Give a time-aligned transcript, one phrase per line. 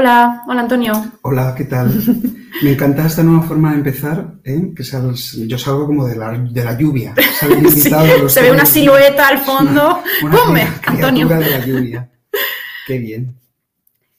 [0.00, 0.92] Hola, hola Antonio.
[1.22, 1.90] Hola, ¿qué tal?
[2.62, 4.72] Me encanta esta nueva forma de empezar, ¿eh?
[4.76, 7.14] que sales- yo salgo como de la, de la lluvia.
[7.70, 7.90] Sí,
[8.28, 10.02] se ve una silueta al fondo.
[10.22, 10.54] Una ¡Pum!
[10.54, 11.26] cri- Antonio.
[11.28, 12.10] de la lluvia.
[12.86, 13.36] Qué bien.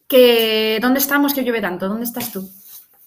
[0.08, 1.88] Que, ¿Dónde estamos que llueve tanto?
[1.88, 2.50] ¿Dónde estás tú?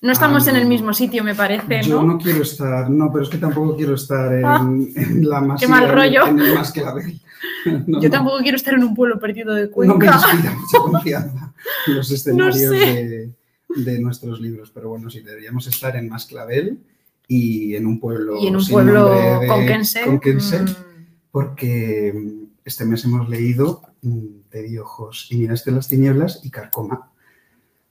[0.02, 2.12] No estamos Ah, en el mismo sitio, me parece, Yo ¿no?
[2.14, 5.60] no quiero estar, no, pero es que tampoco quiero estar en, Ah, en la más
[5.60, 6.24] qué mal rollo.
[6.28, 7.20] en el más clavel.
[7.86, 8.10] No, Yo no.
[8.10, 10.06] tampoco quiero estar en un pueblo perdido de No me Cuenca.
[10.14, 11.49] inspira mucha confianza
[11.88, 12.68] los escenarios sé.
[12.68, 13.30] de,
[13.82, 16.78] de nuestros libros, pero bueno, sí, deberíamos estar en Masclavel
[17.28, 20.04] y en un pueblo y en un sin pueblo nombre de- conquense.
[20.04, 20.66] conquense, mm,
[21.30, 26.50] porque mm, este mes hemos leído mm, Te di ojos y miraste las tinieblas y
[26.50, 27.12] Carcoma.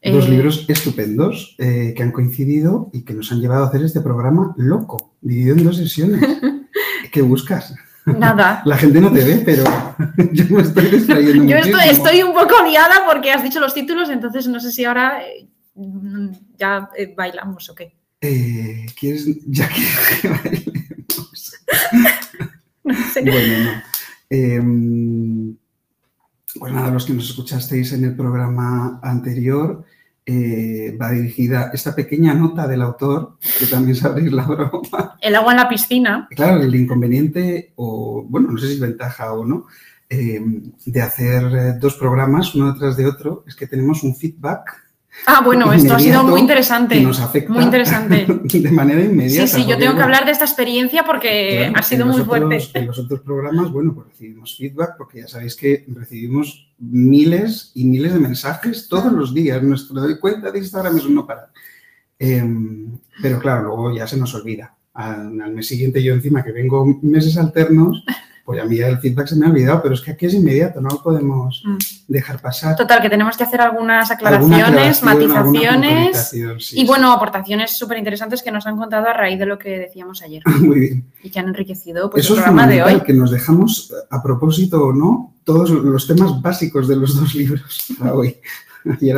[0.04, 3.82] Dos eh, libros estupendos eh, que han coincidido y que nos han llevado a hacer
[3.84, 6.22] este programa loco, dividido en dos sesiones.
[7.14, 7.74] ¿Qué buscas?
[8.06, 8.62] Nada.
[8.66, 9.64] La gente no te ve, pero
[10.32, 14.10] yo me estoy distrayendo Yo estoy, estoy un poco liada porque has dicho los títulos,
[14.10, 15.48] entonces no sé si ahora eh,
[16.58, 17.96] ya eh, bailamos o qué.
[18.22, 21.54] Eh, ¿Quieres ya que bailemos?
[22.84, 23.22] No sé.
[23.22, 23.82] Bueno, no.
[24.30, 25.56] Eh,
[26.58, 29.86] pues nada, los que nos escuchasteis en el programa anterior,
[30.32, 35.18] eh, va dirigida esta pequeña nota del autor, que también sabréis la broma.
[35.22, 36.28] El agua en la piscina.
[36.30, 39.66] Claro, el inconveniente, o bueno, no sé si es ventaja o no,
[40.08, 40.40] eh,
[40.86, 44.89] de hacer dos programas uno detrás de otro, es que tenemos un feedback
[45.26, 47.00] Ah, bueno, esto ha sido muy interesante.
[47.02, 48.26] nos afecta Muy interesante.
[48.44, 49.48] de manera inmediata.
[49.48, 52.80] Sí, sí, yo tengo que hablar de esta experiencia porque Claro, ha sido muy fuerte.
[52.80, 57.86] En los otros programas, bueno, pues recibimos feedback porque ya sabéis que recibimos miles y
[57.86, 59.62] miles de mensajes todos los días.
[59.62, 61.50] Nuestra cuenta de Instagram es no parar.
[62.18, 64.76] Em, pero claro, luego ya se nos olvida.
[64.94, 68.04] Al, al mes siguiente yo encima que vengo meses alternos,
[68.50, 70.82] pues a mí el feedback se me ha olvidado, pero es que aquí es inmediato,
[70.82, 71.78] no lo podemos Mm.
[72.08, 72.76] dejar pasar.
[72.76, 74.32] Total, que tenemos que hacer algunas Alguna
[74.66, 76.30] aclaraciones, aclaración, matizaciones
[76.66, 79.78] sí, y bueno, aportaciones súper interesantes que nos han contado a raíz de lo que
[79.78, 80.42] decíamos ayer.
[80.62, 81.06] Muy bien.
[81.22, 83.06] y que han enriquecido pues, Eso el es programa de fundamental, hoy.
[83.06, 87.86] que nos dejamos, a propósito o no, todos los temas básicos de los dos libros
[88.00, 88.36] para hoy.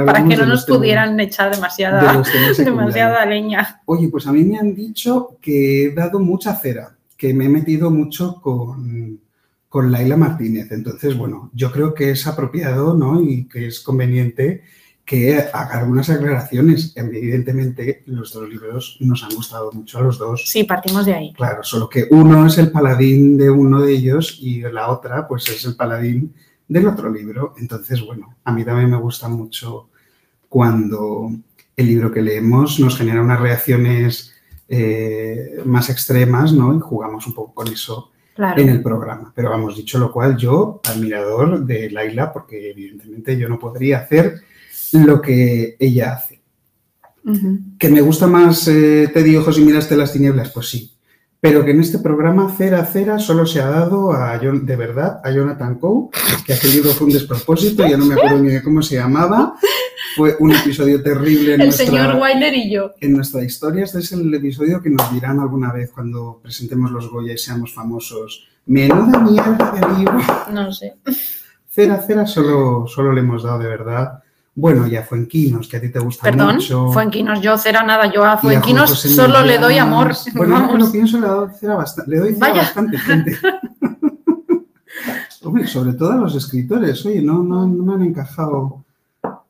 [0.05, 2.21] Para que no de nos pudieran echar de demasiada,
[2.57, 3.79] demasiada leña.
[3.85, 7.49] Oye, pues a mí me han dicho que he dado mucha cera, que me he
[7.49, 9.21] metido mucho con,
[9.69, 10.71] con Laila Martínez.
[10.71, 13.21] Entonces, bueno, yo creo que es apropiado ¿no?
[13.21, 14.63] y que es conveniente
[15.05, 16.93] que haga algunas aclaraciones.
[16.95, 20.49] Evidentemente, los dos libros nos han gustado mucho a los dos.
[20.49, 21.33] Sí, partimos de ahí.
[21.33, 25.47] Claro, solo que uno es el paladín de uno de ellos y la otra, pues
[25.47, 26.33] es el paladín
[26.67, 27.53] del otro libro.
[27.59, 29.89] Entonces, bueno, a mí también me gusta mucho
[30.49, 31.31] cuando
[31.77, 34.30] el libro que leemos nos genera unas reacciones
[34.73, 36.73] eh, más extremas, ¿no?
[36.73, 38.61] Y jugamos un poco con eso Claro.
[38.61, 39.33] en el programa.
[39.35, 44.35] Pero vamos, dicho lo cual, yo, admirador de Laila, porque evidentemente yo no podría hacer
[44.93, 46.41] lo que ella hace.
[47.77, 50.51] ¿Que me gusta más eh, Te di ojos y miraste las tinieblas?
[50.53, 50.91] Pues sí.
[51.41, 55.19] Pero que en este programa Cera Cera solo se ha dado a Jon- de verdad
[55.23, 56.09] a Jonathan Coe,
[56.45, 59.55] que aquel libro fue un despropósito, ya no me acuerdo ni de cómo se llamaba.
[60.15, 62.91] Fue un episodio terrible en, El nuestra, señor Wilder y yo.
[62.99, 63.85] en nuestra historia.
[63.85, 67.73] Este es el episodio que nos dirán alguna vez cuando presentemos los Goya y seamos
[67.73, 68.47] famosos.
[68.67, 70.19] Menuda mierda de libro.
[70.53, 70.95] No sé.
[71.69, 74.19] Cera Cera solo, solo le hemos dado de verdad.
[74.53, 76.91] Bueno, ya Fuenquinos, que a ti te gusta Perdón, mucho.
[76.91, 80.13] Fuenquinos, yo cera nada, yo a Y a Fuenquinos José solo le doy amor.
[80.33, 80.79] Bueno, Vamos.
[80.79, 82.61] lo pienso, le doy cera bastante, le doy cera Vaya.
[82.63, 83.37] bastante gente.
[85.43, 88.83] Hombre, sobre todo a los escritores, oye, no, no, no me han encajado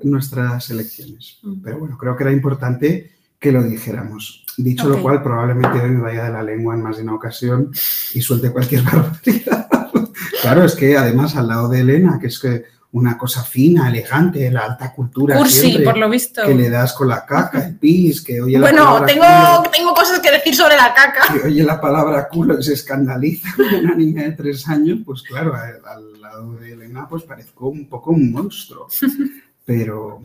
[0.04, 1.40] nuestras elecciones.
[1.42, 1.62] Mm.
[1.64, 4.46] Pero bueno, creo que era importante que lo dijéramos.
[4.58, 7.72] Dicho lo cual, probablemente hoy me vaya de la lengua en más de una ocasión
[8.14, 9.68] y suelte cualquier barbaridad.
[10.42, 14.52] claro, es que además al lado de Elena, que es que una cosa fina, elegante,
[14.52, 16.42] la alta cultura Cursi, siempre, por lo visto.
[16.46, 19.72] que le das con la caca, el pis, que oye la Bueno, palabra tengo, culo,
[19.72, 21.34] tengo cosas que decir sobre la caca.
[21.34, 23.48] que oye la palabra culo y se escandaliza
[23.82, 28.12] una niña de tres años, pues claro, al lado de Elena pues parezco un poco
[28.12, 28.88] un monstruo.
[29.66, 30.22] Pero,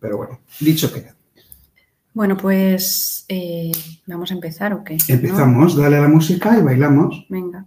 [0.00, 1.14] pero bueno, dicho queda.
[2.12, 3.70] Bueno, pues eh,
[4.06, 4.96] vamos a empezar o qué.
[4.96, 5.14] ¿No?
[5.14, 7.24] Empezamos, dale a la música y bailamos.
[7.30, 7.64] Venga.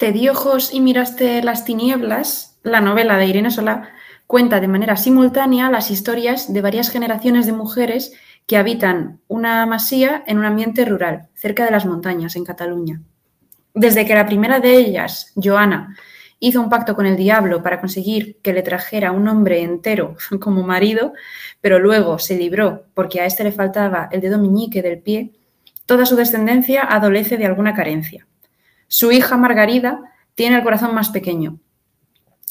[0.00, 3.90] Te di ojos y miraste las tinieblas, la novela de Irene Solá,
[4.26, 8.14] cuenta de manera simultánea las historias de varias generaciones de mujeres
[8.46, 13.02] que habitan una masía en un ambiente rural, cerca de las montañas, en Cataluña.
[13.74, 15.94] Desde que la primera de ellas, Joana,
[16.38, 20.62] hizo un pacto con el diablo para conseguir que le trajera un hombre entero como
[20.62, 21.12] marido,
[21.60, 25.32] pero luego se libró porque a este le faltaba el dedo meñique del pie,
[25.84, 28.26] toda su descendencia adolece de alguna carencia.
[28.92, 30.00] Su hija Margarida
[30.34, 31.60] tiene el corazón más pequeño.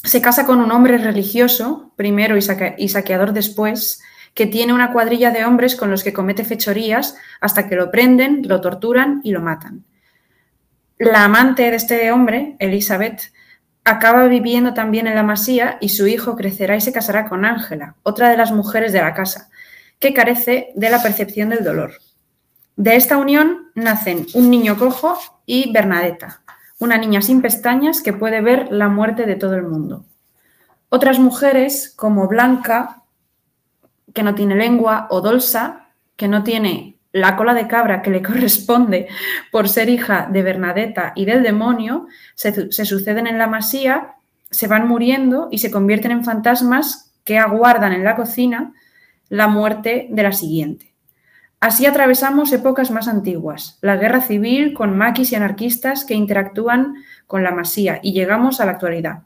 [0.02, 4.00] Se casa con un hombre religioso, primero y, saqueador después,
[4.32, 8.40] que tiene una cuadrilla de hombres con los que comete fechorías hasta que lo prenden,
[8.48, 9.84] lo torturan y lo matan.
[10.96, 13.20] La amante de este hombre, Elizabeth,
[13.84, 17.96] acaba viviendo también en la masía y su hijo crecerá y se casará con Ángela,
[18.02, 19.50] otra de las mujeres de la casa,
[19.98, 21.92] que carece de la percepción del dolor.
[22.80, 26.40] De esta unión nacen un niño cojo y Bernadetta,
[26.78, 30.06] una niña sin pestañas que puede ver la muerte de todo el mundo.
[30.88, 33.02] Otras mujeres, como Blanca,
[34.14, 38.22] que no tiene lengua, o Dolsa, que no tiene la cola de cabra que le
[38.22, 39.08] corresponde
[39.52, 44.14] por ser hija de Bernadetta y del demonio, se, suceden en la masía,
[44.50, 48.72] se van muriendo y se convierten en fantasmas que aguardan en la cocina
[49.28, 50.89] la muerte de la siguiente.
[51.60, 56.94] Así atravesamos épocas más antiguas, la guerra civil con maquis y anarquistas que interactúan
[57.26, 59.24] con la masía y llegamos a la actualidad.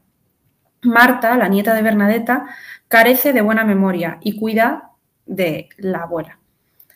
[0.82, 2.46] Marta, la nieta de Bernadetta,
[2.88, 4.90] carece de buena memoria y cuida
[5.26, 6.40] de la abuela.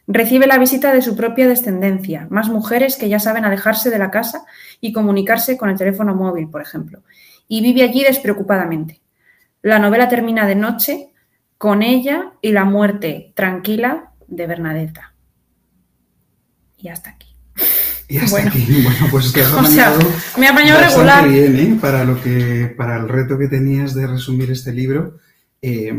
[0.09, 4.11] Recibe la visita de su propia descendencia, más mujeres que ya saben alejarse de la
[4.11, 4.45] casa
[4.81, 7.05] y comunicarse con el teléfono móvil, por ejemplo,
[7.47, 9.03] y vive allí despreocupadamente.
[9.63, 11.13] La novela termina de noche
[11.59, 15.15] con ella y la muerte tranquila de Bernadetta.
[16.79, 17.35] Y hasta aquí.
[18.09, 18.83] Y hasta aquí.
[18.83, 19.53] Bueno, pues te has
[20.39, 21.29] me ha apañado regular.
[21.29, 21.79] bien, ¿eh?
[21.81, 25.19] Para, lo que, para el reto que tenías de resumir este libro,
[25.61, 25.93] eh,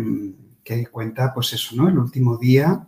[0.63, 1.89] que cuenta, pues eso, ¿no?
[1.89, 2.87] El último día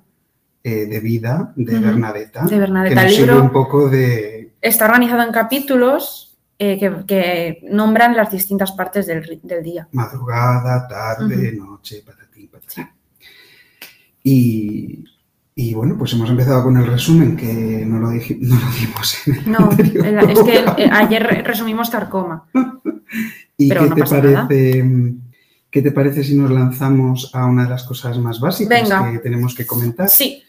[0.64, 2.46] eh, de vida de Bernadetta.
[2.46, 3.08] De Bernadetta.
[3.08, 4.54] el libro un poco de...
[4.62, 6.78] Está organizado en capítulos eh,
[7.08, 9.88] que, nombran las distintas partes del, día.
[9.92, 12.88] Madrugada, tarde, noche, patatín, patatín.
[14.24, 15.04] Y,
[15.56, 19.52] y, bueno, pues hemos empezado con el resumen que no lo, no lo dimos en
[19.52, 22.46] No, es que ayer resumimos Carcoma.
[23.58, 24.86] ¿Y qué te parece?
[25.70, 29.56] ¿Qué te parece si nos lanzamos a una de las cosas más básicas que tenemos
[29.56, 30.10] que comentar?
[30.10, 30.44] Sí.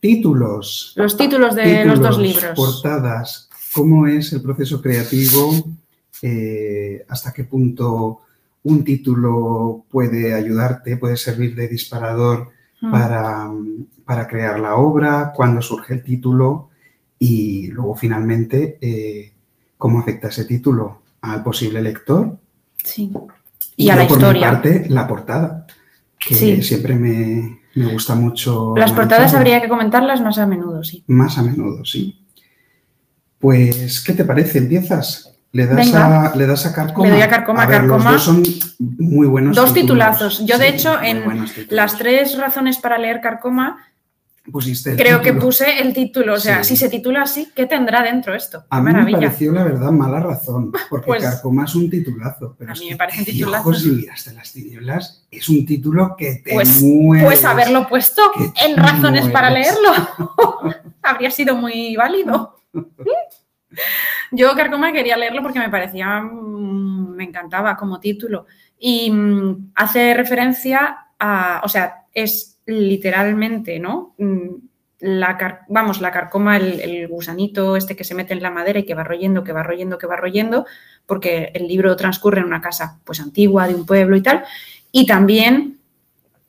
[0.00, 0.92] Títulos.
[0.96, 2.56] Los títulos de los dos libros.
[2.56, 3.48] Portadas.
[3.72, 5.52] ¿Cómo es el proceso creativo?
[6.22, 8.22] Eh, ¿Hasta qué punto
[8.64, 12.50] un título puede ayudarte, puede servir de disparador
[12.86, 12.90] mm.
[12.90, 13.50] para,
[14.04, 15.32] para, crear la obra?
[15.34, 16.70] ¿Cuándo surge el título?
[17.18, 19.32] Y luego, finalmente, eh,
[19.78, 22.38] ¿cómo afecta ese título al posible lector?
[22.82, 23.12] Sí.
[23.76, 24.26] Y, a la historia.
[24.26, 25.66] Por mi parte, la portada,
[26.18, 28.74] que siempre me, me gusta mucho.
[28.76, 31.04] Las portadas habría que comentarlas más a menudo, sí.
[31.06, 32.24] Más a menudo, sí.
[33.38, 34.58] Pues, ¿qué te parece?
[34.58, 35.35] ¿Empiezas?
[35.56, 37.08] Le das, a, le das a Carcoma.
[37.08, 38.12] Le doy a Carcoma, Carcoma.
[38.12, 38.42] Los dos son
[38.98, 39.56] muy buenos.
[39.56, 40.44] Dos titulazos.
[40.44, 43.78] Yo, de hecho, en las tres razones para leer Carcoma,
[44.96, 48.64] Creo que puse el título, o sea, si se titula así, ¿qué tendrá dentro esto?
[48.70, 52.54] A mí me pareció, la verdad, mala razón, porque pues, Carcoma es un titulazo.
[52.56, 53.68] Pero a mí me parece un titulazo.
[53.68, 58.22] Ojos y miras de las tinieblas es un título que te pues, Pues haberlo puesto
[58.64, 59.90] en razones para leerlo
[61.02, 62.60] habría sido muy válido.
[64.30, 68.46] Yo Carcoma quería leerlo porque me parecía, mm, me encantaba como título
[68.78, 74.14] y mm, hace referencia a, o sea, es literalmente, ¿no?
[74.18, 74.48] Mm,
[74.98, 78.94] la vamos, la carcoma, el, gusanito este que se mete en la madera y que
[78.94, 80.66] va royendo, que va royendo, que va royendo,
[81.04, 84.44] porque el libro transcurre en una casa pues antigua, de un pueblo y tal.
[84.92, 85.78] Y también,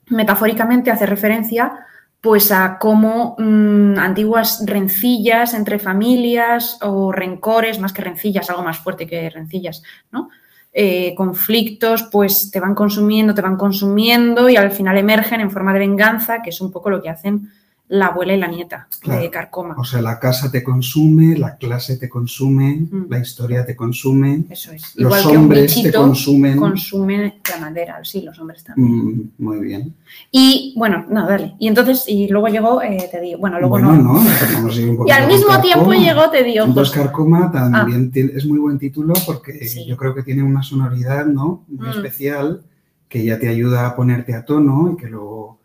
[0.07, 1.74] metafóricamente, hace referencia
[2.21, 8.79] pues a cómo mm, antiguas rencillas entre familias o rencores, más que rencillas, algo más
[8.79, 10.29] fuerte que rencillas, ¿no?
[10.74, 15.74] Eh, conflictos, pues te van consumiendo, te van consumiendo y al final emergen en forma
[15.74, 17.50] de venganza, que es un poco lo que hacen
[17.89, 19.75] la abuela y la nieta de Carcoma.
[19.77, 24.44] O sea, la casa te consume, la clase te consume, la historia te consume.
[24.50, 24.94] Eso es.
[24.96, 26.58] Los hombres te consumen.
[26.58, 28.89] Consumen la madera, sí, los hombres también.
[28.89, 29.96] Mm, muy bien.
[30.32, 31.56] Y bueno, no, dale.
[31.60, 34.22] Y entonces, y luego llegó, eh, te digo, bueno, luego bueno, no.
[34.22, 36.65] no y al mismo tiempo llegó, te digo.
[36.67, 38.20] Dos Carcoma también ah.
[38.36, 41.63] es muy buen título porque yo creo que tiene una sonoridad, ¿no?
[41.70, 41.91] Muy mm.
[41.91, 42.63] especial
[43.08, 45.56] que ya te ayuda a ponerte a tono y que luego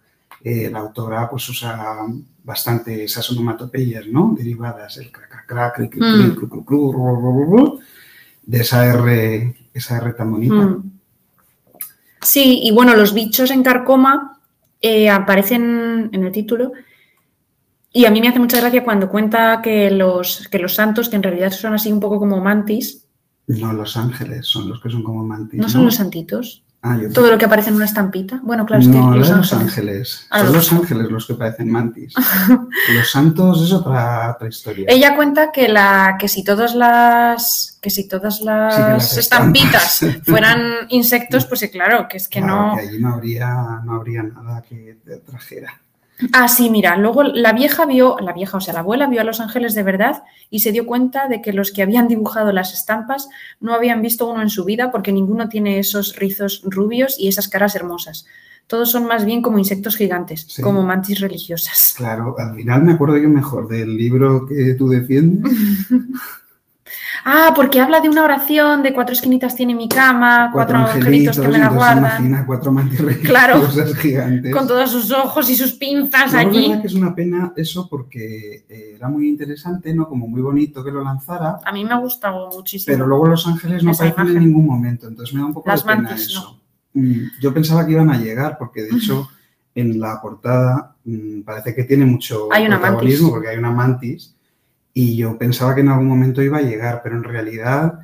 [0.44, 2.04] eh, la autora pues usa
[2.42, 4.34] bastante esas onomatopeyas, ¿no?
[4.37, 5.78] Derivadas, el cracacrac,
[8.44, 10.78] de esa R, esa R tan bonita.
[12.20, 14.40] Sí, y bueno, los bichos en carcoma
[14.80, 16.72] eh, aparecen en el título.
[17.92, 21.16] Y a mí me hace mucha gracia cuando cuenta que los, que los santos, que
[21.16, 23.06] en realidad son así un poco como mantis.
[23.46, 25.61] No, los ángeles son los que son como mantis.
[25.61, 26.64] ¿No, son los santitos?
[26.84, 28.40] Ah, yo Todo lo que aparece en una estampita.
[28.42, 29.68] Bueno, claro, es que no, los de los ángeles.
[29.78, 30.26] ángeles.
[30.30, 32.12] Ah, Son los- los ángeles los que parecen mantis.
[32.96, 34.86] los santos es otra, otra historia.
[34.88, 39.16] Ella cuenta que la que si todas las que si todas las, Sí, que las
[39.16, 42.74] estampitas fueran insectos, pues sí, claro, que es que Claro, no.
[42.76, 45.80] que allí no habría, no habría nada que te trajera.
[46.33, 49.25] Ah, sí, mira, luego la vieja vio, la vieja, o sea, la abuela vio a
[49.25, 52.73] los ángeles de verdad y se dio cuenta de que los que habían dibujado las
[52.73, 53.29] estampas
[53.61, 57.49] no habían visto uno en su vida porque ninguno tiene esos rizos rubios y esas
[57.49, 58.26] caras hermosas.
[58.69, 60.62] Todos son más bien como insectos gigantes, Sí.
[60.62, 61.95] como mantis religiosas.
[61.97, 65.52] Claro, al final me acuerdo yo mejor del libro que tú defiendes.
[67.25, 71.47] Ah, porque habla de una oración de cuatro esquinitas tiene mi cama, cuatro, angelitos que
[71.49, 73.61] me la guardan, Imagina cuatro mantis Claro.
[73.61, 74.52] religiosas gigantes.
[74.55, 76.69] con todos sus ojos y sus pinzas allí.
[76.69, 80.09] verdad que es una pena eso porque eh, era muy interesante, ¿no?
[80.09, 82.93] Como muy bonito que lo lanzara, A mí me ha gustado muchísimo.
[82.93, 84.45] pero luego los ángeles no aparecen en imagen.
[84.49, 86.61] ningún momento, entonces me da un poco Las de pena mantis, eso.
[86.95, 89.29] Mm, Yo pensaba que iban a llegar porque de hecho
[89.75, 93.31] en la portada mm, parece que tiene mucho Hay una protagonismo mantis.
[93.33, 94.35] porque hay una mantis
[94.94, 98.00] y yo pensaba que en algún momento iba a llegar, pero en realidad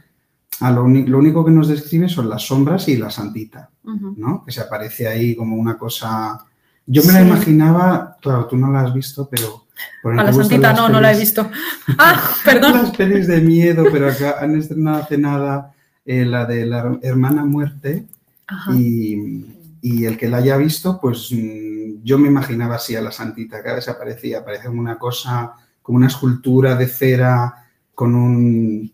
[0.61, 3.71] a lo, lo único que nos describe son las sombras y la santita.
[3.85, 4.14] Ujú.
[4.16, 4.45] ¿no?
[4.45, 6.38] Que se aparece ahí como una cosa.
[6.87, 7.26] Yo me la Sí.
[7.26, 9.66] imaginaba, claro, tú no la has visto, pero.
[10.02, 11.50] por A la santita no, no la he pelis- visto.
[11.99, 12.73] Ah, perdón.
[12.73, 15.73] Las pelis de miedo, pero acá han estrenado hace nada
[16.04, 18.07] eh, la de la hermana muerte
[18.75, 19.45] y,
[19.83, 23.62] y el que la haya visto, pues mm, yo me imaginaba así a la santita,
[23.62, 25.52] cada vez aparecía, aparece como una cosa,
[25.88, 27.54] como una escultura de cera
[27.95, 28.92] con un...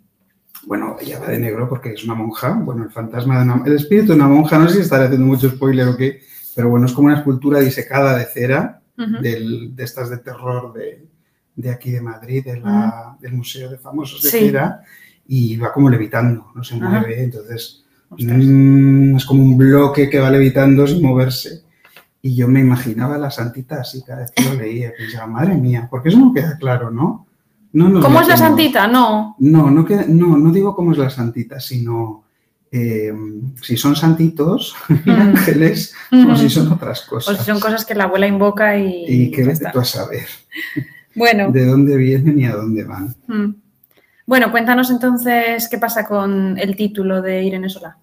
[0.65, 3.63] Bueno, ella va de negro porque es una monja, bueno, el fantasma de una...
[3.67, 6.21] El espíritu de una monja, no sé si estaré haciendo mucho spoiler o qué,
[6.55, 8.81] pero bueno, es como una escultura disecada de cera,
[9.21, 11.05] del- de estas de terror de,
[11.57, 14.39] de aquí de Madrid, de la- del Museo de Famosos de Sí.
[14.39, 14.83] Cera,
[15.27, 20.31] y va como levitando, no se mueve, entonces mm, es como un bloque que va
[20.31, 21.64] levitando sin moverse.
[22.27, 25.57] Y yo me imaginaba a la santita así cada vez que lo leía, pensaba, madre
[25.57, 27.27] mía, porque eso no queda claro, ¿no?
[27.75, 28.87] no nos ¿Cómo es la santita?
[28.87, 29.37] No.
[29.41, 32.25] No, no, queda- no, no digo cómo es la santita, sino
[32.73, 33.13] eh,
[33.61, 35.11] si son santitos, Mm.
[35.11, 35.95] ángeles,
[36.31, 37.37] o si son otras O cosas.
[37.39, 39.05] si son cosas que la abuela invoca y.
[39.07, 40.27] Y ya vete tú a saber
[41.15, 41.51] Bueno.
[41.53, 43.15] de dónde vienen y a dónde van.
[43.29, 43.55] mm.
[44.27, 47.99] Bueno, cuéntanos entonces qué pasa con el título de Irene Solá.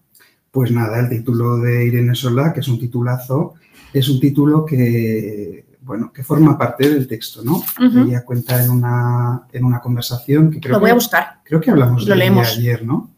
[0.51, 3.55] Pues nada, el título de Irene Solá, que es un titulazo,
[3.93, 7.57] es un título que, bueno, que forma parte del texto, ¿no?
[7.57, 7.99] Ujú.
[8.07, 11.39] Ella cuenta en una, en una conversación que creo, Lo voy a que, buscar.
[11.43, 13.09] creo que hablamos Lo de ella ayer, ¿no?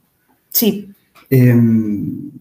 [0.49, 0.91] Sí.
[1.29, 2.31] Em,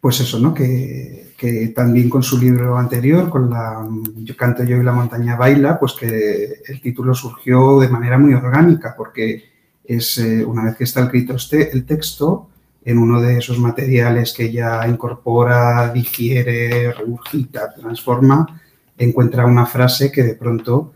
[0.00, 0.52] pues eso, ¿no?
[0.54, 5.36] Que, que también con su libro anterior, con la Yo canto yo y la montaña
[5.36, 9.44] baila, pues que el título surgió de manera muy orgánica, porque
[9.82, 12.49] es eh, una vez que está escrito este, el texto,
[12.90, 18.60] en uno de esos materiales que ella incorpora, digiere, regurgita, transforma,
[18.98, 20.92] encuentra una frase que de pronto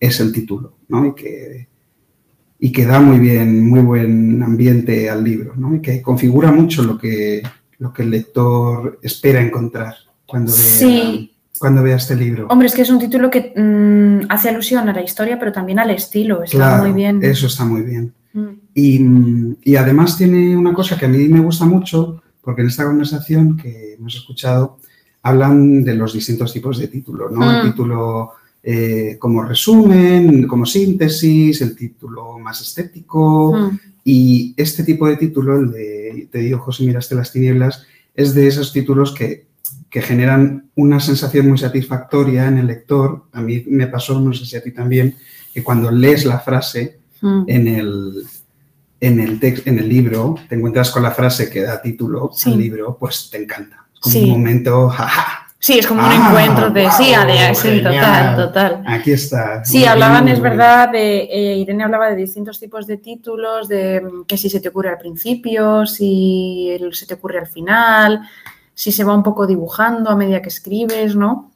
[0.00, 1.06] es el título, ¿no?
[1.06, 1.68] Y que,
[2.58, 5.76] y que da muy bien, muy buen ambiente al libro, ¿no?
[5.76, 7.42] Y que configura mucho lo que,
[7.78, 9.94] lo que el lector espera encontrar
[10.26, 11.32] cuando vea, Sí.
[11.58, 12.46] cuando vea este libro.
[12.48, 15.78] Hombre, es que es un título que mm, hace alusión a la historia, pero también
[15.78, 16.42] al estilo.
[16.42, 17.20] Está Claro, muy bien.
[17.22, 18.12] Eso está muy bien.
[18.34, 18.48] Mm.
[18.74, 19.00] Y,
[19.70, 23.56] y además tiene una cosa que a mí me gusta mucho, porque en esta conversación
[23.56, 24.78] que hemos escuchado
[25.22, 27.48] hablan de los distintos tipos de título, ¿no?
[27.50, 27.70] El Mm.
[27.70, 28.32] título
[28.64, 33.52] eh, como resumen, como síntesis, el título más estético.
[33.56, 33.78] Mm.
[34.04, 37.84] Y este tipo de título, el de Te digo, José, miraste las tinieblas,
[38.14, 39.46] es de esos títulos que,
[39.90, 43.24] que generan una sensación muy satisfactoria en el lector.
[43.32, 45.16] A mí me pasó, no sé si a ti también,
[45.52, 47.44] que cuando lees la frase Mm.
[47.46, 48.26] en el,
[49.00, 52.52] en el, en el libro, te encuentras con la frase que da título Sí.
[52.52, 53.86] al libro, pues te encanta.
[53.94, 54.24] Es como Sí.
[54.24, 58.36] un momento, jaja, Sí, es como un Ah, encuentro de sí, de sí, total, genial.
[58.36, 58.82] total.
[58.84, 59.64] aquí está.
[59.64, 64.00] Sí, hablaban, bien, es verdad, de eh, Irene hablaba de distintos tipos de títulos, de
[64.00, 68.22] mm, que si se te ocurre al principio, si se te ocurre al final,
[68.74, 71.52] si se va un poco dibujando a medida que escribes, ¿no?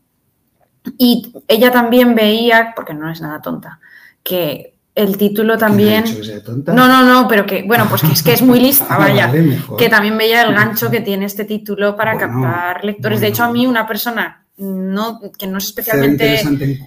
[0.99, 3.81] Y ella también veía, porque no es nada tonta,
[4.23, 6.05] que el título ¿Quién ha también...
[6.05, 6.73] dicho que sea tonta?
[6.73, 9.27] No, no, no, pero que, bueno, pues que es que es muy lista, vaya.
[9.27, 9.59] vale.
[9.79, 13.21] Que también veía el gancho que tiene este título para Bueno, captar lectores.
[13.21, 16.43] De hecho, a mí una persona no, que no es especialmente...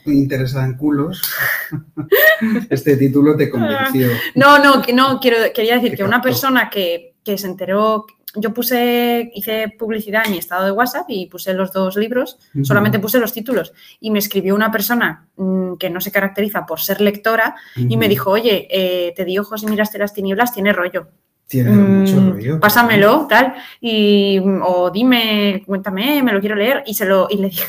[0.08, 1.22] interesada en culos.
[2.70, 4.10] este título te convenció.
[4.36, 8.06] No, no, que no, quiero, quería decir Te que una persona que que se enteró,
[8.36, 13.00] yo puse, hice publicidad en mi estado de WhatsApp y puse los dos libros, solamente
[13.00, 13.74] puse los títulos.
[14.00, 18.08] Y me escribió una persona mm, que no se caracteriza por ser lectora y me
[18.08, 21.08] dijo, oye, eh, te di ojos y miraste las tinieblas, tiene rollo.
[21.48, 22.60] Tiene Mm, mucho rollo.
[22.60, 27.50] pásamelo, tal, y o dime, cuéntame, me lo quiero leer, y se lo, y le
[27.50, 27.66] dije,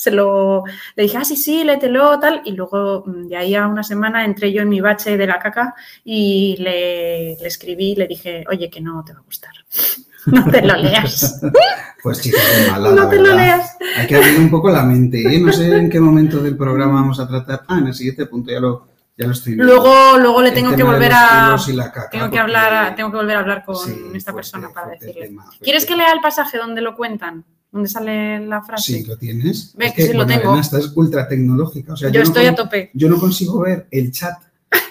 [0.00, 0.64] se lo,
[0.96, 4.24] le dije, ah, sí, sí, léetelo, tal, y luego mm, de ahí a una semana
[4.24, 8.44] entré yo en mi bache de la caca y le, le escribí y le dije,
[8.48, 9.52] oye, que no te va a gustar,
[10.26, 11.42] no te lo leas,
[12.02, 13.76] Pues chica, qué mala, la no te lo leas.
[13.98, 15.38] Hay que abrir un poco la mente, ¿eh?
[15.38, 17.64] No sé en qué momento del programa vamos a tratar.
[17.68, 18.86] Ah, en el siguiente punto, ya lo,
[19.18, 19.70] ya lo estoy viendo.
[19.70, 21.54] Luego, luego le tengo que volver a...
[21.92, 24.92] caca, Tengo que, hablar, tengo que volver a hablar con Sí, esta fuerte, persona para
[24.92, 25.26] decirle.
[25.26, 27.44] tema, ¿Quieres que lea el pasaje donde lo cuentan?
[27.72, 28.92] ¿Dónde sale la frase?
[28.94, 29.74] Sí, lo tienes.
[29.76, 30.42] Ve Es que sí lo bueno, tengo.
[30.52, 31.92] Elena, estás ultra tecnológica.
[31.92, 32.90] O sea, yo estoy a tope.
[32.94, 34.34] Yo no consigo ver el chat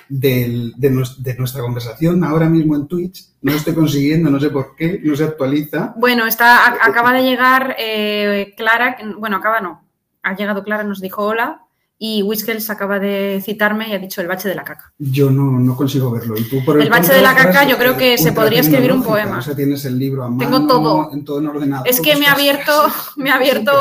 [0.07, 3.25] del- de, nues- de nuestra conversación ahora mismo en Twitch.
[3.41, 5.93] No lo estoy consiguiendo, no sé por qué, no se actualiza.
[5.97, 9.83] Bueno, está, a- acaba de llegar eh, Clara, bueno, acaba no,
[10.23, 11.63] ha llegado Clara, nos dijo hola
[12.01, 14.93] y Whiskels acaba de citarme y ha dicho el bache de la caca.
[14.97, 16.37] Yo no, no consigo verlo.
[16.37, 19.03] Y tú, por El bache de la caca, yo creo que se podría escribir un
[19.03, 19.39] poema.
[19.39, 21.11] O sea, tienes el libro a mano, Tengo todo.
[21.11, 21.85] en todo en ordenador.
[21.87, 22.71] Es que me ha abierto,
[23.17, 23.73] me ha abierto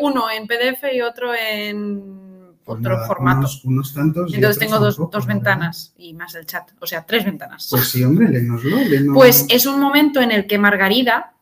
[0.00, 3.38] uno en PDF y otro en Pues otro nada, formato.
[3.40, 4.32] Unos, unos tantos.
[4.32, 7.66] Entonces tengo dos, dos ventanas y más el chat, o sea, tres ventanas.
[7.68, 8.76] Pues sí, hombre, léenoslo.
[8.78, 11.32] léenos- Pues es un momento en el que Margarida,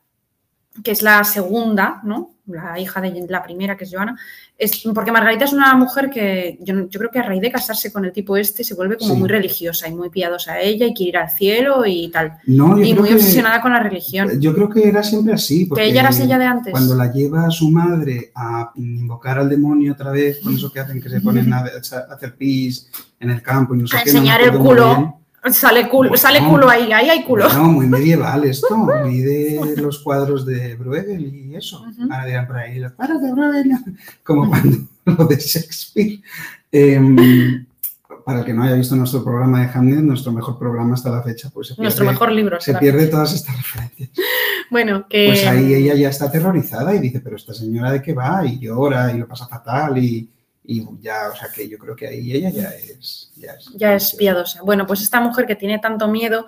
[0.83, 2.31] que es la segunda, ¿no?
[2.47, 4.19] La hija de la primera, que es Joana,
[4.57, 7.91] es, porque Margarita es una mujer que yo, yo creo que a raíz de casarse
[7.91, 9.19] con el tipo este se vuelve como Sí.
[9.19, 12.37] muy religiosa y muy piadosa a ella y quiere ir al cielo y tal.
[12.47, 14.39] No, Y muy que- obsesionada con la religión.
[14.39, 15.63] Yo creo que era siempre así.
[15.63, 16.71] Que porque ella era así ya de antes.
[16.71, 20.79] Cuando la lleva a su madre a invocar al demonio otra vez, con eso que
[20.79, 24.03] hacen que se ponen a, a hacer pis en el campo y no sé A
[24.03, 24.11] qué.
[24.13, 24.95] no enseñar el culo.
[24.95, 25.13] bien.
[25.51, 26.21] Sale culo, Bueno.
[26.21, 27.47] sale culo ahí, ahí hay culo.
[27.53, 31.83] No, muy medieval esto, muy de los cuadros de Bruegel y eso.
[31.87, 32.03] Ujú.
[32.11, 33.71] Ahora dirán por ahí, los cuadros de Bruegel,
[34.23, 36.19] como cuando lo de Shakespeare.
[36.71, 37.65] Em,
[38.25, 41.21] para el que no haya visto nuestro programa de Hamlet, nuestro mejor programa hasta la
[41.21, 42.59] fecha, pues se pierde, Nuestro mejor libro.
[42.59, 44.09] se pierde todas estas referencias.
[44.71, 48.13] Bueno, que Pues ahí ella ya está aterrorizada y dice, pero esta señora de qué
[48.15, 50.27] va y llora y lo pasa fatal y,
[50.67, 53.31] y ya, o sea que yo creo que ahí ella ya es...
[53.35, 54.61] Ya es, ya es piadosa.
[54.63, 56.45] Bueno, pues esta mujer que tiene tanto miedo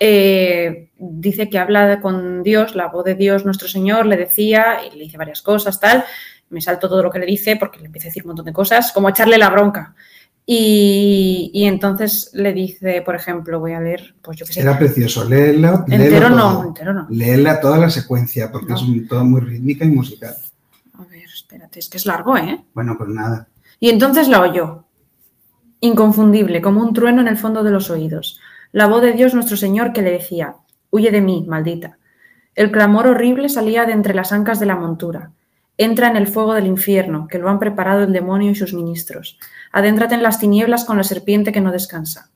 [0.00, 4.96] eh, dice que habla con Dios, la voz de Dios, nuestro Señor, le decía y
[4.96, 6.04] le dice varias cosas, tal.
[6.50, 8.52] Me salto todo lo que le dice porque le empieza a decir un montón de
[8.52, 9.94] cosas, como echarle la bronca.
[10.50, 14.78] Y, y entonces le dice, por ejemplo, voy a leer, pues yo qué sé, Era
[14.78, 17.06] precioso, léelo, entero no, entero no.
[17.10, 18.76] Léela toda la secuencia porque No.
[18.76, 20.34] es un- todo muy rítmica y musical.
[21.78, 22.64] Es que es largo, ¿eh?
[22.74, 23.48] Bueno, pues nada.
[23.80, 24.84] Y entonces la oyó,
[25.80, 28.40] inconfundible, como un trueno en el fondo de los oídos,
[28.72, 30.56] la voz de Dios nuestro Señor que le decía,
[30.90, 31.98] huye de mí, maldita.
[32.54, 35.30] El clamor horrible salía de entre las ancas de la montura.
[35.76, 39.38] Entra en el fuego del infierno, que lo han preparado el demonio y sus ministros.
[39.70, 42.30] Adéntrate en las tinieblas con la serpiente que no descansa.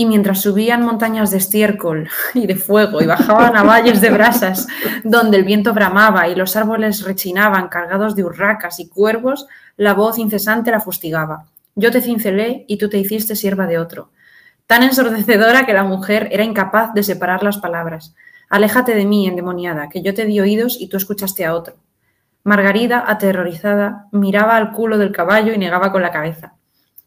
[0.00, 4.66] Y mientras subían montañas de estiércol y de fuego y bajaban a valles de brasas,
[5.04, 10.16] donde el viento bramaba y los árboles rechinaban cargados de urracas y cuervos, la voz
[10.16, 11.44] incesante la fustigaba.
[11.74, 14.08] Yo te cincelé y tú te hiciste sierva de otro.
[14.66, 18.14] Tan ensordecedora que la mujer era incapaz de separar las palabras.
[18.48, 21.74] Aléjate de mí, endemoniada, que yo te di oídos y tú escuchaste a otro.
[22.42, 26.54] Margarida, aterrorizada, miraba al culo del caballo y negaba con la cabeza.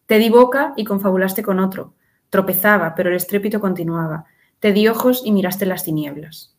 [0.05, 1.95] Te di boca y confabulaste con otro.
[2.33, 4.25] Tropezaba, pero el estrépito continuaba.
[4.59, 6.55] Te di ojos y miraste las tinieblas.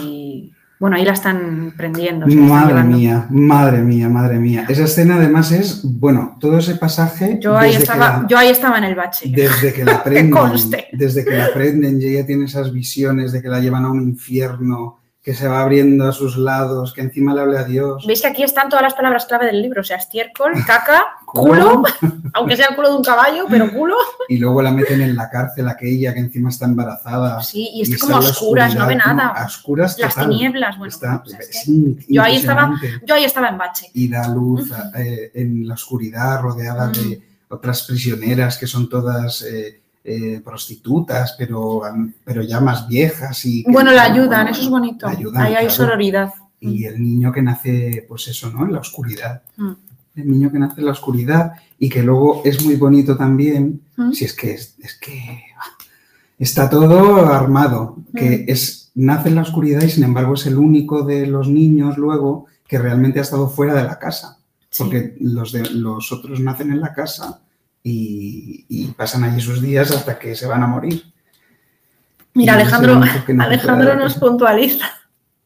[0.00, 2.26] Y bueno, ahí la están prendiendo.
[2.26, 4.66] están Madre mía, madre mía, madre mía.
[4.68, 7.38] Esa escena además es, bueno, todo ese pasaje...
[7.40, 9.30] Yo ahí, que estaba, la- yo ahí estaba en el bache.
[9.32, 10.88] Desde que la Que prenden, conste.
[10.92, 14.02] desde que la prenden y ella tiene esas visiones de que la llevan a un
[14.02, 18.04] infierno, que se va abriendo a sus lados, que encima le habla a Dios.
[18.06, 19.80] ¿Veis que aquí están todas las palabras clave del libro?
[19.80, 21.82] O sea, estiércol, caca, culo,
[22.34, 23.96] aunque sea el culo de un caballo, pero culo.
[24.28, 27.42] Y luego la meten en la cárcel aquella que encima está embarazada.
[27.42, 29.28] Sí, y está como a oscuras, no ve nada.
[29.28, 30.28] A oscuras Las total.
[30.28, 30.92] tinieblas, bueno.
[30.92, 33.90] Está- o sea, es es que in- yo ahí estaba- yo ahí estaba en bache.
[33.94, 36.92] Y da luz eh, en la oscuridad, rodeada Mm.
[36.92, 41.80] de otras prisioneras que son todas eh, eh, prostitutas, pero,
[42.24, 43.44] pero ya más viejas.
[43.46, 45.06] Y Bueno, la ayudan, eso es bonito.
[45.06, 45.70] ayudan, ahí hay claro.
[45.70, 46.30] sororidad.
[46.60, 48.64] Y el niño que nace, pues eso, ¿no?
[48.66, 49.42] En la oscuridad.
[49.56, 49.72] Mm.
[50.16, 54.12] El niño que nace en la oscuridad y que luego es muy bonito también, Mm.
[54.12, 55.42] si es que es, es que
[56.38, 58.44] está todo armado, que Mm.
[58.50, 62.46] es nace en la oscuridad y sin embargo es el único de los niños luego
[62.68, 64.38] que realmente ha estado fuera de la casa,
[64.70, 64.82] Sí.
[64.84, 67.40] porque los, de, los otros nacen en la casa
[67.86, 71.04] y, y pasan allí sus días hasta que se van a morir.
[72.32, 74.86] Mira, Alejandro, no Alejandro nos puntualiza.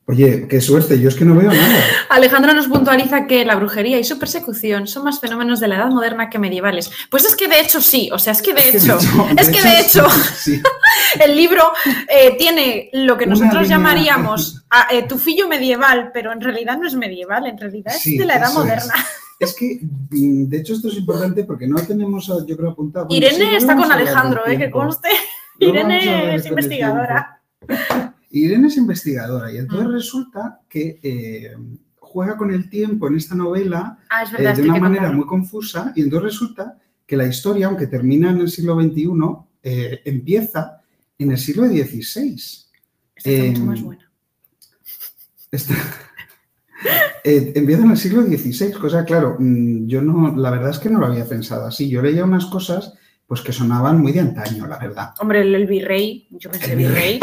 [0.06, 1.84] Oye, qué suerte, yo es que no veo nada.
[2.08, 5.88] Alejandro nos puntualiza que la brujería y su persecución son más fenómenos de la edad
[5.90, 6.90] moderna que medievales.
[7.10, 8.98] Pues es que de hecho sí, o sea, es que de hecho,
[9.36, 10.62] es que de hecho sí.
[11.22, 11.70] el libro
[12.08, 16.78] eh, tiene lo que Una nosotros línea- llamaríamos a, eh, tufillo medieval, pero en realidad
[16.78, 18.88] no es medieval, en realidad es Sí, de la edad es.
[19.38, 23.06] Es que, mm, de hecho, esto es importante porque no tenemos, yo creo, apuntado.
[23.06, 25.08] Bueno, Irene está con Alejandro, eh, que conste.
[25.60, 27.40] Irene es investigadora.
[28.30, 29.92] Irene es investigadora y entonces Mm.
[29.92, 31.56] resulta que eh,
[31.98, 35.16] juega con el tiempo en esta novela Ah, es eh, de una manera contarlo.
[35.18, 39.08] muy confusa y entonces resulta que la historia, aunque termina en el siglo XXI,
[39.62, 40.82] eh, empieza
[41.18, 42.34] en el siglo XVI.
[43.16, 44.10] Esta está mucho em, más buena.
[45.50, 45.74] Está-
[47.24, 50.88] Eh, empieza en el siglo XVI, cosa, claro, mm, yo no, la verdad es que
[50.88, 51.88] no lo había pensado así.
[51.88, 52.94] Yo leía unas cosas
[53.26, 55.12] pues que sonaban muy de antaño, la verdad.
[55.20, 57.20] Hombre, el, el virrey, yo pensé El virrey.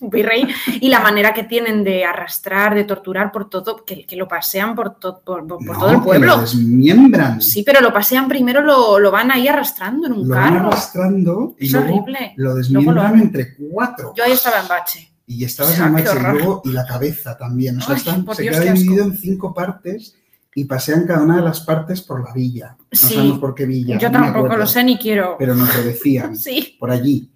[0.00, 0.46] virrey
[0.80, 4.74] y la manera que tienen de arrastrar, de torturar por todo, que, que lo pasean
[4.74, 6.40] por, to- por, No, todo el que lo pueblo.
[6.40, 7.42] desmiembran.
[7.42, 10.68] Sí, pero lo pasean primero, lo, lo van ahí arrastrando en un lo van carro.
[10.68, 12.32] arrastrando y Es luego horrible.
[12.36, 14.14] lo desmiembran entre cuatro.
[14.16, 15.12] Yo ahí estaba en bache.
[15.28, 16.34] Y estabas Ah, en qué macho y horror.
[16.34, 17.76] luego y la cabeza también.
[17.78, 20.16] O sea, Ay, están- por se Dios, queda dividido en cinco partes
[20.54, 22.76] y pasean cada una de las partes por la villa.
[22.78, 23.14] No Sí.
[23.14, 23.98] sabemos por qué villa.
[23.98, 25.36] Yo no tampoco acuerdo, lo sé ni quiero.
[25.38, 26.34] Pero nos lo decían.
[26.36, 26.76] Sí.
[26.80, 27.30] Por allí.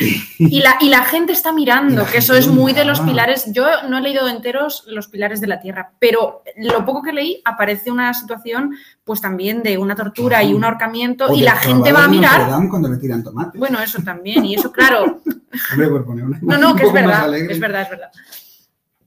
[0.00, 3.52] Y la, y la gente está mirando, la que eso es muy de los pilares.
[3.52, 7.40] Yo no he leído enteros los pilares de la tierra, pero lo poco que leí
[7.44, 11.92] aparece una situación, pues también de una tortura y un ahorcamiento, O y la gente
[11.92, 12.48] va a mirar.
[12.68, 13.58] Cuando le tiran tomates.
[13.58, 15.20] Bueno, eso también, y eso, claro.
[15.72, 18.10] Hombre, por poner una No, no, que es verdad, es verdad, es verdad.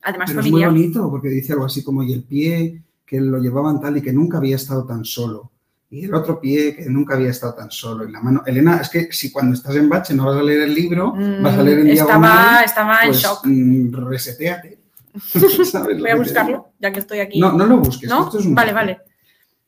[0.04, 3.40] Además, Pero es muy bonito porque dice algo así como, y el pie que lo
[3.40, 5.52] llevaban tal y que nunca había estado tan solo.
[5.90, 8.08] Y el otro pie que nunca había estado tan solo.
[8.08, 8.44] Y la mano.
[8.46, 11.42] Elena, es que si cuando estás en bache no vas a leer el libro, Mm,
[11.42, 13.46] vas a leer en estaba, diagonal, estaba en pues shock.
[13.46, 14.80] mm, reseteate.
[15.66, 17.40] ¿Sabes lo Voy a buscarlo, ya que estoy aquí.
[17.40, 18.10] No, no lo busques.
[18.10, 18.26] ¿No?
[18.26, 19.00] esto es un Vale, vale.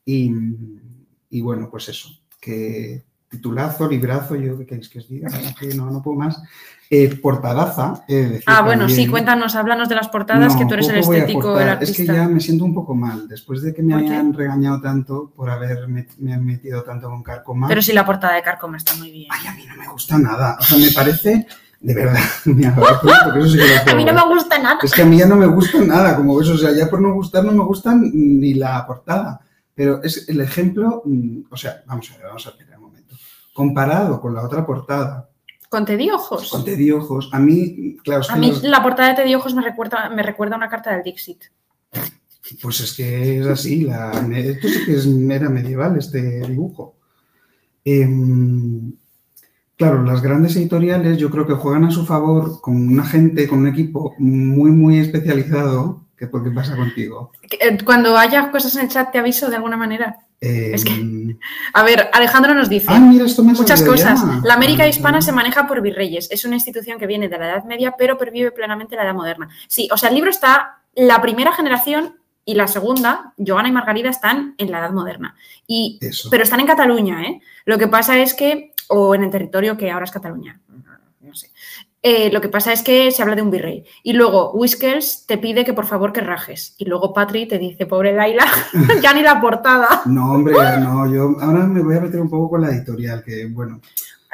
[0.05, 0.31] Y,
[1.29, 5.29] y bueno, pues eso, que titulazo, librazo, yo qué queréis que os diga,
[5.75, 6.41] no, no puedo más.
[6.91, 8.03] Eh, portadaza.
[8.07, 11.59] de decir Ah, bueno, sí, cuéntanos, háblanos de las portadas, que tú eres el estético,
[11.59, 12.01] el artista.
[12.01, 15.31] Es que ya me siento un poco mal, después de que me hayan regañado tanto
[15.35, 17.67] por haber met- me han metido tanto con Carcoma.
[17.67, 19.27] Pero sí, la portada de Carcoma está muy bien.
[19.29, 20.57] Ay, a mí no me gusta nada.
[20.59, 21.45] O sea, me parece,
[21.79, 24.79] de verdad, mira, porque eso sí que lo A mí no me gusta nada.
[24.81, 27.01] es que a mí ya no me gusta nada, como ves, o sea, ya por
[27.01, 29.39] no gustar no me gustan ni la portada.
[29.75, 33.15] Pero es el ejemplo, mm, o sea, vamos a ver, vamos a ver un momento.
[33.53, 35.28] Comparado con la otra portada,
[35.69, 36.49] Con Tediojos.
[36.49, 40.09] con Teddy Ojos, a mí, claro, A mí los- la portada de Tediojos me recuerda,
[40.09, 41.43] me recuerda a una carta del Dixit.
[42.63, 46.95] pues es que es así, la, esto sí que es, era medieval este dibujo.
[47.85, 48.93] Em,
[49.75, 53.59] claro, las grandes editoriales yo creo que juegan a su favor con una gente, con
[53.59, 56.05] un equipo muy, muy especializado.
[56.19, 57.31] ¿Qué, ¿Por qué pasa contigo?
[57.59, 60.17] Eh, Cuando haya cosas en el chat te aviso de alguna manera.
[60.41, 61.35] Es que-
[61.73, 64.21] A ver, Alejandro nos dice Ah, mira, esto muchas cosas.
[64.43, 66.29] La América Ah, hispana se maneja por virreyes.
[66.31, 69.49] Es una institución que viene de la Edad Media, pero pervive plenamente la Edad Moderna.
[69.67, 74.09] Sí, o sea, el libro está, la primera generación y la segunda, Joana y Margarida,
[74.09, 75.35] están en la Edad Moderna.
[75.67, 76.29] Y Eso.
[76.29, 77.41] pero están en Cataluña, ¿eh?
[77.65, 80.59] Lo que pasa es que, o en el territorio que ahora es Cataluña.
[82.01, 83.83] Eh, lo que pasa es que se habla de un virrey.
[84.03, 86.75] Y luego Whiskers te pide que por favor que rajes.
[86.77, 88.45] Y luego Patri te dice, pobre Laila,
[89.01, 90.01] ya ni la portada.
[90.05, 93.47] No, hombre, no, yo ahora me voy a meter un poco con la editorial, que
[93.47, 93.81] bueno.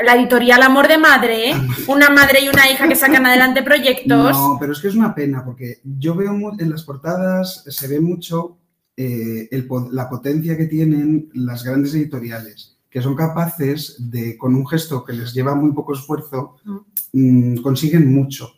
[0.04, 1.56] La editorial Amor de Madre, ¿eh?
[1.88, 4.38] una madre y una hija que sacan adelante proyectos.
[4.38, 8.02] No, pero es que es una pena, porque yo veo en las portadas, se ve
[8.02, 8.58] mucho
[8.98, 14.66] eh, el la potencia que tienen las grandes editoriales, que son capaces de, con un
[14.66, 16.56] gesto que les lleva muy poco esfuerzo,
[17.12, 18.54] mm, consiguen mucho.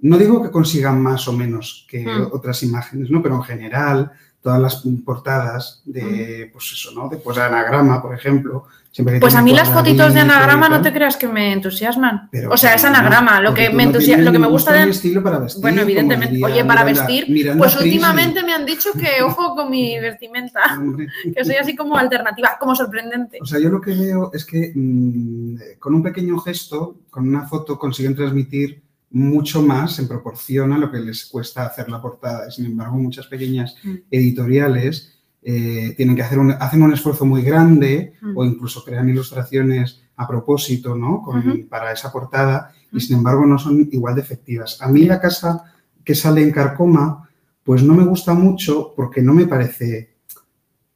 [0.00, 3.22] No digo que consigan más o menos que otras imágenes, ¿no?
[3.22, 7.08] Pero en general, todas las portadas de, pues eso, ¿no?
[7.08, 8.64] De pues anagrama, por ejemplo.
[8.90, 12.28] siempre que Pues a mí las fotitos de anagrama no te creas que me entusiasman.
[12.30, 13.40] pero o sea, es anagrama.
[13.40, 14.90] Lo que me, no entusia- tienes lo que me gusta de...
[14.90, 16.32] estilo para vestir, Bueno, evidentemente.
[16.34, 19.98] diría Oye, para Miranda- vestir, Miranda pues últimamente me han dicho que ojo con mi
[20.00, 20.60] vestimenta,
[21.36, 23.38] que soy así como alternativa, como sorprendente.
[23.40, 27.46] O sea, yo lo que veo es que mm, con un pequeño gesto, con una
[27.46, 32.50] foto, consiguen transmitir mucho más en proporción a lo que les cuesta hacer la portada.
[32.50, 33.94] Sin embargo, muchas pequeñas Mm.
[34.10, 35.08] editoriales
[35.44, 38.36] eh, tienen que hacer un, hacen un esfuerzo muy grande Mm.
[38.36, 41.20] o incluso crean ilustraciones a propósito ¿no?
[41.20, 43.00] Con- para esa portada y Mm.
[43.00, 44.80] sin embargo no son igual de efectivas.
[44.80, 45.64] A mí la casa
[46.04, 47.28] que sale en Carcoma
[47.64, 50.14] pues no me gusta mucho porque no me parece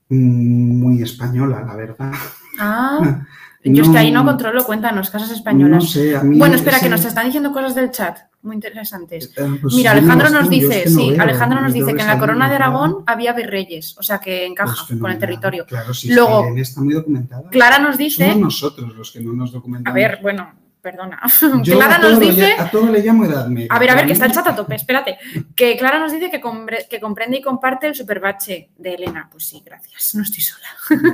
[0.09, 2.13] muy española, la verdad.
[2.61, 3.27] Ah,
[3.75, 4.31] Yo es que ahí no No.
[4.31, 5.83] controlo, cuéntanos, casas españolas.
[5.85, 9.33] No sé, a mí bueno, espera, que nos están diciendo cosas del chat muy interesantes.
[9.37, 12.01] Eh, pues Mira, Alejandro no, nos dice, que no sí, veo, Alejandro nos dice que
[12.03, 12.55] en la corona de.
[12.57, 15.67] Aragón había virreyes, o sea que encaja Pues con el territorio.
[15.67, 17.49] Claro, sí, Luego, está muy documentada.
[17.51, 19.91] Clara nos dice, Somos nosotros los que no nos documentamos.
[19.91, 20.49] a ver, bueno,
[20.87, 21.21] perdona,
[21.63, 23.67] Yo Clara nos dice, a todo le llamo edad media.
[23.71, 25.19] a ver, a ver, que está el chat a tope, espérate,
[25.57, 29.29] que Clara nos dice que, compre- que comprende y comparte el superbache de Elena.
[29.31, 30.69] Pues sí, gracias, no estoy sola.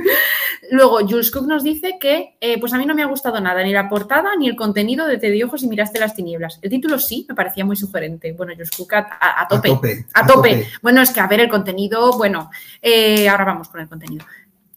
[0.71, 3.63] Luego, Jules Cook nos dice que, eh, pues a mí no me ha gustado nada,
[3.63, 6.59] ni la portada, ni el contenido de Te di ojos y miraste las tinieblas.
[6.63, 8.33] El título sí, me parecía muy sugerente.
[8.33, 9.69] Bueno, Jules Cook a, a- a A tope.
[9.69, 10.07] tope.
[10.15, 10.67] A tope.
[10.83, 14.25] Bueno, es que a ver el contenido, bueno, eh, ahora vamos con el contenido.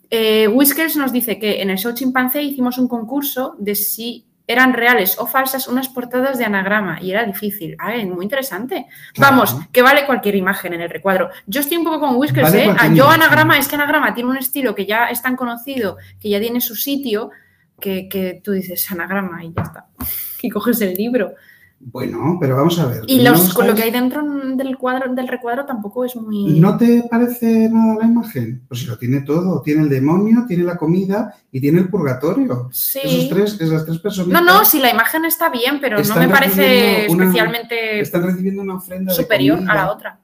[0.10, 4.74] Eh, Whiskers nos dice que en el show chimpancé hicimos un concurso de si eran
[4.74, 7.76] reales o falsas unas portadas de anagrama y era difícil.
[7.80, 8.86] Ah, muy interesante.
[9.14, 9.36] Claro.
[9.36, 11.30] Vamos, que vale cualquier imagen en el recuadro.
[11.48, 12.66] Yo estoy un poco con Whiskers, Vale ¿eh?
[12.66, 16.30] cualquier Yo anagrama, es que anagrama tiene un estilo que ya es tan conocido, que
[16.30, 17.32] ya tiene su sitio,
[17.80, 19.88] que, que tú dices anagrama y ya está.
[20.42, 21.34] Y coges el libro.
[21.80, 23.04] Bueno, pero vamos a ver.
[23.06, 24.24] Y ¿no los, lo que hay dentro
[24.56, 26.60] del cuadro, del recuadro tampoco es muy.
[26.60, 28.64] ¿No te parece nada la imagen?
[28.68, 29.62] Pues si lo tiene todo.
[29.62, 32.70] Tiene el demonio, tiene la comida y tiene el purgatorio.
[32.72, 33.02] Sí.
[33.04, 36.30] Esos tres, esas tres personas No, no, si la imagen está bien, pero no me
[36.30, 40.20] parece una- especialmente están recibiendo una ofrenda de superior a la otra.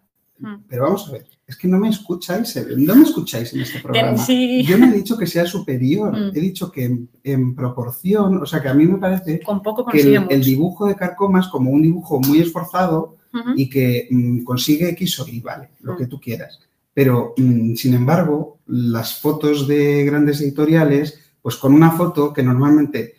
[0.67, 3.79] Pero vamos a ver, es que no me escucháis, eh, no me escucháis en este
[3.81, 4.17] programa.
[4.17, 4.63] sí.
[4.63, 6.31] Yo no he dicho que sea superior, Mm.
[6.35, 9.85] he dicho que en, en proporción, o sea que a mí me parece Con poco
[9.85, 13.17] que el, el dibujo de Carcoma es como un dibujo muy esforzado
[13.55, 15.97] y que mm, consigue X o Y, vale, lo Mm.
[15.97, 16.59] que tú quieras.
[16.93, 23.15] Pero, sin embargo, las fotos de grandes editoriales, pues con una foto que normalmente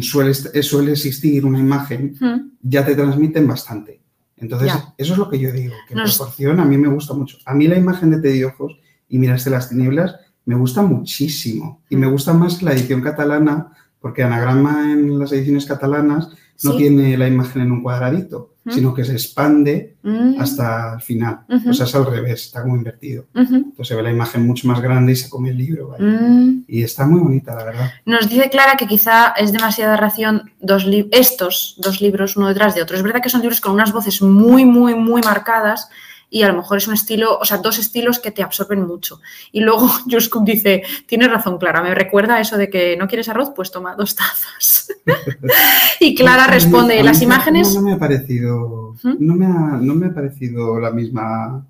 [0.00, 2.16] suele, suele existir una imagen,
[2.62, 4.00] ya te transmiten bastante.
[4.38, 4.94] Entonces, Ya.
[4.98, 7.38] eso es lo que yo digo, que en Nos- proporción a mí me gusta mucho.
[7.46, 11.80] A mí la imagen de Te di ojos y Miraste las tinieblas me gusta muchísimo.
[11.88, 12.00] Y Mm.
[12.00, 13.68] me gusta más la edición catalana,
[14.00, 16.28] porque Anagrama en las ediciones catalanas
[16.62, 16.76] no Sí.
[16.78, 20.40] tiene la imagen en un cuadradito, Sino que se expande Mm.
[20.40, 21.40] hasta el final.
[21.68, 23.26] O sea, es al revés, está como invertido.
[23.34, 25.96] Entonces se ve la imagen mucho más grande y se come el libro.
[25.98, 26.60] Mm.
[26.68, 27.90] Y está muy bonita, la verdad.
[28.04, 32.82] Nos dice Clara que quizá es demasiada ración dos estos dos libros uno detrás de
[32.82, 32.96] otro.
[32.96, 35.88] Es verdad que son libros con unas voces muy, muy, muy marcadas
[36.28, 39.20] y a lo mejor es un estilo, o sea, dos estilos que te absorben mucho.
[39.52, 39.88] Y luego
[40.30, 43.94] Cook dice, tienes razón Clara, me recuerda eso de que no quieres arroz, pues toma
[43.94, 44.88] dos tazas.
[46.00, 47.74] y Clara responde, las imágenes...
[47.74, 49.14] No me ha parecido, ¿Mm?
[49.20, 51.64] no me ha, no me ha parecido la misma,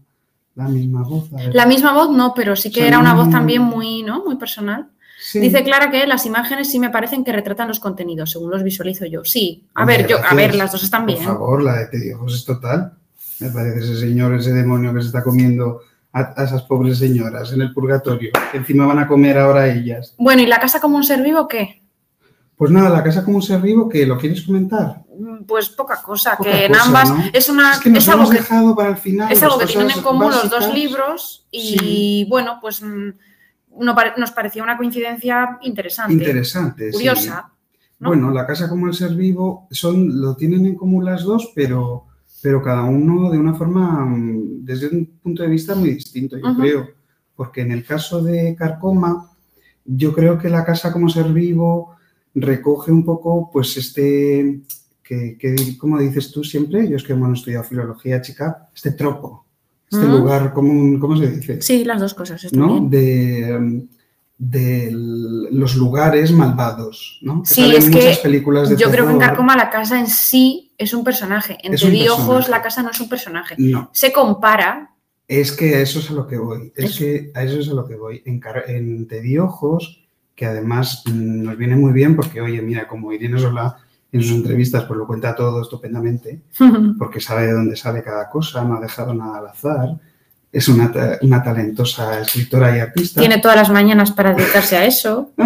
[0.55, 1.29] la misma voz.
[1.53, 4.25] la misma voz no, pero sí que era una voz también muy, ¿no?
[4.25, 4.89] Muy personal.
[5.19, 5.41] Sí.
[5.41, 9.07] Dice Clara que las imágenes sí me parecen que retratan los contenidos, según los visualizo
[9.07, 9.25] yo.
[9.25, 11.19] Sí, a ver, yo, a ver, las dos están bien.
[11.19, 12.93] Por favor, la de Te es total.
[13.41, 15.81] Me parece ese señor, ese demonio que se está comiendo
[16.13, 20.15] a, a esas pobres señoras en el purgatorio, que encima van a comer ahora ellas.
[20.19, 21.83] Bueno, ¿y la casa como un ser vivo qué?
[22.57, 25.03] Pues nada, la casa como un ser vivo, que lo quieres comentar.
[25.19, 27.23] Mm, Pues poca cosa, Poca que en ambas ¿no?
[27.33, 29.31] es una Es que nos es algo hemos que dejado para el final.
[29.31, 32.27] es algo que tienen en común los dos libros y Sí.
[32.31, 33.11] bueno, pues mm,
[34.17, 36.87] nos parecía una coincidencia interesante, Interesante.
[36.87, 36.93] sí.
[36.93, 37.51] curiosa.
[37.99, 38.09] ¿no?
[38.09, 42.06] Bueno, la casa como el ser vivo son, lo tienen en común las dos, pero,
[42.47, 46.57] pero cada uno de una forma, mm, desde un punto de vista muy distinto, yo
[46.57, 46.89] creo.
[47.35, 49.33] Porque en el caso de Carcoma,
[49.85, 51.97] yo creo que la casa como ser vivo
[52.37, 54.61] recoge un poco, pues, este,
[55.03, 58.93] que, que, como dices tú siempre, yo es que bueno, he estudiado filología, chica, este
[58.93, 59.45] tropo,
[59.91, 61.61] este lugar común, ¿cómo se dice?
[61.61, 62.89] Sí, las dos cosas ¿no?
[62.89, 62.91] bien.
[62.91, 63.87] De,
[64.39, 67.43] de los lugares malvados, ¿no?
[67.45, 69.19] Sí, es que muchas películas de Yo creo que en.
[69.19, 71.59] Carcoma la casa en sí es un personaje.
[71.63, 72.51] En Es Te un di ojos personaje.
[72.51, 73.55] la casa no es un personaje.
[73.59, 74.91] No, Se compara.
[75.29, 76.73] es que a eso es a lo que voy.
[76.77, 78.23] Es que a eso es a lo que voy.
[78.27, 82.87] En, en Te di ojos, que además mm, nos viene muy bien porque, oye, mira,
[82.87, 83.77] como Irene Sola
[84.13, 86.41] en sus entrevistas pues lo cuenta todo estupendamente,
[86.99, 89.89] porque sabe de dónde sale cada cosa, no ha dejado nada al azar.
[90.53, 90.91] Es una,
[91.23, 93.21] una talentosa escritora y artista.
[93.21, 95.33] Tiene todas las mañanas para dedicarse a eso.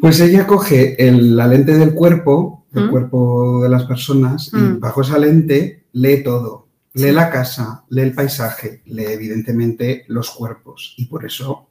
[0.00, 2.90] Pues ella coge el- la lente del cuerpo, del ¿Mm?
[2.90, 4.80] cuerpo de las personas, y Mm.
[4.80, 6.66] bajo esa lente lee todo.
[6.94, 10.94] Lee la casa, lee el paisaje, lee evidentemente los cuerpos.
[10.96, 11.68] Y por eso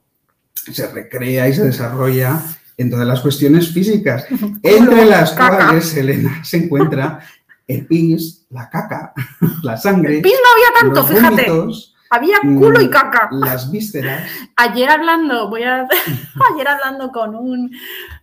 [0.54, 2.40] se recrea y se desarrolla
[2.76, 4.26] en todas las cuestiones físicas,
[4.62, 5.56] entre las caca.
[5.66, 7.20] cuales Elena se encuentra
[7.66, 9.12] el pis, la caca,
[9.64, 11.50] la sangre, Pis no había tanto, los fíjate.
[11.50, 13.28] vómitos, Había culo y mm, caca.
[13.32, 14.28] las vísceras.
[14.56, 15.88] Ayer hablando, voy a
[16.54, 17.72] ayer hablando con un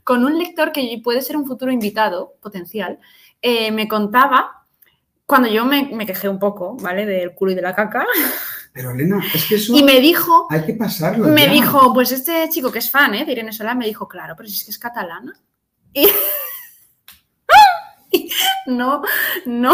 [0.04, 3.00] con un lector que puede ser un futuro invitado potencial,
[3.42, 4.66] eh, me contaba
[5.26, 7.06] cuando yo me, me quejé un poco, ¿vale?
[7.06, 8.06] Del culo y de la caca.
[8.74, 11.28] Pero Elena, es que eso Y me dijo, hay que pasarlo.
[11.28, 11.52] me ya.
[11.52, 13.24] dijo, pues este chico que es fan, ¿eh?
[13.24, 15.34] De Irene Solá, me dijo, claro, pero si es que es catalana.
[18.16, 18.30] Y...
[18.68, 19.02] no,
[19.48, 19.74] no,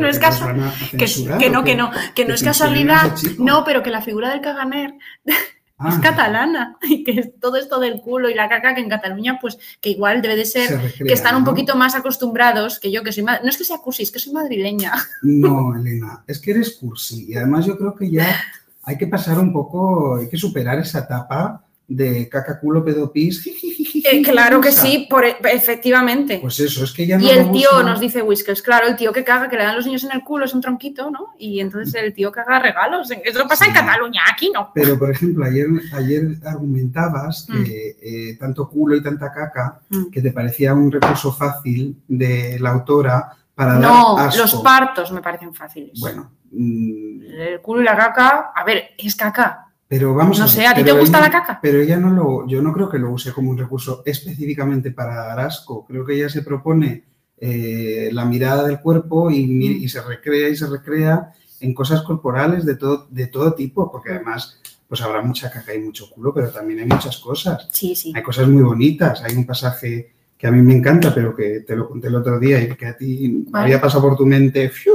[0.00, 0.60] no es que nos casual.
[0.60, 3.12] van a Que, censurar, que ¿o no, que no, que no ¿Que es casualidad.
[3.38, 4.94] No, pero que la figura del caganer
[5.76, 6.76] Ah, es catalana.
[6.88, 10.22] Y que todo esto del culo y la caca, que en Cataluña, pues que igual
[10.22, 13.24] debe de ser se recrea, que están un poquito más acostumbrados que yo, que soy
[13.24, 14.92] No es que sea cursi, es que soy madrileña.
[15.22, 17.26] No, Elena, es que eres cursi.
[17.28, 18.40] Y además yo creo que ya
[18.84, 23.42] hay que pasar un poco, hay que superar esa etapa de caca, culo, pedo, pis.
[23.42, 26.38] jijijiji, Eh, claro que sí, por, e, efectivamente.
[26.38, 29.12] Pues eso, es que ya no y el tío nos dice Whiskers, claro, el tío
[29.14, 31.34] que caga, que le dan los niños en el culo, es un tronquito, ¿no?
[31.38, 33.10] Y entonces el tío caga regalos.
[33.10, 33.72] Eso pasa en.
[33.72, 34.70] Cataluña, aquí no.
[34.74, 40.10] Pero, por ejemplo, ayer, ayer argumentabas que eh, tanto culo y tanta caca, Mm.
[40.10, 44.42] que te parecía un recurso fácil de la autora para No, dar asco.
[44.42, 45.98] los partos me parecen fáciles.
[46.00, 49.63] Bueno, mm, El culo y la caca, a ver, es caca.
[49.94, 51.58] Pero vamos No a sé, ver, ¿a ti te gusta ella- la caca?
[51.62, 55.14] Pero ella no lo, yo no creo que lo use como un recurso específicamente para
[55.14, 55.86] dar asco.
[55.86, 57.04] Creo que ella se propone
[57.38, 59.82] eh, la mirada del cuerpo y, Mm.
[59.84, 64.10] y se recrea y se recrea en cosas corporales de todo, de todo tipo, porque
[64.10, 67.68] además pues habrá mucha caca y mucho culo, pero también hay muchas cosas.
[67.72, 68.12] Sí, sí.
[68.16, 69.22] Hay cosas muy bonitas.
[69.22, 72.40] Hay un pasaje que a mí me encanta, pero que te lo conté el otro
[72.40, 73.64] día y que a ti Vale.
[73.66, 74.94] había pasado por tu mente, ¡fiu!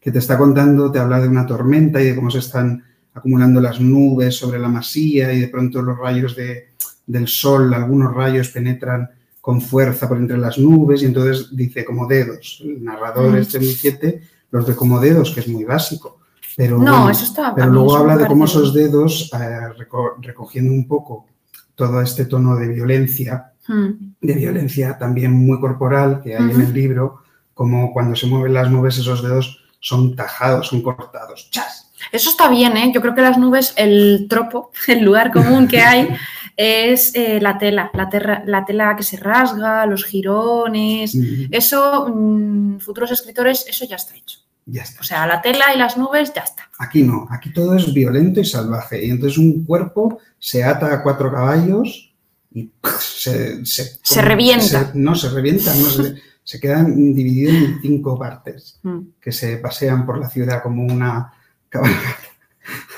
[0.00, 3.60] que te está contando, te habla de una tormenta y de cómo se están acumulando
[3.60, 6.70] las nubes sobre la masía y de pronto los rayos de-
[7.06, 9.08] del sol, algunos rayos penetran
[9.40, 12.60] con fuerza por entre las nubes y entonces dice como dedos.
[12.64, 13.36] El narrador Mm.
[13.36, 16.18] este 2007 los ve como dedos, que es muy básico.
[16.56, 17.54] Pero No, bueno, eso está.
[17.54, 19.38] pero luego habla de cómo esos dedos, eh,
[19.76, 21.26] reco- recogiendo un poco
[21.74, 23.88] todo este tono de violencia, Mm.
[24.20, 27.22] de violencia también muy corporal que hay en el libro,
[27.52, 31.48] como cuando se mueven las nubes esos dedos son tajados, son cortados.
[31.50, 31.83] ¡Chas!
[32.12, 32.90] Eso está bien, ¿eh?
[32.94, 36.08] Yo creo que las nubes, el tropo, el lugar común que hay
[36.56, 41.14] es eh, la tela, la, terra- la tela que se rasga, los jirones.
[41.14, 44.38] Mm, Eso, mm, futuros escritores, eso ya está hecho.
[44.66, 45.00] Ya está.
[45.00, 46.68] O sea, la tela y las nubes ya está.
[46.78, 49.04] Aquí no, aquí todo es violento y salvaje.
[49.04, 52.14] Y entonces un cuerpo se ata a cuatro caballos
[52.52, 53.64] y se...
[53.66, 54.64] Se, Se revienta.
[54.64, 58.78] se- no, se revienta, no, se, se quedan divididos en cinco partes.
[58.84, 58.98] Mm.
[59.20, 61.32] que se pasean por la ciudad como una
[61.74, 62.16] cabalgata.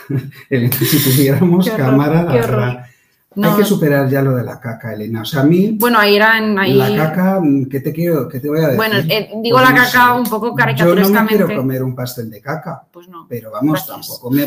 [0.50, 2.86] El- si tuviéramos horror, cámara, la.
[3.34, 5.20] No, Hay que superar ya lo de la caca, Elena.
[5.20, 6.72] O sea, a mí, Bueno, ahí eran ahí.
[6.72, 8.76] la caca, ¿qué te quiero, qué te voy a decir?
[8.78, 10.12] bueno, eh, digo Pues la no caca sé.
[10.20, 11.44] un poco Yo no me caricaturescamente.
[11.44, 13.26] quiero comer un pastel de caca, Pues no.
[13.28, 14.08] pero vamos, Gracias.
[14.08, 14.46] tampoco me,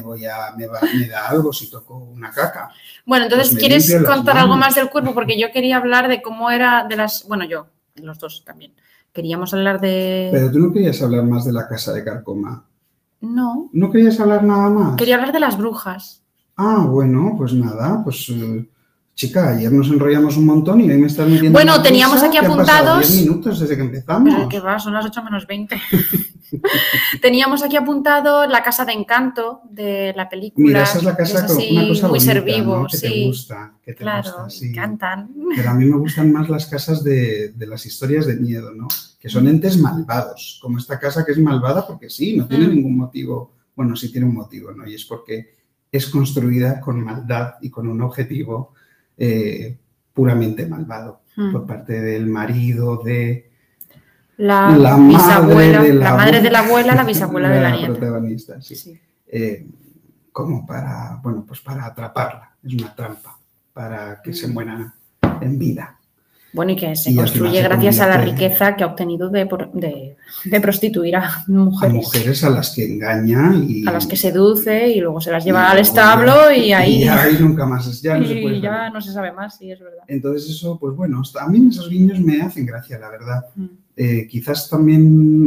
[0.00, 2.70] voy a, me, va- me da algo si toco una caca.
[3.04, 5.12] Bueno, entonces, Pues ¿quieres contar algo más del cuerpo?
[5.12, 7.26] Porque yo quería hablar de cómo era de las.
[7.28, 7.66] Bueno, yo,
[7.96, 8.72] los dos también.
[9.12, 10.30] Queríamos hablar de.
[10.32, 12.64] Pero tú no querías hablar más de la casa de Carcoma.
[13.20, 14.96] No, ¿No querías hablar nada más?
[14.96, 16.22] quería hablar de las brujas.
[16.56, 18.68] Ah, bueno, pues nada, pues eh,
[19.20, 21.52] chica, ayer nos enrollamos un montón y hoy me estás metiendo.
[21.52, 24.48] Bueno, una teníamos aquí apuntados- 10 minutos desde que empezamos.
[24.48, 25.76] Que va, son las 8 menos 20.
[27.20, 30.66] Teníamos aquí apuntado la casa de encanto de la película.
[30.66, 32.86] Mira, esa es la que casa con así, una cosa muy bonita, ser vivo, ¿no?
[32.86, 34.66] que te gusta, que te claro, gusta, me sí.
[34.70, 35.28] encantan.
[35.54, 38.88] Pero a mí me gustan más las casas de, de las historias de miedo, ¿no?
[39.20, 42.70] Que son entes malvados, como esta casa que es malvada porque sí, no tiene Mm.
[42.74, 43.52] ningún motivo.
[43.76, 44.86] Bueno, sí tiene un motivo, ¿no?
[44.88, 45.54] Y es porque
[45.92, 48.72] es construida con maldad y con un objetivo
[49.20, 49.78] eh,
[50.12, 51.52] puramente malvado Mm.
[51.52, 53.48] por parte del marido, de
[54.36, 57.70] La, la madre bisabuela, de la, la madre de la abuela, la bisabuela de la
[57.70, 57.86] nieta.
[57.94, 58.74] protagonista, sí.
[58.74, 59.00] Sí.
[59.28, 59.64] Eh,
[60.32, 62.50] como para, bueno, pues para atraparla.
[62.64, 63.38] Es una trampa
[63.72, 64.52] para que se Mm.
[64.52, 64.94] muera
[65.40, 65.99] en vida.
[66.52, 69.70] Bueno, y que se Y construye gracias a la riqueza que ha obtenido de, por-
[69.72, 71.94] de, de prostituir a A mujeres.
[71.94, 75.46] mujeres a las que engaña y A las que seduce y luego se las y
[75.46, 78.72] lleva al establo ya- y ahí, y ahí nunca más, ya no se puede ya
[78.72, 78.92] saber.
[78.92, 80.02] no se sabe más, sí, es verdad.
[80.08, 83.44] Entonces eso, pues bueno, a mí esos guiños me hacen gracia, la verdad.
[83.54, 83.66] Mm.
[83.96, 85.02] Eh, quizás también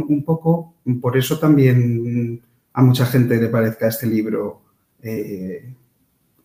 [0.07, 2.39] un poco, por eso también
[2.73, 4.61] a mucha gente le parezca este libro
[5.01, 5.69] eh,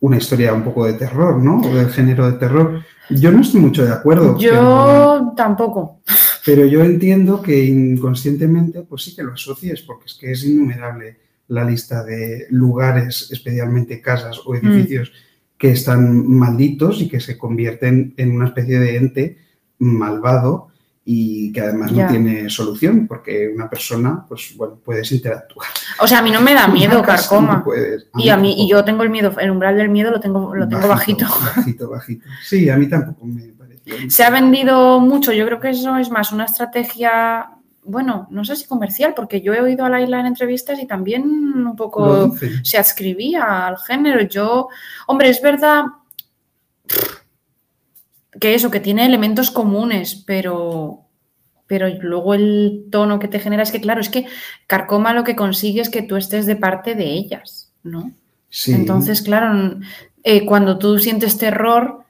[0.00, 1.60] una historia un poco de terror, ¿no?
[1.60, 2.82] O del género de terror.
[3.10, 4.36] Yo no estoy mucho de acuerdo.
[4.38, 6.00] pero- Yo tampoco.
[6.44, 11.18] Pero yo entiendo que inconscientemente, pues sí que lo asocies, porque es que es innumerable
[11.48, 15.12] la lista de lugares, especialmente casas o edificios,
[15.56, 19.38] que están malditos y que se convierten en una especie de ente
[19.78, 20.68] malvado
[21.10, 22.04] y que además Ya.
[22.04, 25.66] no tiene solución, porque una persona, pues bueno, puedes interactuar.
[26.00, 27.56] O sea, a mí no me da miedo, carcoma.
[27.56, 28.08] no puedes.
[28.18, 30.68] Y a mí, y yo tengo el miedo, el umbral del miedo lo tengo, lo
[30.68, 31.24] tengo bajito.
[31.56, 32.26] Bajito, bajito.
[32.44, 33.94] Sí, a mí tampoco me pareció.
[34.10, 37.52] Se ha vendido mucho, yo creo que eso es más una estrategia
[37.84, 41.22] bueno, no sé si comercial, porque yo he oído a Laila en entrevistas y también
[41.24, 44.20] un poco se adscribía al género.
[44.20, 44.68] Yo,
[45.06, 45.84] hombre, es verdad
[48.40, 51.00] que eso, que tiene elementos comunes, pero,
[51.66, 54.26] pero luego el tono que te genera es que, claro, es que
[54.66, 58.12] Carcoma lo que consigue es que tú estés de parte de ellas, ¿no?
[58.50, 58.72] Sí.
[58.72, 59.78] Entonces, claro,
[60.22, 62.04] eh, cuando tú sientes terror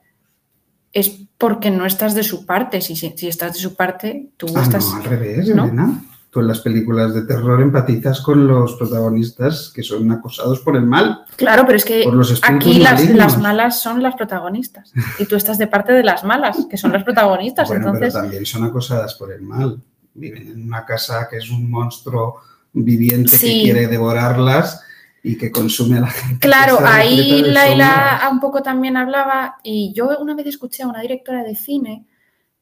[0.93, 2.81] es porque no estás de su parte.
[2.81, 4.85] Si, si, si estás de su parte, tú Ah, estás...
[4.87, 5.65] no, al revés, ¿no?
[5.65, 6.03] Elena.
[6.41, 11.25] En las películas de terror empatizas con los protagonistas que son acosados por el mal,
[11.37, 12.05] Claro, pero es que
[12.43, 16.77] aquí las, malas son las protagonistas y tú estás de parte de las malas, que
[16.77, 17.69] son las protagonistas.
[17.69, 19.81] Bueno, Entonces, pero también son acosadas por el mal.
[20.15, 22.41] Viven en una casa que es un monstruo
[22.73, 23.47] viviente Sí.
[23.47, 24.83] que quiere devorarlas
[25.23, 26.47] y que consume a la gente.
[26.47, 31.43] Claro, ahí Laila un poco también hablaba y yo una vez escuché a una directora
[31.43, 32.07] de cine,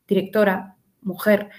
[0.07, 1.51] directora, mujer,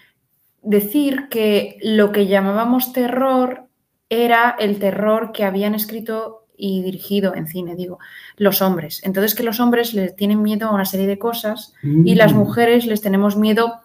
[0.68, 3.68] decir que lo que llamábamos terror
[4.10, 8.00] era el terror que habían escrito y dirigido en cine, digo,
[8.36, 9.02] los hombres.
[9.04, 12.38] Entonces que los hombres les tienen miedo a una serie de cosas y las Mm.
[12.38, 13.80] mujeres les tenemos miedo,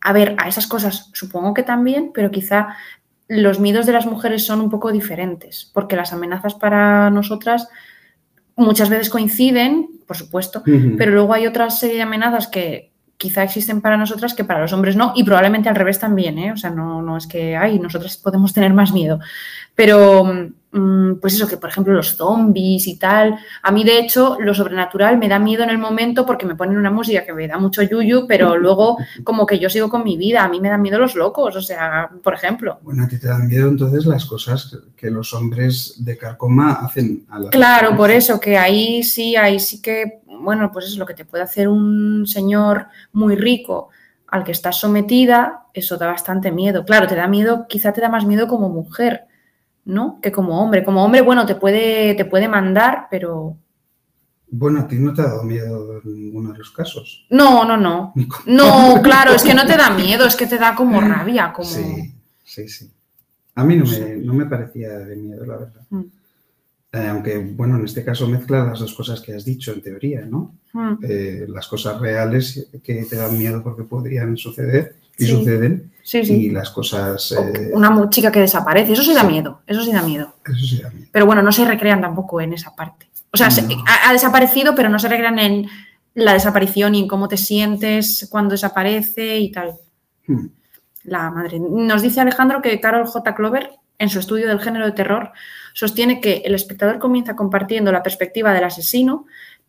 [0.00, 2.68] a ver, a esas cosas supongo que también, pero quizá
[3.26, 7.68] los miedos de las mujeres son un poco diferentes, porque las amenazas para nosotras
[8.56, 10.62] muchas veces coinciden, por supuesto,
[10.96, 12.87] pero luego hay otra serie de amenazas que
[13.18, 16.52] quizá existen para nosotras que para los hombres no, y probablemente al revés también, ¿eh?
[16.52, 19.18] O sea, no, no es que, ay, nosotras podemos tener más miedo.
[19.74, 20.24] Pero,
[20.72, 24.54] mm, pues eso, que por ejemplo los zombies y tal, a mí de hecho lo
[24.54, 27.58] sobrenatural me da miedo en el momento porque me ponen una música que me da
[27.58, 30.82] mucho yuyu, pero luego como que yo sigo con mi vida, a mí me dan
[30.82, 32.78] miedo los locos, o sea, por ejemplo.
[32.82, 37.24] Bueno, a ti te dan miedo entonces las cosas que los hombres de carcoma hacen
[37.30, 41.06] a las Claro, por eso, que ahí sí, ahí sí que, bueno, pues es lo
[41.06, 43.88] que te puede hacer un señor muy rico
[44.28, 46.84] al que estás sometida, eso da bastante miedo.
[46.84, 49.26] Claro, te da miedo, quizá te da más miedo como mujer,
[49.84, 50.20] ¿no?
[50.20, 50.84] Que como hombre.
[50.84, 53.56] Como hombre, bueno, te puede, te puede mandar, pero
[54.50, 57.26] Bueno, a ti no te ha dado miedo en ninguno de los casos.
[57.30, 58.12] no, no, no.
[58.46, 61.68] No, claro, es que no te da miedo, es que te da como rabia, como...
[61.68, 62.14] Sí,
[62.44, 62.90] sí, sí.
[63.54, 65.82] A mí no me, no me parecía de miedo, la verdad.
[65.90, 66.02] Mm.
[66.92, 70.22] Eh, aunque, bueno, en este caso mezcla las dos cosas que has dicho, en teoría,
[70.24, 70.54] ¿no?
[70.72, 75.30] Mm, Eh, las cosas reales que te dan miedo porque podrían suceder y Sí.
[75.32, 76.50] suceden, Sí, y sí.
[76.50, 77.32] las cosas...
[77.32, 80.34] Eh, Una chica que desaparece, eso sí da miedo, eso sí da miedo.
[80.46, 81.08] Eso sí da miedo.
[81.12, 83.06] Pero bueno, no se recrean tampoco en esa parte.
[83.32, 83.84] O sea, se- No.
[83.86, 85.66] ha, ha desaparecido, pero no se recrean en
[86.14, 89.74] la desaparición y en cómo te sientes cuando desaparece y tal.
[90.26, 90.46] Hmm.
[91.04, 91.58] La madre.
[91.60, 93.34] Nos dice Alejandro que Carol J.
[93.34, 95.32] Clover, en su estudio del género de terror,
[95.78, 99.26] sostiene que el espectador comienza compartiendo la perspectiva del asesino,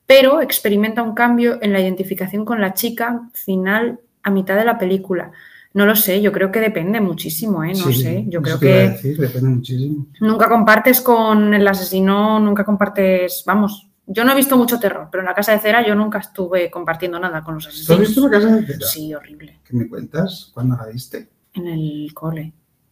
[0.07, 4.79] pero experimenta un cambio en la identificación con la chica final a mitad de la
[4.79, 5.31] película.
[5.75, 7.73] No lo sé, yo creo que depende muchísimo, ¿eh?
[7.77, 10.07] No Sí, sé, yo creo a que decir, depende muchísimo.
[10.19, 15.21] nunca compartes con el asesino, nunca compartes, vamos, yo no he visto mucho terror, pero
[15.21, 17.99] en la casa de cera yo nunca estuve compartiendo nada con los ¿Tú has asesinos.
[17.99, 18.87] visto la casa de cera?
[18.87, 19.59] Sí, horrible.
[19.63, 20.49] ¿Qué me cuentas?
[20.55, 21.29] ¿Cuándo la viste?
[21.53, 22.51] En el cole.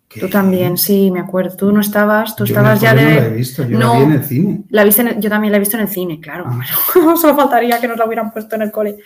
[0.10, 0.22] ¿Qué?
[0.22, 1.56] Tú también, sí, me acuerdo.
[1.58, 3.04] Tú no estabas, tú Yo estabas ya de.
[3.04, 3.94] No la he visto, yo No.
[3.94, 4.64] la vi en el cine.
[4.70, 6.46] La viste en el- yo también la he visto en el cine, claro.
[6.48, 6.62] Ah.
[7.22, 8.98] Solo faltaría que nos la hubieran puesto en el cole.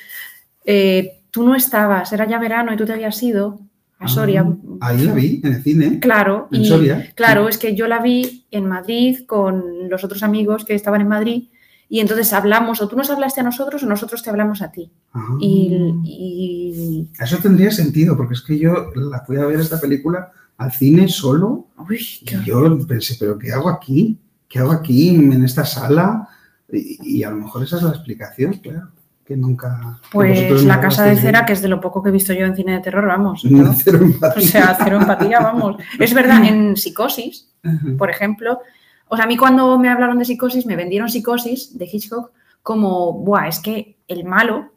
[0.66, 3.60] Eh, tú no estabas, era ya verano y tú te habías ido
[3.97, 4.45] a Soria.
[4.80, 5.99] Ah, ahí la vi, en el cine.
[5.99, 7.12] Claro, En y Soria.
[7.16, 11.08] claro, es que yo la vi en Madrid con los otros amigos que estaban en
[11.08, 11.49] Madrid
[11.89, 14.91] y entonces hablamos, o tú nos hablaste a nosotros o nosotros te hablamos a ti.
[15.14, 15.36] Ah.
[15.39, 20.32] Y, y- Eso tendría sentido, porque es que yo la fui a ver esta película
[20.62, 24.20] al cine solo uy, y yo pensé, ¿pero qué hago aquí?
[24.47, 26.28] ¿Qué hago aquí en esta sala?
[26.72, 28.89] Y, y a lo mejor esa es la explicación, claro,
[29.26, 29.99] que nunca...
[30.12, 32.55] Pues la casa de cera, que es de lo poco que he visto yo en
[32.55, 33.43] cine de terror, vamos.
[33.49, 34.43] No, cero empatía.
[34.43, 35.78] o sea, cero empatía, vamos.
[35.99, 37.49] Es verdad, en psicosis,
[37.97, 38.59] por ejemplo,
[39.07, 42.32] o sea, a mí cuando me hablaron de psicosis, me vendieron psicosis de Hitchcock
[42.62, 44.72] como, buah, es que el malo,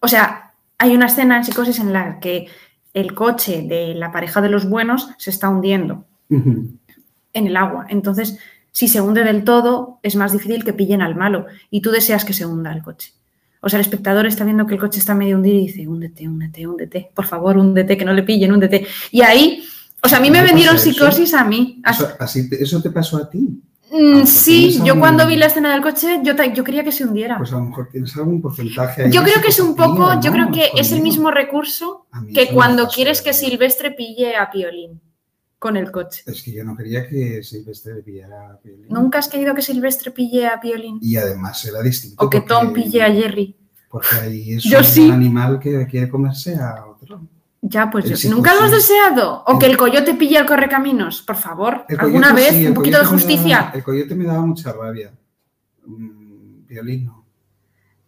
[0.00, 2.48] o sea, hay una escena en psicosis en la que
[2.94, 6.04] el coche de la pareja de los buenos se está hundiendo
[7.32, 7.86] en el agua.
[7.88, 8.38] Entonces,
[8.72, 12.24] si se hunde del todo, es más difícil que pillen al malo y tú deseas
[12.24, 13.12] que se hunda el coche.
[13.62, 16.26] O sea, el espectador está viendo que el coche está medio hundido y dice, húndete,
[16.28, 18.86] húndete, húndete, por favor, húndete, que no le pillen, húndete.
[19.10, 19.62] Y ahí,
[20.02, 21.80] o sea, a mí me ¿No vendieron psicosis a mí.
[21.84, 23.60] Así- Eso, así te, ¿Eso te pasó a ti?
[23.90, 27.04] Mm, sí, yo algún- cuando vi la escena del coche, yo, yo quería que se
[27.04, 27.36] hundiera.
[27.38, 30.30] Pues a lo mejor tienes algún porcentaje ahí yo creo que es un poco, yo
[30.32, 33.32] creo que es el mismo recurso que cuando quieres que.
[33.32, 35.00] Silvestre pille a Piolín
[35.58, 36.22] con el coche.
[36.26, 38.86] Es que yo no quería que Silvestre pillara a Piolín.
[38.88, 40.98] ¿Nunca has querido que Silvestre pille a Piolín?
[41.02, 42.24] Y además era distinto.
[42.24, 43.56] O que Tom pille a Jerry.
[43.90, 45.10] Porque ahí es Yo un sí.
[45.10, 47.22] animal que quiere comerse a otro.
[47.62, 49.44] Ya, pues yo- nunca lo has deseado.
[49.46, 51.84] O El- que el coyote pille el correcaminos, por favor.
[51.98, 53.56] ¿Alguna vez sí, un poquito de justicia?
[53.58, 55.12] daba- el coyote me daba mucha rabia.
[55.86, 57.24] Violín no.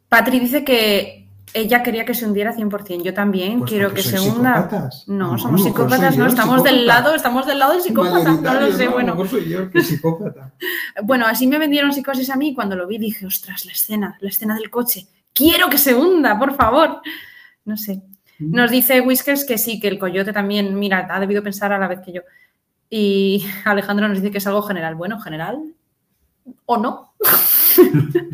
[0.09, 3.03] Patri dice que ella quería que se hundiera 100%.
[3.05, 4.55] Yo también Pues quiero que se hunda.
[4.63, 5.05] psicópatas.
[5.09, 8.73] No, lo somos psicópatas, no, estamos del lado, estamos del lado del psicópata, no lo
[8.73, 8.93] sé, ¿no?
[8.93, 9.13] Bueno.
[9.15, 10.53] mejor soy yo el que es psicópata.
[11.03, 14.17] Bueno, así me vendieron psicosis a mí y cuando lo vi dije, ostras, la escena,
[14.21, 15.07] la escena del coche.
[15.35, 17.01] Quiero que se hunda, por favor.
[17.65, 18.03] No sé.
[18.39, 21.89] Nos dice Whiskers que sí, que el coyote también, mira, ha debido pensar a la
[21.89, 22.23] vez que yo.
[22.91, 24.95] Y Alejandro nos dice que es algo general.
[24.95, 25.59] Bueno, general
[26.67, 27.15] o no.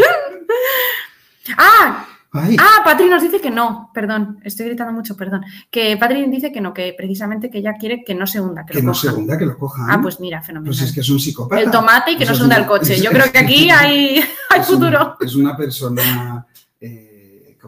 [1.56, 5.42] ah, Ay, ah, Patri nos dice que no, perdón, estoy gritando mucho, perdón.
[5.70, 8.74] Que Patri dice que no, que precisamente que ella quiere que no se hunda, que,
[8.74, 9.10] que lo no cojan.
[9.10, 9.90] se hunda, que lo cojan.
[9.90, 10.68] Ah, pues mira, fenomenal.
[10.68, 11.62] Pues es que es un psicópata.
[11.62, 13.00] el tomate y que no se hunda una- el coche.
[13.02, 15.16] Yo creo que aquí hay, hay es un- futuro.
[15.20, 16.46] es una persona.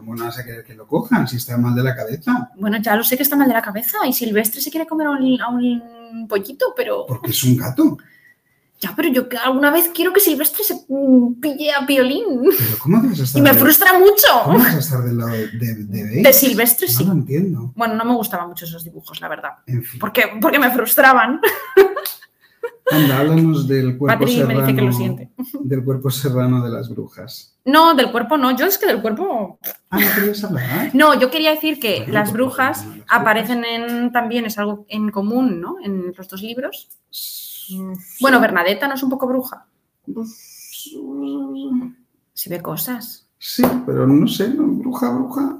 [0.01, 2.49] ¿Cómo no vas a querer que lo cojan si está mal de la cabeza?
[2.57, 5.05] Bueno, ya lo sé que está mal de la cabeza y Silvestre se quiere comer
[5.07, 7.97] a un, a un pollito, pero Porque es un gato.
[8.79, 12.25] ya, pero yo alguna vez quiero que Silvestre se mm, pille a violín
[12.57, 14.63] Pero ¿cómo vas a estar, y me frustra ¿cómo mucho.
[14.63, 17.05] vas a estar del lado de, de, de Silvestre No sí.
[17.05, 17.71] lo entiendo.
[17.75, 19.51] Bueno, no me gustaban mucho esos dibujos, la verdad.
[19.67, 19.99] En fin.
[19.99, 21.39] Porque, porque me frustraban.
[22.89, 24.61] Anda, háblanos del cuerpo Patri me serrano.
[24.61, 25.31] dice que lo siente.
[25.61, 27.55] Del cuerpo serrano de las brujas.
[27.63, 28.55] No, del cuerpo no.
[28.57, 29.59] Yo es que del cuerpo.
[29.89, 30.89] Ah, ¿no querías hablar?
[30.93, 34.85] No, yo quería decir que Bueno, las porque brujas las aparecen en también, es algo
[34.89, 35.77] en común, ¿no?
[35.83, 36.89] En los dos libros.
[38.19, 39.65] Bueno, Bernadetta no es un poco bruja.
[40.13, 40.95] Pues,
[42.33, 43.27] Si ve cosas.
[43.37, 44.67] Sí, pero no sé, ¿no?
[44.67, 45.57] bruja, bruja.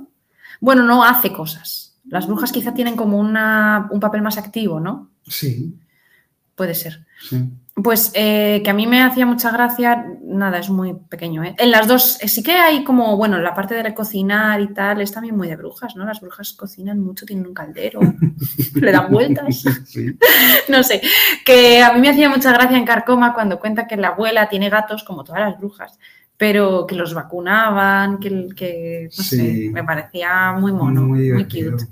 [0.59, 1.97] Bueno, no hace cosas.
[2.05, 5.09] Las brujas quizá tienen como una, un papel más activo, ¿no?
[5.27, 5.75] Sí,
[6.61, 7.03] Puede ser.
[7.27, 7.49] sí.
[7.83, 11.43] Pues eh, que a mí me hacía mucha gracia, nada, es muy pequeño.
[11.43, 11.55] ¿eh?
[11.57, 15.01] En las dos, eh, sí que hay como, bueno, la parte de cocinar y tal,
[15.01, 16.05] es también muy de brujas, ¿no?
[16.05, 17.99] Las brujas cocinan mucho, tienen un caldero,
[18.75, 20.15] le dan vueltas, Sí.
[20.69, 21.01] no sé.
[21.43, 24.69] Que a mí me hacía mucha gracia en Carcoma cuando cuenta que la abuela tiene
[24.69, 25.97] gatos, como todas las brujas,
[26.37, 29.37] pero que los vacunaban, que, que no Sí.
[29.37, 31.71] sé, me parecía muy mono, muy, divertido.
[31.77, 31.85] cute.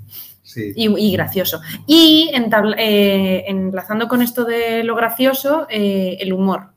[0.52, 0.72] Sí.
[0.74, 1.60] Y, y gracioso.
[1.86, 6.70] Y entabla- eh, enlazando con esto de lo gracioso, eh, el humor.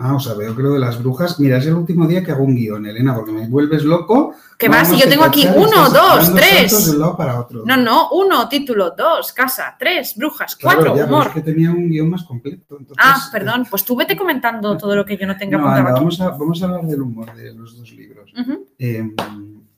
[0.00, 1.40] Ah, o sea, veo que lo de las brujas.
[1.40, 4.28] Mira, es el último día que hago un guion, Elena, porque me vuelves loco.
[4.68, 6.86] Vas, Vamos y yo tengo aquí uno, dos, tres.
[6.86, 7.64] De un lado para otro.
[7.66, 11.26] No, no, uno, título, dos, casa, tres, brujas, Claro, cuatro, ya, pero humor.
[11.28, 12.76] es que tenía un guion más completo.
[12.78, 15.88] entonces- Ah, perdón, pues tú vete comentando todo lo que yo no tenga No, apuntado
[15.88, 18.32] anda, vamos, a, vamos a hablar del humor de los dos libros.
[18.78, 19.02] Eh,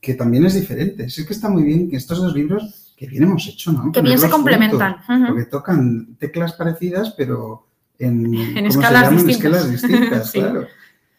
[0.03, 1.09] que también es diferente.
[1.09, 3.91] Sí que está muy bien que estos dos libros, que bien hemos hecho, ¿no?
[3.93, 4.97] Que bien se complementan.
[5.27, 7.67] Porque tocan teclas parecidas, pero
[7.99, 9.37] en, En ¿cómo escalas distintas.
[9.65, 10.39] escalas distintas, Sí.
[10.39, 10.67] claro.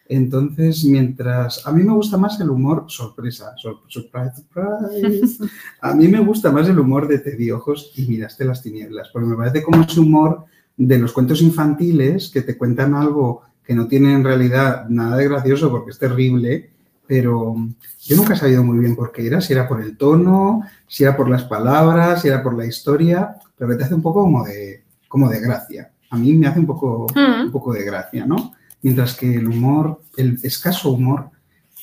[0.08, 1.66] Entonces, mientras...
[1.66, 3.54] A mí me gusta más el humor sorpresa.
[3.56, 5.38] sor- surprise, surprise.
[5.80, 9.08] A mí me gusta más el humor de Te di ojos y miraste las tinieblas,
[9.12, 10.44] porque me parece como ese humor
[10.76, 15.28] de los cuentos infantiles que te cuentan algo que no tiene en realidad nada de
[15.28, 16.71] gracioso porque es terrible,
[17.12, 17.54] pero
[18.00, 21.02] yo nunca he sabido muy bien por qué era, si era por el tono, si
[21.04, 24.22] era por las palabras, si era por la historia, pero que te hace un poco
[24.22, 25.90] como de, como de gracia.
[26.08, 27.44] A mí me hace un poco, Mm.
[27.46, 28.54] un poco de gracia, ¿no?
[28.80, 31.28] Mientras que el humor, el escaso humor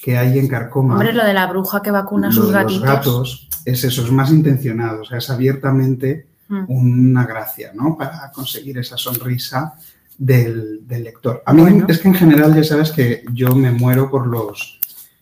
[0.04, 2.82] que hay en Carcoma, Hombre, lo de la bruja que vacuna a sus gatitos.
[2.82, 6.66] los gatos, es eso, es más intencionado, o sea, es abiertamente Mm.
[6.70, 7.96] una gracia, ¿no?
[7.96, 9.76] Para conseguir esa sonrisa
[10.18, 11.44] del, del lector.
[11.46, 11.86] A mí Bueno.
[11.88, 14.79] es que en general ya sabes que yo me muero por los,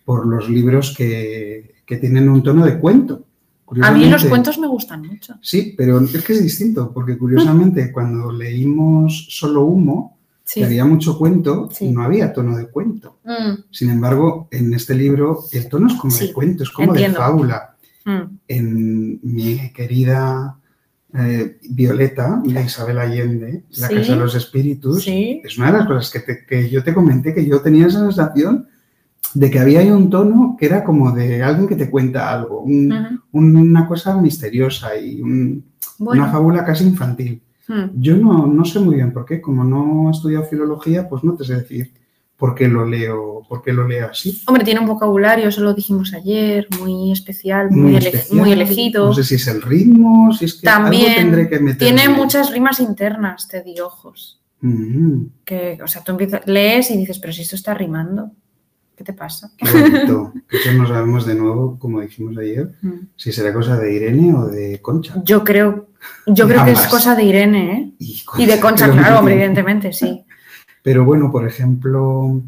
[0.07, 3.25] por los libros que, que tienen un tono de cuento.
[3.81, 5.35] A mí los cuentos me gustan mucho.
[5.41, 10.61] Sí, pero es que es distinto, porque curiosamente cuando leímos Solo Humo, Sí.
[10.61, 11.91] que había mucho cuento, Sí.
[11.91, 13.17] no había tono de cuento.
[13.25, 16.93] Mm, Sin embargo, en este libro el tono es como Sí, de cuento, es como
[16.93, 17.19] entiendo.
[17.19, 17.75] de fábula.
[18.05, 18.21] mm.
[18.47, 20.57] En mi querida
[21.13, 23.89] eh, Violeta, de Isabel Allende, La.
[23.89, 27.33] Casa de los Espíritus, es una de las cosas que, te- que yo te comenté,
[27.33, 28.67] que yo tenía esa sensación
[29.33, 32.61] de que había ahí un tono que era como de alguien que te cuenta algo,
[32.61, 35.63] un- una cosa misteriosa y un-
[35.99, 36.23] Bueno.
[36.23, 37.41] una fábula casi infantil.
[37.67, 37.83] mm.
[38.01, 41.33] Yo no, no sé muy bien por qué, como no he estudiado filología, pues no
[41.35, 41.91] te sé decir
[42.37, 44.41] por qué lo leo, por qué lo leo así.
[44.47, 48.39] Hombre, tiene un vocabulario, eso lo dijimos ayer, muy especial, muy, Muy, ele- especial.
[48.39, 49.07] muy elegido.
[49.07, 51.79] No sé si es el ritmo, si es que También algo tendré que meter.
[51.79, 54.39] Tiene muchas rimas internas, te di ojos.
[54.61, 58.31] Mm, Que, o sea, tú empiezas, lees y dices, pero si esto está rimando,
[58.97, 59.51] ¿qué te pasa?
[59.57, 60.33] qué bonito.
[60.49, 62.89] Eso no sabemos de nuevo, como dijimos ayer, Mm.
[63.15, 65.13] si será cosa de Irene o de Concha.
[65.23, 65.89] Yo creo,
[66.25, 67.91] yo creo que es cosa de Irene, ¿eh?
[67.99, 70.25] Y, Y de Concha, claro, hombre, evidentemente, sí.
[70.83, 72.41] Pero bueno, por ejemplo,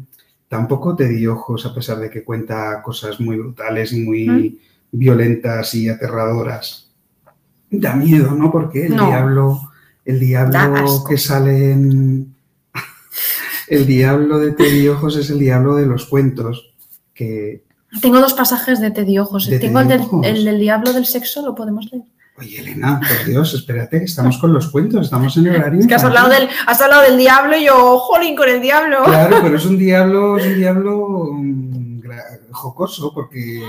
[0.48, 5.72] tampoco te di ojos a pesar de que cuenta cosas muy brutales y muy violentas
[5.74, 6.90] y aterradoras.
[7.70, 8.50] Da miedo, ¿no?
[8.50, 9.06] Porque el No.
[9.06, 9.60] diablo,
[10.04, 12.29] el diablo que sale en...
[13.70, 16.74] El diablo de Teddy Ojos es el diablo de los cuentos,
[17.14, 17.62] que...
[18.02, 19.46] Tengo dos pasajes de Teddy Ojos.
[19.46, 22.04] ¿De Tengo el del, el diablo del sexo, lo podemos leer.
[22.36, 25.80] Oye, Elena, por Dios, espérate, que estamos con los cuentos, estamos en horario.
[25.80, 29.04] Es que has hablado, del, has hablado del diablo y yo, jolín, con el diablo.
[29.04, 32.00] Claro, pero es un diablo, es un diablo mm,
[32.50, 33.62] jocoso, porque,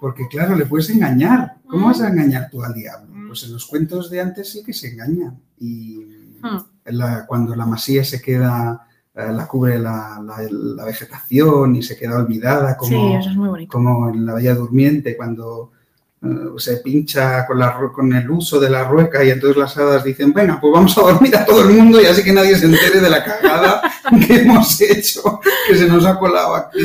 [0.00, 1.54] porque claro, le puedes engañar.
[1.66, 3.14] ¿Cómo vas a engañar tú al diablo?
[3.28, 5.38] Pues en los cuentos de antes sí que se engañan.
[5.60, 6.00] Y
[6.86, 8.86] la- cuando la masía se queda,
[9.16, 13.48] la cubre la, la- la vegetación y se queda olvidada, como, Sí, eso es muy
[13.48, 13.72] bonito.
[13.72, 15.72] como en la Bella Durmiente, cuando
[16.22, 16.26] eh,
[16.58, 20.32] se pincha con, la, con el uso de la rueca y entonces las hadas dicen,
[20.32, 23.00] venga, pues vamos a dormir a todo el mundo y así que nadie se entere
[23.00, 23.82] de la cagada
[24.26, 26.80] que hemos hecho, que se nos ha colado aquí.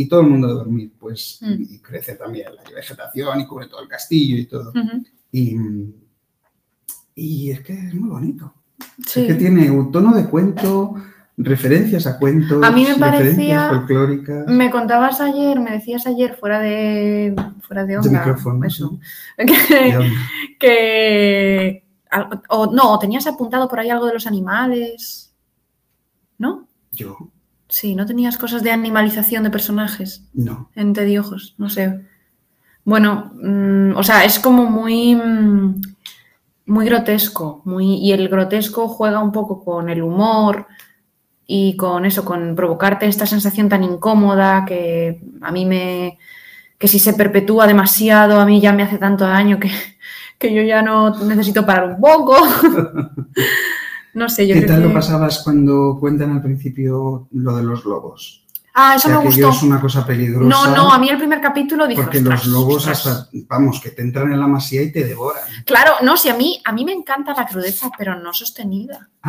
[0.00, 1.62] Y todo el mundo a dormir, pues, Mm.
[1.70, 4.72] y crece también la vegetación y cubre todo el castillo y todo.
[5.32, 5.56] Y,
[7.14, 8.54] y es que es muy bonito.
[9.06, 9.22] Sí.
[9.22, 10.94] Es que tiene un tono de cuento,
[11.40, 14.46] referencias a cuentos, A mí me referencias parecía- folclóricas.
[14.48, 18.98] Me contabas ayer, me decías ayer fuera de fuera de de onda, micrófono, eso,
[19.38, 19.46] sí.
[19.46, 20.10] que,
[20.58, 21.84] que-
[22.48, 25.32] o no, tenías apuntado por ahí algo de los animales,
[26.38, 26.66] ¿no?
[26.92, 27.16] Yo,
[27.70, 30.70] Sí, no tenías cosas de animalización de personajes no.
[30.74, 32.00] en Teddy Ojos, no sé.
[32.82, 35.82] Bueno, mm, o sea, es como muy mm,
[36.64, 40.66] muy grotesco, muy y el grotesco juega un poco con el humor
[41.50, 46.18] y con eso, con provocarte esta sensación tan incómoda que a mí me
[46.76, 49.70] que si se perpetúa demasiado a mí ya me hace tanto daño que,
[50.38, 52.36] que yo ya no necesito parar un poco.
[54.14, 54.88] no sé, yo ¿Qué creo tal que...
[54.88, 58.44] lo pasabas cuando cuentan al principio lo de los lobos?
[58.80, 59.48] Ah, eso me gustó.
[59.50, 60.48] es una cosa peligrosa.
[60.48, 63.06] No, no, a mí el primer capítulo dije, Porque "Ostras, los lobos ostras".
[63.06, 65.42] hasta, vamos, que te entran en la masía y te devoran.
[65.64, 69.08] Claro, no, si a mí, a mí me encanta la crudeza, pero no sostenida.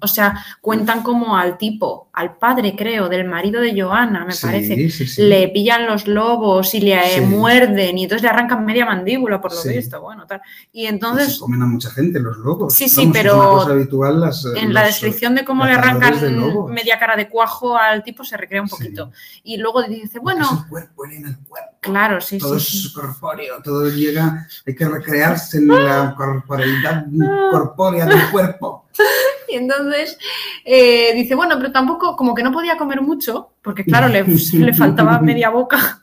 [0.00, 4.46] O sea, cuentan como al tipo, al padre, creo, del marido de Joana, me Sí,
[4.46, 5.22] parece, sí, sí.
[5.22, 9.60] le pillan los lobos y le muerden y entonces le arrancan media mandíbula, por lo
[9.64, 10.00] visto.
[10.00, 10.40] Bueno, tal.
[10.72, 12.72] Y Y se entonces, comen a mucha gente los lobos.
[12.74, 15.72] Sí, sí, Vamos, es pero una cosa habitual las, en la descripción de cómo le
[15.72, 16.14] arrancan
[16.72, 18.76] media cara de cuajo al tipo se recrea un Sí.
[18.76, 19.10] poquito.
[19.44, 21.70] Y luego dice, Es bueno, el cuerpo, Elena, el cuerpo.
[21.80, 22.78] claro, sí, Todo sí.
[22.78, 22.86] sí.
[22.86, 27.48] es corpóreo, todo llega, hay que recrearse en la corporeidad Ah.
[27.50, 28.86] corpórea del cuerpo.
[29.50, 30.18] Y entonces
[30.64, 34.74] eh, dice, bueno, pero tampoco, como que no podía comer mucho, porque claro, le, le
[34.74, 36.02] faltaba media boca.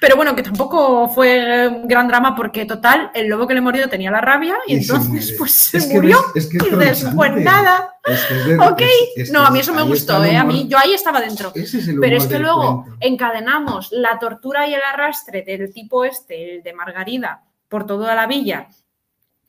[0.00, 3.88] Pero bueno, que tampoco fue eh, gran drama porque total, el lobo que le mordió
[3.88, 6.18] tenía la rabia y, entonces pues se Es que murió.
[6.34, 7.94] ves- es que es y después nada.
[8.46, 8.82] De- Ok.
[9.32, 10.36] No, a mí eso me gustó, ¿eh?
[10.36, 11.52] A mí, yo ahí estaba dentro.
[11.54, 12.96] Ese es el Pero es que luego cuento.
[13.00, 18.26] encadenamos la tortura y el arrastre del tipo este, el de Margarida, por toda la
[18.26, 18.68] villa,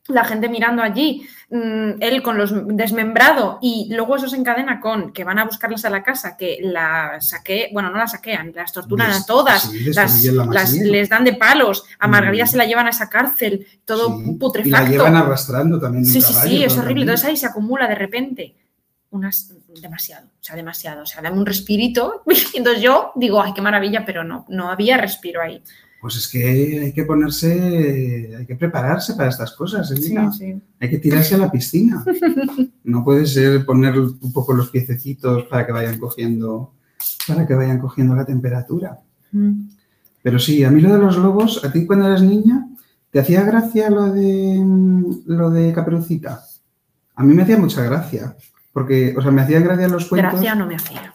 [0.10, 5.14] la gente mirando allí, mm, él con los desmembrado y luego eso se encadena con
[5.14, 8.74] que van a buscarlas a la casa, que la saqué, bueno, no la saquean, las
[8.74, 12.48] torturan a todas, sí, las, la les dan de palos, a Margarida Mm.
[12.48, 14.92] se la llevan a esa cárcel, todo Sí, Y la putrefacto.
[14.92, 16.06] llevan arrastrando también.
[16.06, 17.04] Sí, sí, caballo, sí, es horrible.
[17.04, 18.56] Entonces ahí se acumula de repente
[19.12, 21.04] unas demasiado, o sea, demasiado.
[21.04, 22.24] O sea, dame un respirito.
[22.54, 25.62] Y entonces yo digo, ay, qué maravilla, pero no, no había respiro ahí.
[26.02, 30.32] Pues es que hay que ponerse, hay que prepararse para estas cosas, Elena.
[30.32, 30.62] sí.
[30.80, 32.04] Hay que tirarse a la piscina.
[32.84, 36.74] No puede ser poner un poco los piececitos para que vayan cogiendo,
[37.28, 39.00] para que vayan cogiendo la temperatura.
[39.32, 39.68] Mm.
[40.24, 42.68] Pero sí, a mí lo de los lobos, a ti cuando eras niña,
[43.12, 44.60] ¿te hacía gracia lo de
[45.26, 46.42] lo de Caperucita?
[47.16, 48.36] A mí me hacía mucha gracia,
[48.74, 50.34] porque, o sea, me hacían gracia los cuentos.
[50.34, 51.14] Gracia no me hacía.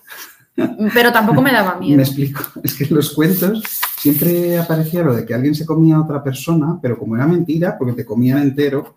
[0.94, 1.96] Pero tampoco me daba miedo.
[1.96, 3.62] Me explico, es que en los cuentos
[3.98, 7.76] siempre aparecía lo de que alguien se comía a otra persona, pero como era mentira,
[7.78, 8.96] porque te comían entero,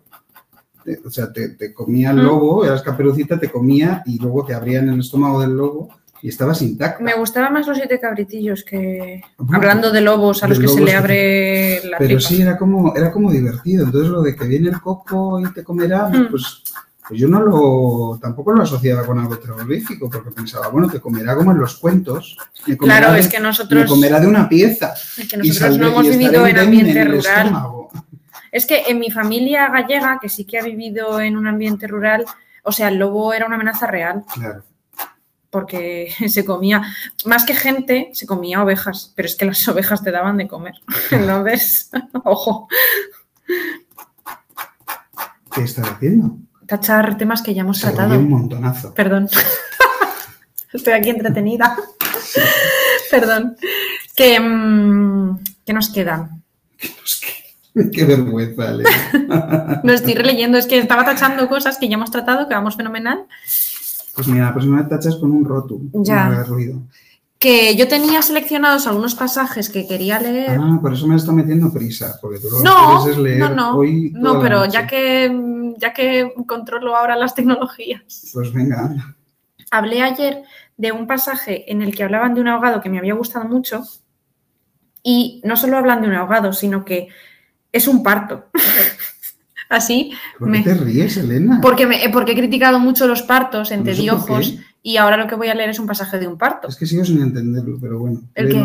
[0.84, 2.20] te- o sea, te, te comía el Mm.
[2.24, 5.88] lobo, eras caperucita, te comía y luego te abrían el estómago del lobo
[6.20, 7.02] y estabas intacta.
[7.02, 10.80] Me gustaban más los siete cabritillos que Bueno, hablando de lobos a los que se
[10.80, 12.20] le abre la Pero tripa.
[12.28, 13.84] sí, era como, era como divertido.
[13.84, 16.28] Entonces lo de que viene el coco y te comerá, Mm.
[16.30, 16.62] pues,
[17.08, 21.34] pues yo no lo, tampoco lo asociaba con algo terrorífico, porque pensaba, bueno, te comerá
[21.34, 22.36] como en los cuentos.
[22.66, 24.92] me comerá Claro, de- es que me nosotros, comerá de una pieza.
[25.16, 27.52] es que y nosotros saldré- no hemos vivido en ambiente rural.
[28.52, 32.24] Es que en mi familia gallega, que sí que ha vivido en un ambiente rural,
[32.62, 34.64] o sea, el lobo era una amenaza real, Claro.
[35.50, 36.82] porque se comía,
[37.24, 40.74] más que gente, se comía ovejas, pero es que las ovejas te daban de comer.
[41.10, 41.90] Entonces,
[42.24, 42.68] ojo,
[45.54, 46.36] ¿Qué estás haciendo?
[46.68, 48.18] Tachar temas que ya hemos oye tratado.
[48.18, 48.94] un montonazo.
[48.94, 49.28] Perdón.
[50.72, 51.76] Estoy aquí entretenida.
[53.10, 53.56] Perdón.
[54.14, 56.30] Que, mm, ¿Qué nos queda?
[56.78, 59.80] Es que Qué vergüenza, Elena.
[59.84, 63.26] No estoy releyendo, es que estaba tachando cosas que ya hemos tratado, que vamos fenomenal.
[64.14, 65.90] Pues mira, la próxima vez tachas con un rotum.
[65.92, 66.28] Ya.
[66.28, 66.82] No ruido.
[67.38, 70.58] Que yo tenía seleccionados algunos pasajes que quería leer.
[70.60, 73.38] Ah, por eso me está metiendo prisa, porque tú lo que No, quieres es leer
[73.38, 74.72] no, no, hoy toda No, la pero noche.
[74.72, 78.30] ya que, ya que controlo ahora las tecnologías.
[78.34, 79.14] Pues venga, anda.
[79.70, 80.42] Hablé ayer
[80.76, 83.84] de un pasaje en el que hablaban de un ahogado que me había gustado mucho
[85.02, 87.08] y no solo hablan de un ahogado, sino que
[87.70, 88.46] es un parto.
[89.68, 91.58] Así, ¿Por Me- qué te ríes, Elena?
[91.60, 94.58] porque, me- porque he criticado mucho los partos en tediojos qué.
[94.82, 96.68] y ahora lo que voy a leer es un pasaje de un parto.
[96.68, 98.64] Es que sigo sin entenderlo, pero bueno, ¿El qué?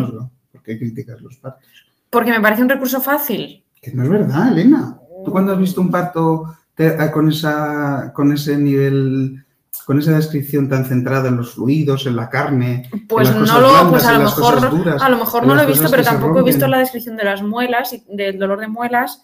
[0.52, 1.68] ¿Por qué criticas los partos?
[2.10, 3.64] Porque me parece un recurso fácil.
[3.82, 4.98] Que no es verdad, Elena.
[5.26, 9.44] ¿Tú cuando has visto un parto te- eh, con, esa, con ese nivel,
[9.86, 12.90] con esa descripción tan centrada en los fluidos, en la carne?
[13.10, 15.44] Pues las no cosas lo, blandas, pues a en lo mejor, duras, a lo mejor
[15.44, 18.04] en no lo he visto, pero tampoco he visto la descripción de las muelas y
[18.10, 19.24] del dolor de muelas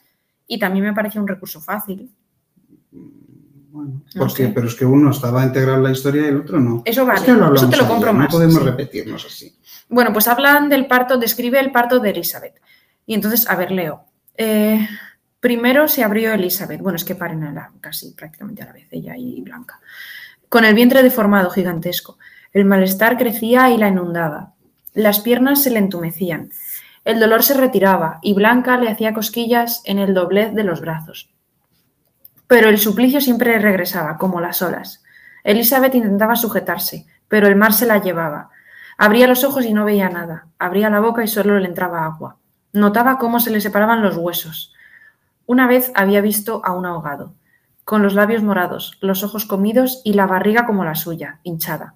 [0.50, 2.12] y también me pareció un recurso fácil.
[2.92, 4.52] Bueno, No porque, sé.
[4.54, 6.82] pero es que uno estaba integrado en la historia y el otro no.
[6.86, 8.32] Eso vale, Es que lo eso hablamos te lo ayer, compro No más.
[8.32, 8.64] podemos sí.
[8.64, 9.56] repetirnos así.
[9.90, 12.60] Bueno, pues hablan del parto, describe el parto de Elizabeth.
[13.06, 14.06] Y entonces, a ver, leo.
[14.36, 14.88] Eh,
[15.40, 18.88] primero se abrió Elizabeth, bueno, es que paren a la- casi prácticamente a la vez,
[18.92, 19.80] ella y Blanca,
[20.50, 22.18] con el vientre deformado, gigantesco.
[22.52, 24.54] El malestar crecía y la inundaba.
[24.96, 26.50] Las piernas se le entumecían.
[27.06, 31.30] El dolor se retiraba y Blanca le hacía cosquillas en el doblez de los brazos.
[32.48, 35.04] Pero el suplicio siempre regresaba, como las olas.
[35.44, 38.50] Elizabeth intentaba sujetarse, pero el mar se la llevaba.
[38.98, 40.48] Abría los ojos y no veía nada.
[40.58, 42.38] Abría la boca y solo le entraba agua.
[42.74, 44.74] Notaba cómo se le separaban los huesos.
[45.46, 47.34] Una vez había visto a un ahogado,
[47.86, 51.96] con los labios morados, los ojos comidos y la barriga como la suya, hinchada.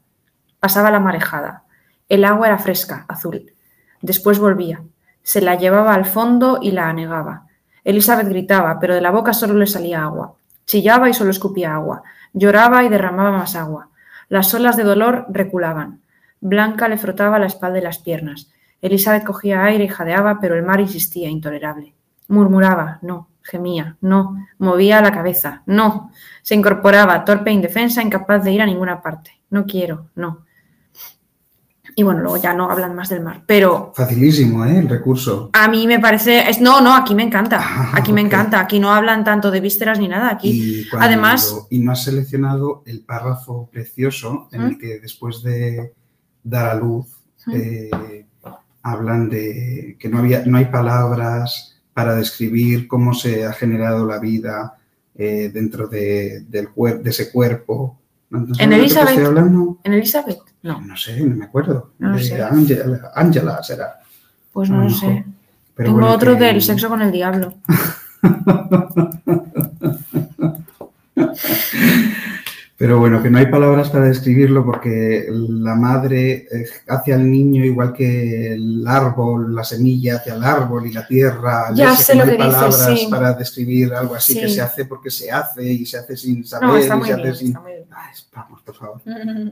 [0.60, 1.64] Pasaba la marejada.
[2.10, 3.54] El agua era fresca, azul.
[4.02, 4.82] Después volvía.
[5.24, 7.48] Se la llevaba al fondo y la anegaba.
[7.84, 10.36] Elizabeth gritaba, pero de la boca solo le salía agua.
[10.66, 12.04] Chillaba y solo escupía agua.
[12.34, 13.90] Lloraba y derramaba más agua.
[14.30, 16.02] Las olas de dolor reculaban.
[16.40, 18.52] Blanca le frotaba la espalda y las piernas.
[18.82, 21.94] Elizabeth cogía aire y jadeaba, pero el mar insistía, intolerable.
[22.28, 26.12] Murmuraba, no, gemía, no, movía la cabeza, no.
[26.42, 29.40] Se incorporaba, torpe e indefensa, incapaz de ir a ninguna parte.
[29.50, 30.46] No quiero, no.
[31.96, 33.44] Y bueno, luego ya no hablan más del mar.
[33.46, 34.80] Pero Facilísimo, ¿eh?
[34.80, 35.50] El recurso.
[35.54, 36.50] a mí me parece.
[36.50, 37.60] Es, no, no, aquí me encanta.
[37.62, 38.60] Ah, Aquí me encanta.
[38.60, 40.30] Aquí no hablan tanto de vísceras ni nada.
[40.32, 40.82] Aquí.
[40.82, 45.94] Y, cuando- además- y no has seleccionado el párrafo precioso en el que después de
[46.44, 47.06] dar a luz
[47.46, 47.52] ¿Mm?
[47.56, 48.26] eh,
[48.82, 54.20] hablan de que no, había, no hay palabras para describir cómo se ha generado la
[54.20, 54.78] vida
[55.16, 57.98] eh, dentro de, del de ese cuerpo.
[58.30, 59.10] ¿No sabes En Elizabeth.
[59.10, 59.78] estoy hablando?
[59.84, 60.40] ¿En Elizabeth?
[60.64, 61.92] No, No sé, no me acuerdo.
[62.00, 62.42] No de sé.
[62.42, 64.00] Ángela, Ángela será.
[64.52, 65.26] pues no lo sé.
[65.76, 67.54] Pero Tengo bueno, otro que- del sexo con el diablo.
[72.84, 77.64] Pero bueno, que no hay palabras para describirlo porque la madre eh, hace al niño
[77.64, 81.70] igual que el árbol, la semilla hace al árbol y la tierra.
[81.74, 83.08] Ya sé no lo hay que palabras sí.
[83.10, 86.68] para describir algo así que se hace porque se hace y se hace sin saber
[86.68, 87.28] No, está y muy se bien.
[87.30, 87.48] hace sin...
[87.48, 87.86] Está muy bien.
[87.90, 89.02] Ay, vamos, por favor.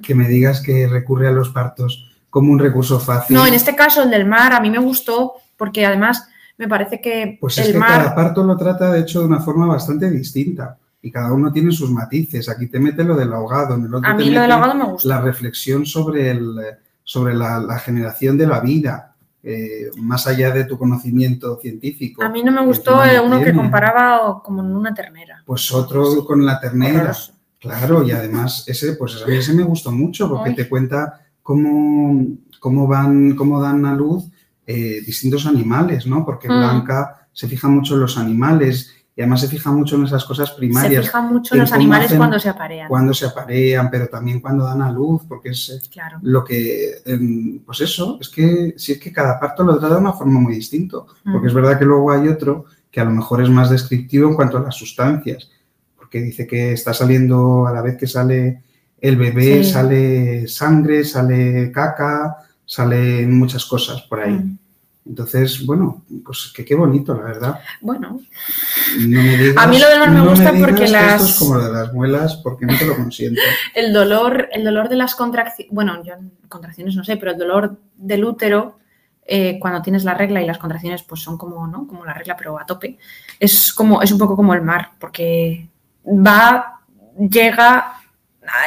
[0.04, 3.38] Que me digas que recurre a los partos como un recurso fácil.
[3.38, 6.28] No, en este caso, el del mar, a mí me gustó porque además
[6.58, 7.92] me parece que Pues es el que mar.
[8.04, 10.78] cada parto lo trata, de hecho, de una forma bastante distinta.
[11.02, 12.48] Y cada uno tiene sus matices.
[12.50, 14.76] Aquí te mete lo del ahogado, en el otro A te mí lo del ahogado
[14.76, 15.08] me gusta.
[15.10, 16.56] la reflexión sobre, el,
[17.04, 22.24] sobre la, la generación de la vida, eh, más allá de tu conocimiento científico.
[22.24, 25.42] A mí no me gustó eh, uno que comparaba como en una ternera.
[25.46, 27.00] Pues otro con la ternera.
[27.00, 27.34] Horroroso.
[27.60, 30.56] Claro, y además ese, pues a mí ese me gustó mucho porque Ay.
[30.56, 32.26] te cuenta cómo,
[32.60, 34.26] cómo van, cómo dan a luz
[34.66, 36.26] eh, distintos animales, ¿no?
[36.26, 36.58] Porque Mm.
[36.58, 40.50] Blanca se fija mucho en los animales y además se fija mucho en esas cosas
[40.50, 42.88] Se primarias, fijan mucho en los animales hacen- cuando se aparean.
[42.88, 46.20] cuando se aparean, pero también cuando dan a luz, porque es eh, Claro.
[46.22, 50.02] lo que, em, pues eso, es que si es que cada parto lo trata de
[50.02, 50.98] una forma muy distinta,
[51.32, 54.36] porque es verdad que luego hay otro que a lo mejor es más descriptivo en
[54.36, 55.50] cuanto a las sustancias,
[55.98, 58.64] porque dice que está saliendo a la vez que sale
[59.00, 59.72] el bebé, Sí.
[59.72, 64.34] sale sangre, sale caca, salen muchas cosas por ahí.
[64.34, 64.58] Mm.
[65.06, 67.60] Entonces, bueno, pues que qué bonito, la verdad.
[67.82, 68.20] Bueno,
[69.00, 71.26] No me digas, A mí lo del me no gusta digas porque que las- Esto
[71.26, 73.42] es como lo de las muelas, porque no te lo consiento.
[73.76, 76.14] el dolor, el dolor de las contracciones, bueno, yo
[76.50, 78.78] contracciones no sé, pero el dolor del útero
[79.26, 81.88] eh, cuando tienes la regla y las contracciones pues son como, ¿no?
[81.88, 82.98] Como la regla pero a tope.
[83.40, 85.68] Es como, es un poco como el mar, porque
[86.06, 86.82] va,
[87.18, 87.94] llega,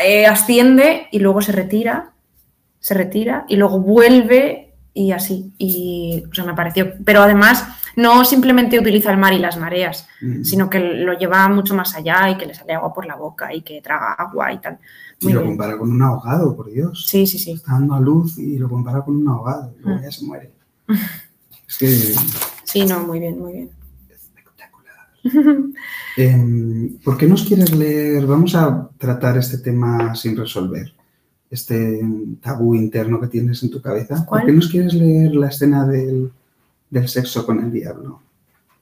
[0.04, 2.12] eh, asciende y luego se retira,
[2.80, 4.63] se retira y luego vuelve
[4.94, 5.52] y así.
[5.58, 6.94] Y, o sea, me pareció.
[7.04, 7.66] Pero además,
[7.96, 10.42] no simplemente utiliza el mar y las mareas, Mm.
[10.44, 13.52] sino que lo lleva mucho más allá y que le sale agua por la boca
[13.52, 14.78] y que traga agua y tal.
[15.20, 15.52] Y lo bien.
[15.52, 17.06] compara con un ahogado, por Dios.
[17.08, 17.52] Sí, sí, sí.
[17.52, 19.74] Está dando a luz y lo compara con un ahogado.
[19.78, 20.02] Y luego Mm.
[20.04, 20.50] ya se muere.
[21.68, 21.88] Es que
[22.64, 23.70] Sí, no, muy bien, muy bien.
[24.10, 25.08] espectacular.
[26.16, 28.26] Em, ¿Por qué nos quieres leer?
[28.26, 30.92] Vamos a tratar este tema sin resolver.
[31.54, 32.00] Este
[32.42, 34.24] tabú interno que tienes en tu cabeza.
[34.26, 34.42] ¿Cuál?
[34.42, 36.32] ¿Por qué nos quieres leer la escena del,
[36.90, 38.20] del sexo con el diablo?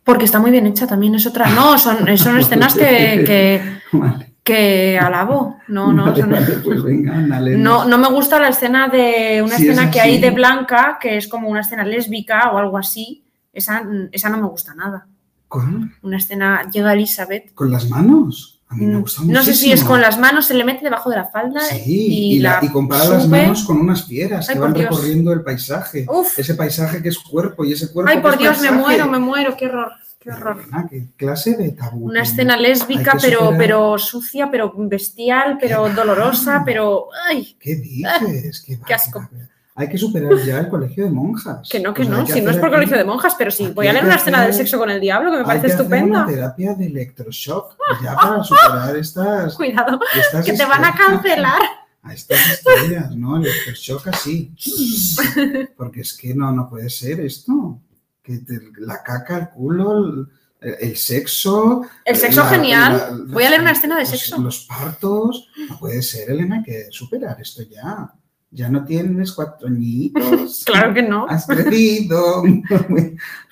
[0.02, 1.50] Porque está muy bien hecha también, es otra.
[1.50, 3.60] No, son, son escenas que, que,
[3.92, 5.58] Vale, que alabo.
[5.68, 7.14] No, no, vale, son- vale, pues venga.
[7.58, 11.18] No, no me gusta la escena de una escena es que hay de Blanca, que
[11.18, 13.22] es como una escena lésbica o algo así.
[13.52, 15.06] Esa, esa no me gusta nada.
[15.46, 17.52] ¿Con, Una escena, llega Elizabeth.
[17.52, 18.61] con las manos?
[18.72, 21.10] A mí me gusta No sé si es con las manos, se le mete debajo
[21.10, 24.48] de la falda Sí, y, y, la- la y compara las manos con unas fieras
[24.48, 24.88] Ay, que van Dios.
[24.90, 26.06] recorriendo el paisaje.
[26.08, 28.70] Uf, Ese paisaje que es cuerpo y ese cuerpo ay, que por es Dios, me
[28.72, 30.56] muero, me muero, qué horror, qué horror.
[30.56, 32.06] Perdona, ¿Qué clase de tabú?
[32.06, 37.08] Una escena lésbica, pero, pero sucia, pero bestial, pero dolorosa, pero.
[37.28, 37.56] ¡Ay!
[37.60, 38.62] ¿Qué dices?
[38.66, 39.28] Qué, Qué asco.
[39.74, 41.68] Hay que superar ya el colegio de monjas.
[41.70, 43.86] Que no, que no, si no es por aquí- colegio de monjas, pero sí, voy
[43.86, 46.24] a leer una escena del sexo con el diablo que me parece estupenda.
[46.24, 51.60] una terapia de electroshock ya para superar estas, Cuidado, estas que te van a cancelar.
[52.02, 53.36] A estas historias, ¿no?
[53.38, 54.52] El electroshock así.
[55.76, 57.80] Porque es que no, no puede ser esto.
[58.22, 60.26] Que te- la caca, el culo,
[60.60, 61.82] el, el sexo.
[62.04, 62.92] El sexo la- genial.
[63.26, 64.38] la- Voy a leer una escena de sexo.
[64.38, 65.48] Los partos.
[65.68, 68.12] No puede ser, Elena, que superar esto ya.
[68.54, 70.64] Ya no tienes cuatro añitos.
[70.66, 71.26] Claro que no.
[71.28, 72.42] Has crecido.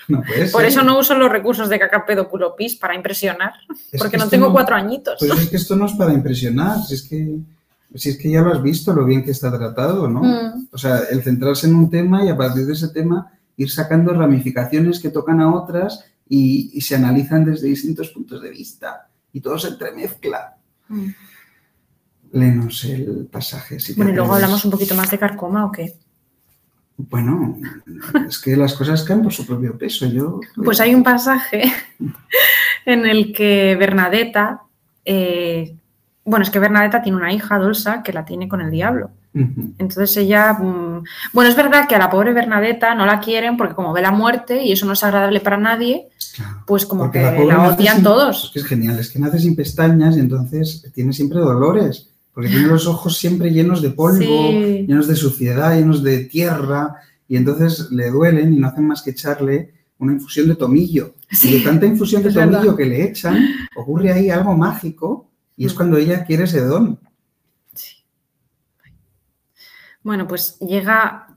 [0.09, 0.53] No puede ser.
[0.53, 3.53] Por eso no uso los recursos de caca pedo culo pis para impresionar,
[3.91, 5.17] Es porque que no tengo cuatro añitos.
[5.21, 7.39] Pero es que esto no es para impresionar, si es que,
[7.95, 10.21] si es que ya lo has visto lo bien que está tratado, ¿no?
[10.21, 10.69] Mm.
[10.73, 14.13] O sea, el centrarse en un tema y a partir de ese tema ir sacando
[14.13, 19.41] ramificaciones que tocan a otras y, y se analizan desde distintos puntos de vista y
[19.41, 20.57] todo se entremezcla.
[20.89, 21.09] Mm.
[22.33, 23.81] Léenos el pasaje.
[23.81, 25.95] Si Bueno, y luego hablamos un poquito más de carcoma o qué.
[26.97, 27.57] Bueno,
[28.29, 30.07] es que las cosas caen por su propio peso.
[30.07, 31.73] Yo, Pues hay un pasaje
[32.85, 34.61] en el que Bernadetta,
[35.05, 35.75] eh,
[36.25, 39.11] bueno, es que Bernadetta tiene una hija, Dolsa, que la tiene con el diablo.
[39.33, 43.75] Entonces ella, mm, bueno, es verdad que a la pobre Bernadetta no la quieren porque
[43.77, 46.65] como ve la muerte y eso no es agradable para nadie, Claro.
[46.67, 48.47] pues como que la odian sin- todos.
[48.47, 52.49] Es que es genial, es que nace sin pestañas y entonces tiene siempre dolores, porque
[52.49, 54.87] tiene los ojos siempre llenos de polvo, Sí.
[54.87, 56.97] llenos de suciedad, llenos de tierra,
[57.29, 61.15] y entonces le duelen y no hacen más que echarle una infusión de tomillo.
[61.43, 62.77] Y de tanta infusión de tomillo verdad.
[62.77, 63.39] que le echan,
[63.77, 65.77] ocurre ahí algo mágico y es Mm.
[65.77, 66.99] cuando ella quiere ese don.
[70.03, 71.37] Bueno, pues llega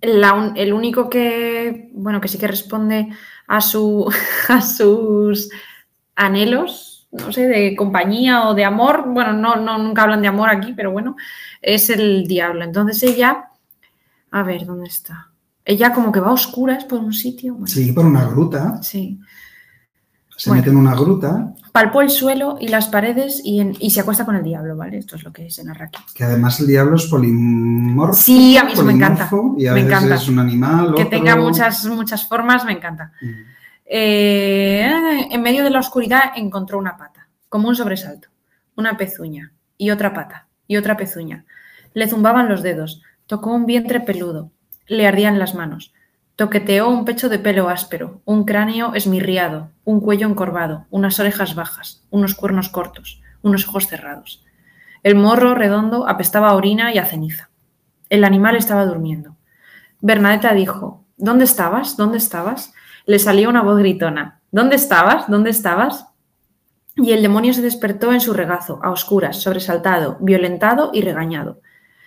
[0.00, 3.08] la el único que, bueno, que sí que responde
[3.48, 4.08] a, su,
[4.48, 5.50] a sus
[6.14, 9.04] anhelos, no sé, de compañía o de amor.
[9.08, 11.16] Bueno, no, no, nunca hablan de amor aquí, pero bueno,
[11.62, 12.64] es el diablo.
[12.64, 13.44] Entonces ella,
[14.30, 15.28] a ver, ¿dónde está?
[15.64, 17.52] Ella como que va a oscuras por un sitio.
[17.54, 19.18] Bueno, Sí, por una gruta, sí.
[20.36, 20.60] se Bueno.
[20.62, 24.24] mete en una gruta, Palpó el suelo y las paredes y, en- y se acuesta
[24.24, 24.98] con el diablo, ¿vale?
[24.98, 26.00] Esto es lo que se narra aquí.
[26.14, 28.14] que además el diablo es polimorfo.
[28.20, 29.28] Sí, a mí eso me encanta.
[29.56, 30.14] Y a Me veces encanta.
[30.16, 31.08] es un animal, Que otro.
[31.10, 33.12] tenga muchas, muchas formas, me encanta.
[33.20, 33.26] Mm.
[33.90, 34.86] Eh,
[35.30, 38.28] en medio de la oscuridad encontró una pata, como un sobresalto,
[38.76, 41.46] una pezuña y otra pata y otra pezuña.
[41.94, 44.50] Le zumbaban los dedos, tocó un vientre peludo,
[44.86, 45.94] le ardían las manos,
[46.36, 52.04] toqueteó un pecho de pelo áspero, un cráneo esmirriado, un cuello encorvado, unas orejas bajas,
[52.10, 54.44] unos cuernos cortos, unos ojos cerrados.
[55.02, 57.48] El morro redondo apestaba a orina y a ceniza.
[58.10, 59.36] El animal estaba durmiendo.
[60.00, 61.96] Bernadetta dijo, ¿Dónde estabas?
[61.96, 62.72] ¿Dónde estabas?
[63.08, 64.42] Le salió una voz gritona.
[64.50, 65.30] ¿Dónde estabas?
[65.30, 66.08] ¿Dónde estabas?
[66.94, 71.62] Y el demonio se despertó en su regazo, a oscuras, sobresaltado, violentado y regañado.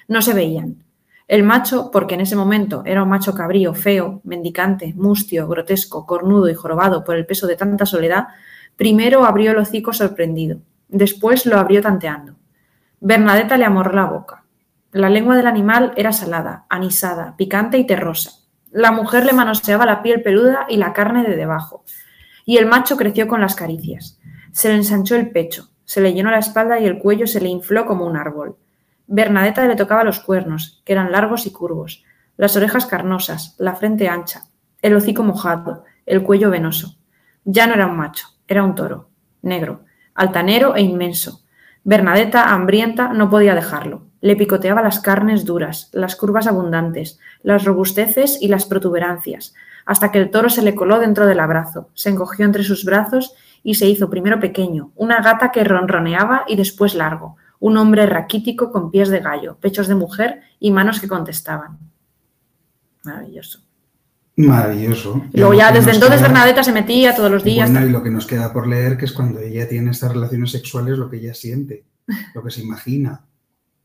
[0.08, 0.84] No se veían.
[1.28, 6.47] El macho, porque en ese momento era un macho cabrío, feo, mendicante, mustio, grotesco, cornudo
[6.49, 8.28] y jorobado por el peso de tanta soledad,
[8.76, 12.36] primero abrió el hocico sorprendido, después lo abrió tanteando.
[12.99, 14.43] Bernadetta le amorró la boca.
[14.91, 18.41] La lengua del animal era salada, anisada, picante y terrosa.
[18.72, 21.84] La mujer le manoseaba la piel peluda y la carne de debajo.
[22.46, 24.18] Y el macho creció con las caricias.
[24.54, 27.50] Se le ensanchó el pecho, se le llenó la espalda y el cuello se le
[27.50, 28.56] infló como un árbol.
[29.08, 32.06] Bernadetta le tocaba los cuernos, que eran largos y curvos,
[32.38, 34.44] las orejas carnosas, la frente ancha,
[34.82, 36.98] el hocico mojado, el cuello venoso.
[37.44, 39.10] Ya no era un macho, era un toro,
[39.42, 39.84] negro,
[40.16, 41.42] altanero e inmenso.
[41.84, 44.11] Bernadetta, hambrienta, no podía dejarlo.
[44.22, 49.54] Le picoteaba las carnes duras, las curvas abundantes, las robusteces y las protuberancias,
[49.86, 53.34] hasta que el toro se le coló dentro del abrazo, se encogió entre sus brazos
[53.64, 58.72] y se hizo primero pequeño, una gata que ronroneaba y después largo, un hombre raquítico
[58.72, 61.78] con pies de gallo, pechos de mujer y manos que contestaban.
[63.04, 63.60] Maravilloso.
[64.36, 65.24] Maravilloso.
[65.34, 67.70] Y luego ya desde entonces queda- Bernadetta se metía todos los días.
[67.72, 70.52] Bueno, y lo que nos queda por leer, que es cuando ella tiene estas relaciones
[70.52, 71.84] sexuales, lo que ella siente,
[72.34, 73.22] lo que se imagina,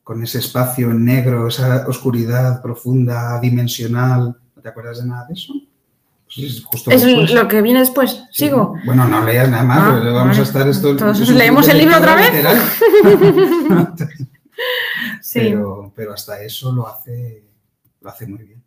[0.07, 4.37] con ese espacio en negro, esa oscuridad profunda, dimensional.
[4.55, 5.53] ¿No te acuerdas de nada de eso?
[6.27, 7.33] Pues es justo es después.
[7.33, 8.23] lo que viene después.
[8.31, 8.45] Sí.
[8.45, 8.77] Sigo.
[8.85, 10.91] Bueno, no leas nada más, Ah, vamos a estar esto.
[10.91, 12.31] Entonces, ¿leemos el libro otra vez?
[15.21, 15.41] Sí.
[15.41, 17.43] pero, pero hasta eso lo hace,
[18.01, 18.63] lo hace muy bien.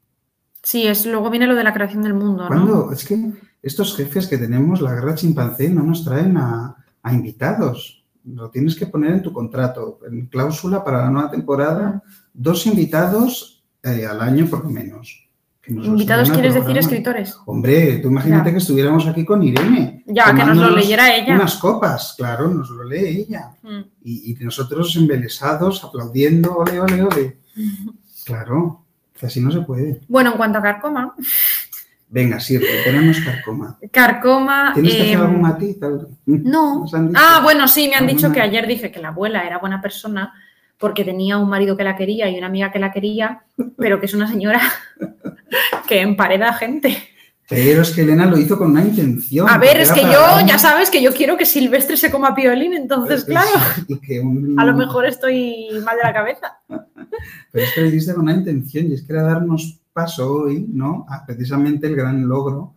[0.61, 2.47] Sí, es, luego viene lo de la creación del mundo, ¿no?
[2.49, 3.31] Cuando es que
[3.63, 7.98] estos jefes que tenemos, la guerra chimpancé, no nos traen a, a invitados.
[8.33, 12.03] Lo tienes que poner en tu contrato, en cláusula para la nueva temporada,
[12.33, 15.27] dos invitados eh, al año por lo menos.
[15.61, 17.37] Que nos los Invitados quieres decir escritores.
[17.45, 18.51] Hombre, tú imagínate Ya.
[18.53, 20.03] que estuviéramos aquí con Irene.
[20.07, 21.35] Ya, que nos lo leyera ella.
[21.35, 23.51] Unas copas, claro, nos lo lee ella.
[23.61, 23.81] Mm.
[24.03, 27.37] Y, y nosotros embelesados, aplaudiendo, ole, ole, ole.
[28.25, 28.85] Claro,
[29.19, 30.01] que así no se puede.
[30.07, 31.15] Bueno, en cuanto a Carcoma,
[32.11, 33.77] Venga, sirve, tenemos carcoma.
[33.91, 34.71] Carcoma.
[34.73, 35.77] ¿Tienes que hacer em, algún matiz?
[36.25, 36.85] No.
[37.15, 40.33] Ah, bueno, sí, me han dicho que ayer dije que la abuela era buena persona
[40.79, 43.43] porque tenía un marido que la quería y una amiga que la quería,
[43.77, 44.59] pero que es una señora
[45.87, 46.97] que empareda gente.
[47.47, 49.49] Pero es que Elena lo hizo con una intención.
[49.49, 52.73] A ver, es que yo, ya sabes que yo quiero que Silvestre se coma piolín,
[52.75, 53.49] entonces, Sí, claro,
[53.87, 56.59] y que un- a lo mejor estoy mal de la cabeza.
[57.51, 60.65] Pero es que lo hiciste con una intención y es que era darnos paso hoy,
[60.71, 61.05] ¿no?
[61.09, 62.75] A precisamente el gran logro,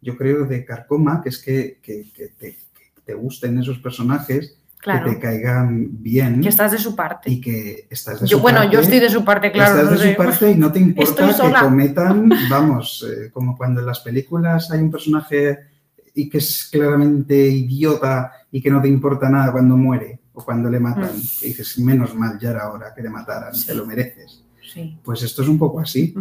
[0.00, 4.58] yo creo, de Carcoma, que es que, que- que te, que te gusten esos personajes,
[4.78, 7.30] Claro, que te caigan bien que estás de su parte.
[7.30, 8.74] y que estás de Yo, su bueno, parte.
[8.74, 9.74] yo estoy de su parte, claro.
[9.76, 10.10] Estás no de sé.
[10.12, 14.70] su parte y no te importa que cometan, vamos, eh, como cuando en las películas
[14.72, 15.58] hay un personaje
[16.14, 20.68] y que es claramente idiota y que no te importa nada cuando muere o cuando
[20.68, 21.14] le matan.
[21.16, 21.44] Mm.
[21.44, 24.42] Dices, menos mal ya era hora que le mataran, te lo mereces.
[24.74, 24.98] Sí.
[25.04, 26.12] Pues esto es un poco así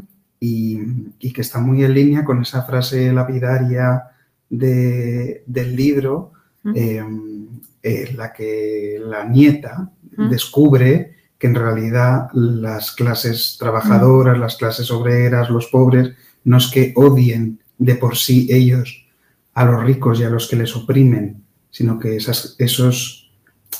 [0.44, 0.80] y,
[1.20, 4.04] y que está muy en línea con esa frase lapidaria
[4.50, 6.34] de- del libro
[6.64, 6.74] Mm.
[6.76, 7.04] eh,
[7.84, 10.30] en la que la nieta Mm.
[10.30, 16.12] descubre que en realidad las clases trabajadoras, las clases obreras, los pobres,
[16.44, 19.08] no es que odien de por sí ellos
[19.54, 23.32] a los ricos y a los que les oprimen, sino que esas- esos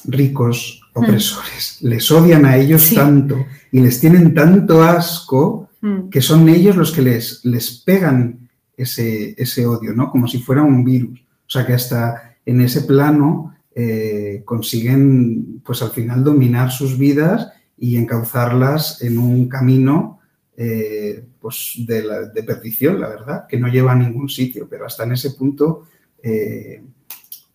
[0.06, 2.96] ricos opresores les odian a ellos Sí.
[2.96, 6.10] tanto y les tienen tanto asco Mm.
[6.10, 10.12] que son ellos los que les, les pegan ese, ese odio, ¿no?
[10.12, 11.20] Como si fuera un virus.
[11.22, 17.52] O sea que hasta en ese plano eh, consiguen, pues al final, dominar sus vidas
[17.78, 20.20] y encauzarlas en un camino
[20.56, 25.04] eh, pues de, de perdición, la verdad, que no lleva a ningún sitio, pero hasta
[25.04, 25.88] en ese punto,
[26.22, 26.84] eh,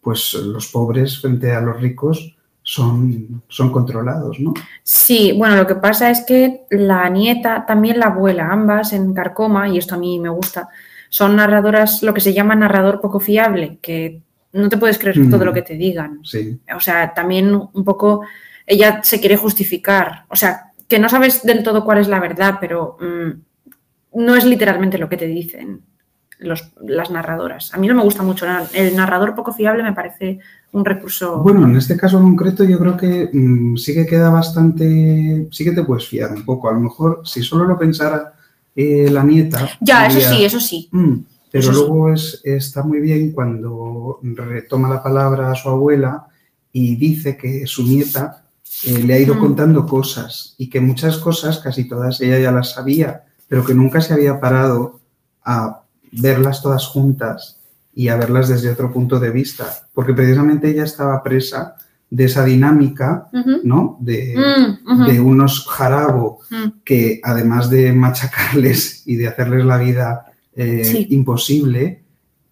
[0.01, 2.36] pues los pobres frente a los ricos
[2.69, 4.53] son, son controlados, ¿no?
[4.83, 9.69] Sí, bueno, lo que pasa es que la nieta, también la abuela, ambas en Carcoma,
[9.69, 10.69] y esto a mí me gusta,
[11.09, 14.21] son narradoras, lo que se llama narrador poco fiable, que
[14.53, 15.31] no te puedes creer Mm.
[15.31, 16.21] todo lo que te digan.
[16.25, 16.59] Sí.
[16.77, 18.23] O sea, también un poco
[18.67, 20.25] ella se quiere justificar.
[20.29, 24.45] O sea, que no sabes del todo cuál es la verdad, pero mm, no es
[24.45, 25.83] literalmente lo que te dicen
[26.39, 27.73] los- las narradoras.
[27.75, 28.45] A mí no me gusta mucho.
[28.75, 30.39] El narrador poco fiable me parece
[30.77, 31.39] un recurso.
[31.39, 35.73] Bueno, en este caso concreto yo creo que mm, sí que queda bastante, sí que
[35.73, 36.69] te puedes fiar un poco.
[36.69, 38.35] A lo mejor si solo lo pensara
[38.75, 39.69] eh, la nieta.
[39.81, 40.89] ya, eso sí, eso sí.
[40.93, 41.15] "Mm",
[41.51, 41.79] pero eso sí.
[41.79, 46.27] luego es, está muy bien cuando retoma la palabra a su abuela
[46.73, 48.43] y dice que su nieta
[48.87, 49.39] eh, le ha ido Mm.
[49.41, 54.03] contando cosas y que muchas cosas, casi todas, ella ya las sabía, pero que nunca
[54.03, 55.01] se había parado
[55.43, 55.81] a
[56.13, 57.56] verlas todas juntas
[57.97, 61.75] y a verlas desde otro punto de vista, porque precisamente ella estaba presa
[62.11, 63.27] de esa dinámica.
[63.65, 63.97] ¿no?
[64.01, 64.37] De,
[64.85, 66.69] Mm, de unos jarabo mm.
[66.85, 71.07] que además de machacarles y de hacerles la vida eh, Sí.
[71.11, 72.03] imposible,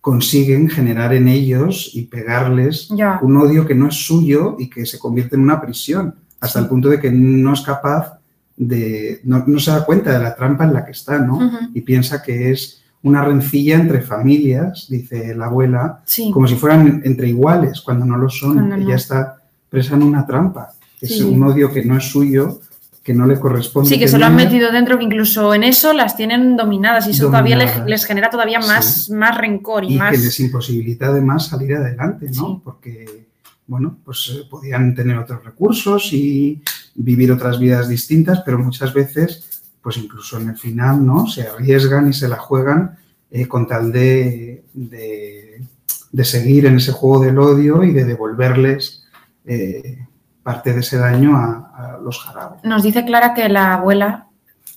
[0.00, 2.90] consiguen generar en ellos y pegarles
[3.22, 6.64] un odio que no es suyo y que se convierte en una prisión, hasta Sí.
[6.64, 8.18] el punto de que no es capaz
[8.56, 11.50] de, no, no se da cuenta de la trampa en la que está, ¿no?
[11.74, 16.30] Y piensa que es una rencilla entre familias, dice la abuela, Sí.
[16.32, 18.68] como si fueran entre iguales, cuando no lo son.
[18.68, 18.76] No.
[18.76, 19.36] Ella está
[19.70, 20.72] presa en una trampa.
[21.00, 21.22] Es Sí.
[21.22, 22.60] un odio que no es suyo,
[23.02, 23.90] que no le corresponde.
[23.90, 27.10] Sí, que se lo han metido dentro, que incluso en eso las tienen dominadas y
[27.10, 30.12] eso todavía les, genera todavía más, más rencor y, y más.
[30.12, 32.62] que les imposibilita además salir adelante, ¿no?
[32.64, 33.26] Porque,
[33.66, 36.62] bueno, pues eh, podían tener otros recursos y,
[36.96, 39.53] vivir otras vidas distintas, pero muchas veces,
[39.84, 41.26] pues incluso en el final, ¿no?
[41.26, 42.96] Se arriesgan y se la juegan
[43.30, 45.62] eh, con tal de, de,
[46.10, 49.04] de, seguir en ese juego del odio y de devolverles
[49.44, 49.98] eh,
[50.42, 52.64] parte de ese daño a, a los jarabos.
[52.64, 54.28] Nos dice Clara que la abuela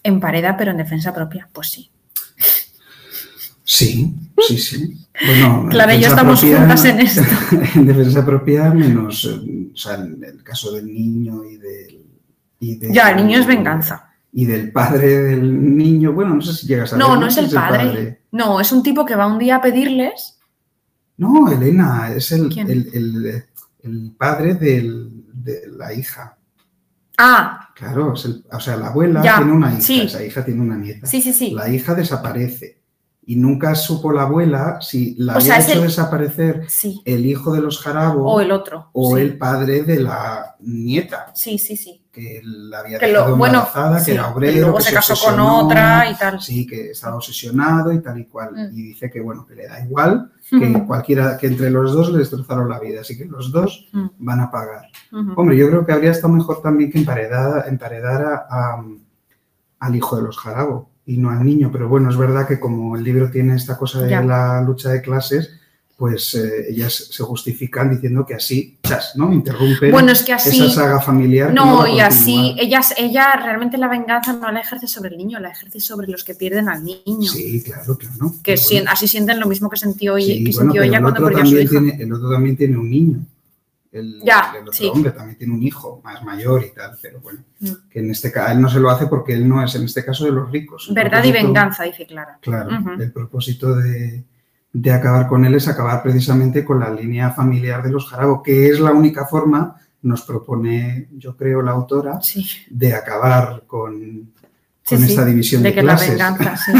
[0.03, 1.47] empareda, pero en defensa propia.
[1.53, 1.89] Pues sí.
[3.63, 4.13] Sí,
[4.45, 5.05] sí, sí.
[5.25, 7.21] Bueno, Clara y yo estamos propia, juntas en esto.
[7.75, 12.03] En defensa propia, menos, eh, o sea, en el caso del niño y del...
[12.59, 14.06] Y del Ya, el niño es venganza.
[14.39, 17.33] Y del padre del niño, bueno, no sé si llegas a No, ver, no es
[17.33, 18.21] si el padre.
[18.31, 20.37] No, es un tipo que va un día a pedirles.
[21.17, 23.43] No, Elena, es el, el,
[23.81, 26.37] el- padre del- de la hija.
[27.17, 30.01] Ah, Claro, es o sea, la abuela Ya, tiene una hija, sí.
[30.01, 31.07] esa hija tiene una nieta.
[31.07, 31.51] sí, sí, sí.
[31.51, 32.79] La hija desaparece
[33.25, 37.01] y nunca supo la abuela si la O había sea, es hecho desaparecer Sí.
[37.05, 38.89] el hijo de los jarabos O el otro.
[38.93, 39.21] o sí.
[39.23, 42.03] el padre de la nieta, Sí, sí, sí.
[42.17, 45.13] Que la había Que lo, bueno, embarazada, sí, que era obrero, luego que se casó
[45.23, 46.41] con otra y tal.
[46.41, 48.53] Sí, que estaba obsesionado y tal y cual.
[48.53, 48.77] Mm.
[48.77, 52.19] Y dice que, bueno, que le da igual, que cualquiera, que entre los dos le
[52.19, 54.87] destrozaron la vida, así que los dos Mm, van a pagar.
[55.35, 58.83] Hombre, yo creo que habría estado mejor también que emparedar, emparedar a-
[59.79, 62.95] al hijo de los jarabos y no al niño, pero bueno, es verdad que como
[62.97, 64.21] el libro tiene esta cosa de Ya.
[64.23, 65.51] la lucha de clases,
[65.97, 68.77] pues eh, ellas se justifican diciendo que así,
[69.15, 69.33] ¿no?
[69.33, 70.63] Interrumpen Bueno, es que así.
[70.63, 71.51] esa saga familiar.
[71.51, 72.93] No, y así, continuar.
[72.97, 76.35] ella, realmente la venganza no la ejerce sobre el niño, la ejerce sobre los que
[76.35, 77.23] pierden al niño.
[77.31, 78.31] Sí, claro, claro.
[78.43, 81.03] Que bueno, así sienten lo mismo que sintió, sí, que bueno, sintió pero ella el
[81.03, 81.69] cuando perdió a su hija.
[81.71, 83.25] tiene, el otro también tiene un niño.
[83.91, 84.91] El, Ya, el otro sí.
[84.93, 87.71] hombre también tiene un hijo más mayor y tal, pero bueno, Mm.
[87.89, 90.05] que en este caso él no se lo hace porque él no es en este
[90.05, 90.91] caso de los ricos.
[90.93, 92.37] Verdad y venganza, dice Clara.
[92.39, 92.69] Claro,
[92.99, 94.23] el propósito de,
[94.79, 98.67] de acabar con él es acabar precisamente con la línea familiar de los Jarabo, que
[98.69, 104.31] es la única forma, nos propone, yo creo, la autora, Sí, de acabar con,
[104.87, 106.15] con sí, esta división de, de que clases.
[106.17, 106.71] la venganza, sí.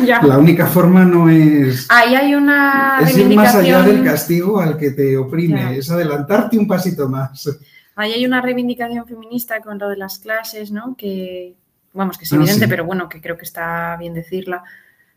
[0.06, 0.22] Ya.
[0.22, 4.78] La única forma no es, Ahí hay una es ir más allá del castigo al
[4.78, 5.72] que te oprime, Ya.
[5.72, 7.50] es adelantarte un pasito más.
[7.96, 10.94] Ahí hay una reivindicación feminista con lo de las clases, ¿no?
[10.96, 11.54] Que,
[11.92, 12.70] vamos, que es Ah, evidente, sí.
[12.70, 14.62] pero bueno, que creo que está bien decirla.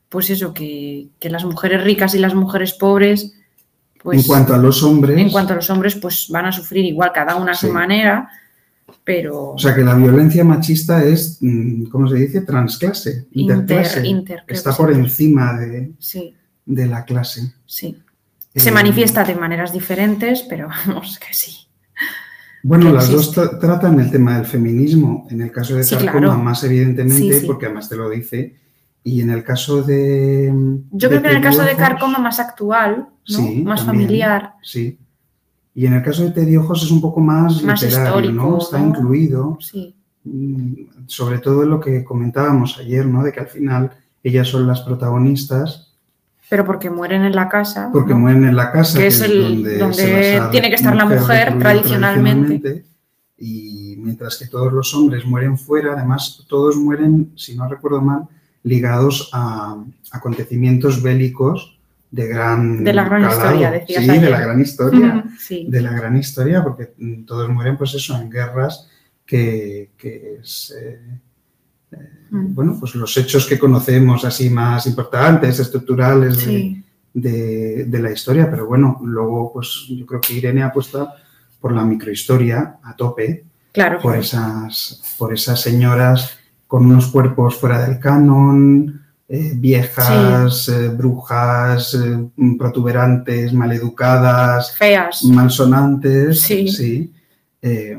[0.10, 3.34] Pues eso, que, que las mujeres ricas y las mujeres pobres,
[4.02, 6.86] pues en cuanto a los hombres, en cuanto a los hombres, pues van a sufrir
[6.86, 8.28] igual, cada una a su manera,
[9.04, 12.42] pero o sea que la violencia machista es, mm, ¿cómo se dice?
[12.42, 14.08] Transclase, interclase.
[14.08, 16.34] inter, Está por encima de, Sí,
[16.66, 17.54] de la clase.
[17.66, 17.98] sí.
[18.56, 21.68] Se Eh, manifiesta de maneras diferentes, pero vamos que sí.
[22.64, 25.28] Bueno, las dos tra- tratan el tema del feminismo.
[25.30, 26.38] En el caso de Sí, Carcoma, claro.
[26.40, 28.56] más evidentemente, porque además te lo dice.
[29.04, 30.52] Y en el caso de.
[30.92, 33.38] Yo de creo que en el caso de Carcoma más actual, ¿no?
[33.38, 34.08] Sí, más también.
[34.08, 34.98] familiar, Sí.
[35.76, 38.58] Y en el caso de Tediojos es un poco más, Más literario, ¿no?
[38.58, 38.88] Está ¿no?
[38.90, 39.58] incluido.
[39.62, 39.96] sí.
[40.26, 40.74] mm,
[41.08, 43.24] Sobre todo lo que comentábamos ayer, ¿no?
[43.24, 43.92] De que al final
[44.24, 45.94] ellas son las protagonistas
[46.50, 47.90] Pero porque mueren en la casa.
[47.94, 48.20] porque ¿no?
[48.20, 52.86] mueren en la casa, Que es el- donde tiene que estar la mujer tradicionalmente.
[53.38, 58.24] Y mientras que todos los hombres mueren fuera, además todos mueren, si no recuerdo mal,
[58.64, 61.78] ligados a acontecimientos bélicos
[62.12, 63.40] de gran De la gran calado.
[63.42, 65.24] historia, decías Sí, de la gran historia.
[65.40, 65.66] Sí.
[65.70, 66.94] de la gran historia, porque
[67.26, 68.90] todos mueren, pues eso, en guerras
[69.26, 71.00] que, que es, eh,
[71.92, 71.98] eh,
[72.32, 72.54] Mm.
[72.56, 76.84] bueno, pues los hechos que conocemos así más importantes, estructurales de,
[77.14, 81.14] de- de la historia, pero bueno, luego pues yo creo que Irene apuesta
[81.60, 84.00] por la microhistoria a tope, Claro.
[84.00, 86.39] por esas, por esas señoras
[86.70, 92.30] con unos cuerpos fuera del canon, eh, viejas, eh, brujas, eh,
[92.60, 95.24] protuberantes, maleducadas, Feas.
[95.24, 97.12] malsonantes, Sí.
[97.64, 97.98] eh,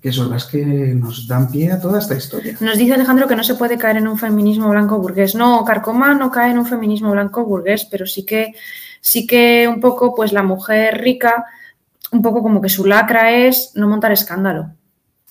[0.00, 0.64] que son las que
[0.94, 2.56] nos dan pie a toda esta historia.
[2.60, 5.34] Nos dice Alejandro que no se puede caer en un feminismo blanco burgués.
[5.34, 8.52] No, Carcoma no cae en un feminismo blanco burgués, pero sí que,
[9.00, 11.46] sí que un poco, pues la mujer rica,
[12.12, 14.70] un poco como que su lacra es no montar escándalo.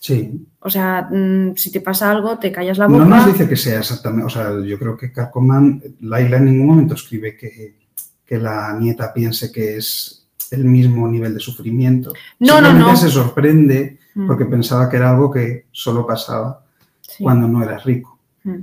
[0.05, 3.05] Sí, O sea, mm, si te pasa algo, te callas la no boca.
[3.05, 6.95] nos dice que sea exactamente, o sea, yo creo que Carcoman, Laila en ningún momento
[6.95, 7.77] escribe que,
[8.25, 12.11] que la nieta piense que es el mismo nivel de sufrimiento.
[12.39, 12.95] No, no, no.
[12.97, 16.63] se sorprende Mm, porque pensaba que era algo que solo pasaba
[17.01, 17.23] sí.
[17.23, 18.19] cuando no eras rico.
[18.43, 18.59] Mm.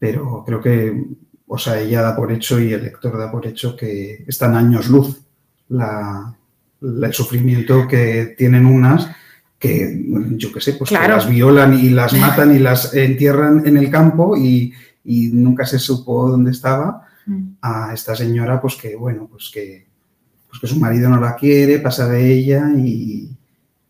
[0.00, 1.04] Pero creo que,
[1.46, 4.88] o sea, ella da por hecho y el lector da por hecho que están años
[4.88, 5.20] luz
[5.68, 6.34] la,
[6.80, 9.08] la- el sufrimiento que tienen unas
[9.60, 10.04] que,
[10.36, 13.90] yo qué sé, pues que las violan y las matan y las entierran en el
[13.90, 14.72] campo y,
[15.04, 17.56] y nunca se supo dónde estaba Mm.
[17.62, 19.86] a esta señora, pues que, bueno, pues que,
[20.48, 23.30] pues que su marido no la quiere, pasa de ella y,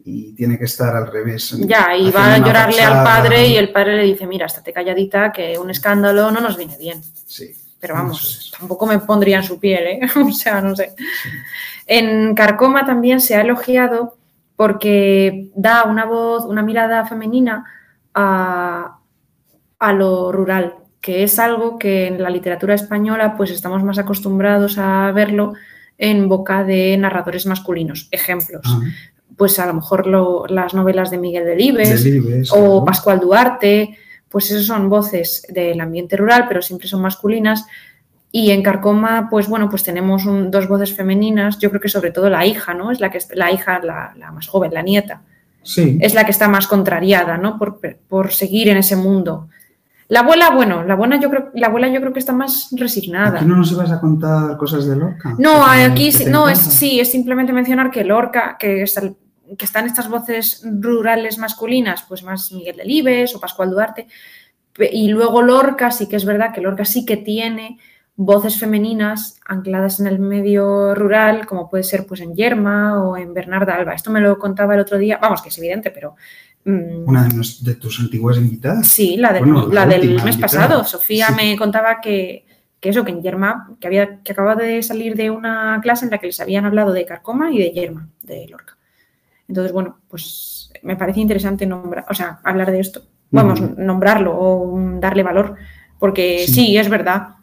[0.04, 1.56] y tiene que estar al revés.
[1.60, 5.32] Ya, y va a llorarle al padre y el padre le dice, mira, estate calladita,
[5.32, 7.00] que un escándalo no nos viene bien.
[7.26, 7.50] Sí.
[7.78, 10.00] Pero vamos, tampoco me pondría en su piel, ¿eh?
[10.16, 10.92] o sea, no sé.
[11.86, 14.18] En Carcoma también se ha elogiado
[14.60, 17.64] porque da una voz, una mirada femenina
[18.12, 18.98] a,
[19.78, 24.76] a lo rural, que es algo que en la literatura española pues estamos más acostumbrados
[24.76, 25.54] a verlo
[25.96, 28.08] en boca de narradores masculinos.
[28.10, 28.60] Ejemplos.
[28.66, 28.82] Ah.
[29.34, 32.84] Pues a lo mejor lo- las novelas de Miguel Delibes, Delibes, o.
[32.84, 33.96] Pascual Duarte,
[34.28, 37.64] pues esos son voces del ambiente rural, pero siempre son masculinas.
[38.32, 41.58] Y en Carcoma, pues bueno, pues tenemos un- dos voces femeninas.
[41.58, 42.90] Yo creo que sobre todo la hija, ¿no?
[42.92, 45.22] Es la que la hija, la, la más joven, la nieta,
[45.62, 45.98] Sí.
[46.00, 47.58] es la que está más contrariada, ¿no?
[47.58, 49.48] Por, por seguir en ese mundo.
[50.08, 53.38] La abuela, bueno, la abuela yo creo, la abuela yo creo que está más resignada.
[53.38, 55.34] ¿Aquí no nos ibas a contar cosas de Lorca?
[55.38, 59.02] No, aquí no, es, sí, es simplemente mencionar que Lorca, que, está-
[59.56, 64.06] que están estas voces rurales masculinas, pues más Miguel Delibes o Pascual Duarte,
[64.92, 67.78] y luego Lorca, sí que es verdad que Lorca sí que tiene
[68.16, 73.32] voces femeninas ancladas en el medio rural, como puede ser pues en Yerma o en
[73.32, 73.94] Bernarda Alba.
[73.94, 76.16] Esto me lo contaba el otro día, vamos, que es evidente, pero...
[76.64, 78.86] mm, Una de, nos- de tus antiguas invitadas.
[78.88, 80.40] Sí, la del, Bueno, la la del mes invitada.
[80.40, 80.84] pasado.
[80.84, 81.34] Sofía Sí.
[81.34, 82.44] me contaba que,
[82.78, 86.10] que eso, que en Yerma, que, había, que acababa de salir de una clase en
[86.10, 88.76] la que les habían hablado de Carcoma y de Yerma, de Lorca.
[89.48, 93.02] Entonces, bueno, pues me parece interesante nombrar, o sea, hablar de esto.
[93.32, 95.54] Vamos, nombrarlo o darle valor,
[95.98, 96.52] porque Sí.
[96.52, 97.36] sí, es verdad.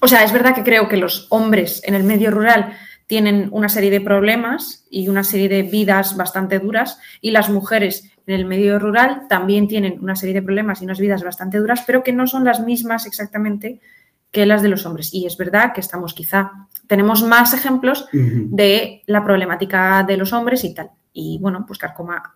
[0.00, 2.76] O sea, es verdad que creo que los hombres en el medio rural
[3.06, 8.10] tienen una serie de problemas y una serie de vidas bastante duras y las mujeres
[8.26, 11.84] en el medio rural también tienen una serie de problemas y unas vidas bastante duras,
[11.86, 13.80] pero que no son las mismas exactamente
[14.32, 15.14] que las de los hombres.
[15.14, 16.50] Y es verdad que estamos quizá,
[16.88, 20.90] tenemos más ejemplos de la problemática de los hombres y tal.
[21.12, 22.34] Y bueno, pues Carcoma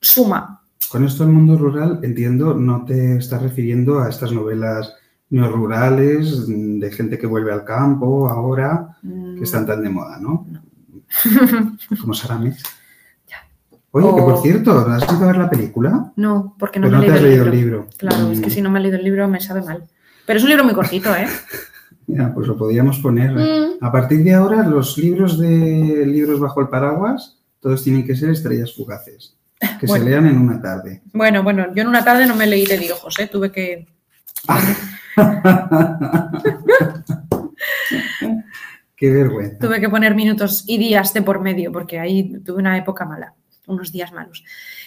[0.00, 0.62] suma.
[0.88, 4.94] Con esto del mundo rural, entiendo, no te estás refiriendo a estas novelas
[5.32, 10.18] neorurales mm, de gente que vuelve al campo ahora, mm, que están tan de moda,
[10.20, 10.46] ¿no?
[10.50, 10.62] No.
[12.00, 12.14] Como.
[13.28, 13.38] Ya.
[13.90, 16.12] Oye, que por cierto, ¿has ido a ver la película?
[16.16, 17.76] No, porque no Pero me no he te has leído leído el libro.
[17.80, 17.96] libro.
[17.98, 19.84] Claro, es que Mm, si no me he leído el libro me sabe mal.
[20.26, 21.26] Pero es un libro muy cortito, ¿eh?
[22.08, 23.32] Ya, pues lo podíamos poner.
[23.32, 23.78] Mm.
[23.84, 28.30] A partir de ahora, los libros de libros bajo el paraguas, todos tienen que ser
[28.30, 29.36] estrellas fugaces,
[29.80, 30.04] que Bueno.
[30.04, 31.00] se lean en una tarde.
[31.12, 33.28] Bueno, bueno, yo en una tarde no me leí de Diojos, ¿eh?
[33.32, 33.86] Tuve que...
[38.96, 39.58] Qué vergüenza.
[39.58, 43.34] Tuve que poner minutos y días de por medio, porque ahí tuve una época mala,
[43.66, 44.44] unos días malos.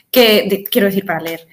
[0.10, 1.46] Que quiero decir para leer.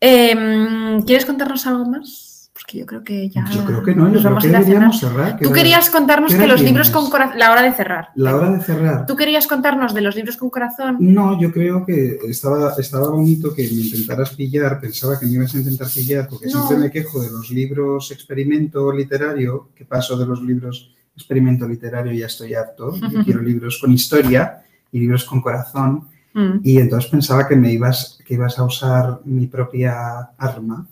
[0.00, 2.27] Em, ¿Quieres contarnos algo más?
[2.72, 3.44] Yo creo que ya.
[3.50, 5.36] Yo creo que no, yo creo vamos que deberíamos cerrar.
[5.38, 7.38] que Tú querías contarnos ¿qué que los libros con corazón.
[7.38, 8.08] La hora de cerrar.
[8.14, 9.06] La hora de cerrar.
[9.06, 10.96] Tú querías contarnos de los libros con corazón.
[11.00, 15.54] No, yo creo que estaba, estaba bonito que me intentaras pillar, pensaba que me ibas
[15.54, 16.52] a intentar pillar, porque No.
[16.66, 22.12] siempre me quejo de los libros experimento literario, que paso de los libros experimento literario
[22.12, 24.62] ya estoy harto, yo quiero libros con historia
[24.92, 26.60] y libros con corazón, Mm.
[26.62, 30.86] y entonces pensaba que me ibas, que ibas a usar mi propia arma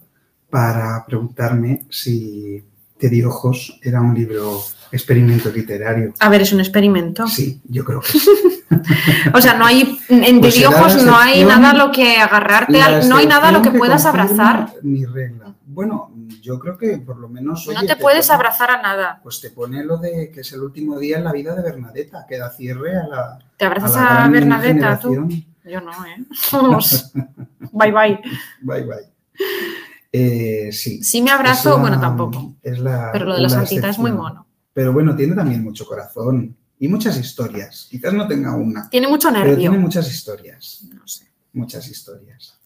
[0.51, 2.63] para preguntarme si
[2.99, 6.15] Te di ojos era un libro experimento literario.
[6.21, 7.27] A ver, es un experimento.
[7.27, 8.31] Sí, yo creo que sí.
[9.35, 11.93] O sea, no hay, en Pues Te di será ojos no hay nada a lo
[11.93, 14.73] que agarrarte, al- no hay nada a lo que puedas abrazar.
[14.83, 15.53] Mi regla.
[15.67, 16.11] Bueno,
[16.41, 17.67] yo creo que por lo menos.
[17.67, 19.21] No oye, te puedes pone- abrazar a nada.
[19.23, 22.25] Pues te pone lo de que es el último día en la vida de Bernadetta,
[22.29, 23.39] que da cierre a la.
[23.57, 25.29] ¿Te abrazas a Bernadetta tú?
[25.65, 26.25] Yo no, ¿eh?
[26.53, 27.13] Vamos.
[27.73, 28.21] bye bye.
[28.63, 29.76] Bye bye.
[30.13, 31.03] Eh, sí.
[31.03, 32.55] Sí me abrazo, la- bueno, tampoco.
[32.63, 34.47] Es la, Pero lo de la santita es muy mono.
[34.73, 37.89] Pero bueno, tiene también mucho corazón y muchas historias.
[37.91, 39.57] Quizás no tenga una, Tiene mucho pero nervio.
[39.71, 40.85] tiene muchas historias.
[40.95, 41.27] No sé.
[41.53, 42.59] Muchas historias.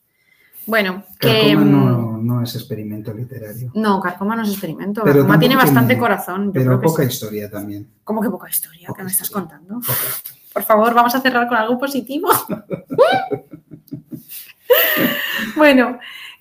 [0.67, 1.53] Bueno, que.
[1.55, 3.71] Carcoma mm, no, no es experimento literario.
[3.75, 5.03] No, Carcoma no es experimento.
[5.03, 6.47] Pero Carcoma tiene bastante tiene- corazón.
[6.47, 7.09] Yo Pero creo que poca sí.
[7.09, 7.89] historia también.
[8.05, 8.87] ¿Cómo que poca historia?
[8.89, 9.81] Poca ¿Qué me estás contando?
[9.81, 9.93] Poca.
[10.53, 12.29] Por favor, vamos a cerrar con algo positivo.
[15.57, 15.99] bueno,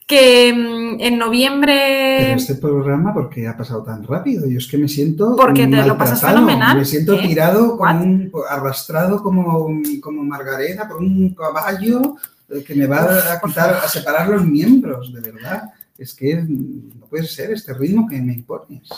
[0.10, 2.18] que mm, en noviembre.
[2.20, 4.48] Pero este programa, ¿por qué ha pasado tan rápido?
[4.48, 5.36] Yo es que me siento.
[5.36, 6.80] Porque te lo pasas fenomenal.
[6.80, 7.28] Me siento ¿Qué?
[7.28, 9.70] tirado, como un, arrastrado como,
[10.02, 12.16] como Margareta por un caballo
[12.50, 15.70] eh, que me va a quitar, a separar los miembros, de verdad.
[15.96, 18.90] Es que no puede ser este ritmo que me impones.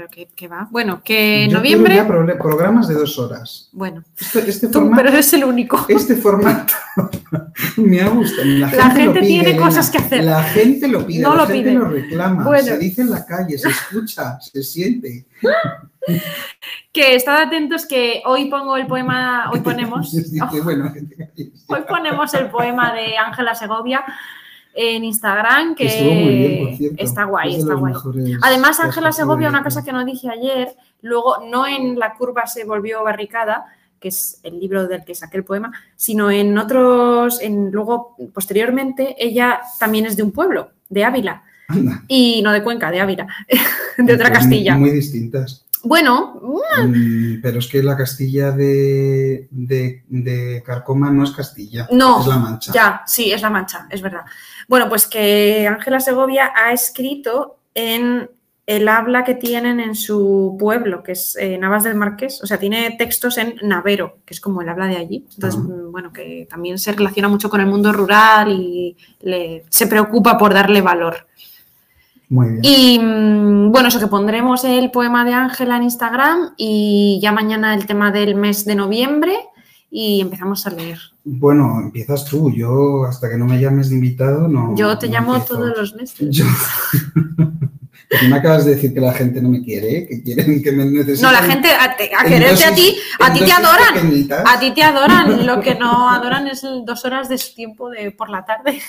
[0.00, 0.66] ¿Pero qué, qué va?
[0.70, 1.94] Bueno, que en noviembre.
[1.94, 3.68] ya programas de dos horas.
[3.72, 5.84] Bueno, Este, este tú, formato, pero eres el único.
[5.90, 6.72] este formato
[7.76, 8.46] me ha gustado.
[8.46, 9.66] La gente, La lo gente pide, tiene Elena.
[9.66, 10.24] cosas que hacer.
[10.24, 11.74] La gente lo pide, No la lo gente pide.
[11.74, 12.64] lo reclama, Bueno.
[12.64, 15.26] se dice en la calle, se escucha, se siente.
[16.92, 20.14] que estad atentos que hoy pongo el poema, hoy ponemos,
[21.66, 24.02] hoy ponemos el poema de Ángela Segovia
[24.74, 27.02] en Instagram, que estuvo muy bien, por cierto.
[27.02, 27.92] está guay, Es está guay.
[27.92, 30.68] mejores Además, Ángela Segovia, una cosa que no dije ayer,
[31.02, 33.66] luego no en La curva se volvió barricada,
[33.98, 39.14] que es el libro del que saqué el poema, sino en otros, en luego, posteriormente,
[39.18, 43.26] ella también es de un pueblo, de Ávila, Anda, y no de Cuenca, de Ávila,
[43.98, 44.74] de otra pues Castilla.
[44.74, 45.66] Muy, muy distintas.
[45.82, 46.40] Bueno,
[46.86, 52.26] Mm, pero es que la Castilla de, de, de Carcoma no es Castilla, No, es
[52.26, 52.72] La Mancha.
[52.72, 54.22] Ya, sí, es La Mancha, es verdad.
[54.68, 58.30] Bueno, pues que Ángela Segovia ha escrito en
[58.66, 62.56] el habla que tienen en su pueblo, que es eh, Navas del Marqués, o sea,
[62.58, 65.26] tiene textos en navero, que es como el habla de allí.
[65.34, 65.64] Entonces, Ah.
[65.68, 70.38] mm, bueno, que también se relaciona mucho con el mundo rural y le- se preocupa
[70.38, 71.26] por darle valor.
[72.30, 72.60] Muy bien.
[72.62, 77.74] Y mm, bueno, eso que pondremos el poema de Ángela en Instagram y ya mañana
[77.74, 79.34] el tema del mes de noviembre
[79.90, 80.98] y empezamos a leer.
[81.24, 82.50] Bueno, empiezas tú.
[82.52, 84.74] Yo, hasta que no me llames de invitado, no.
[84.76, 85.56] Yo te no llamo empiezo.
[85.56, 86.28] todos los meses.
[86.30, 86.44] Yo.
[88.28, 91.32] Me acabas de decir que la gente no me quiere, que quieren que me necesitan.
[91.32, 93.94] No, la gente a, te- a quererte a ti, a ti te adoran.
[93.94, 94.42] pequeñitas.
[94.44, 95.46] A ti te adoran.
[95.46, 98.80] Lo que no adoran es dos horas de su tiempo de por la tarde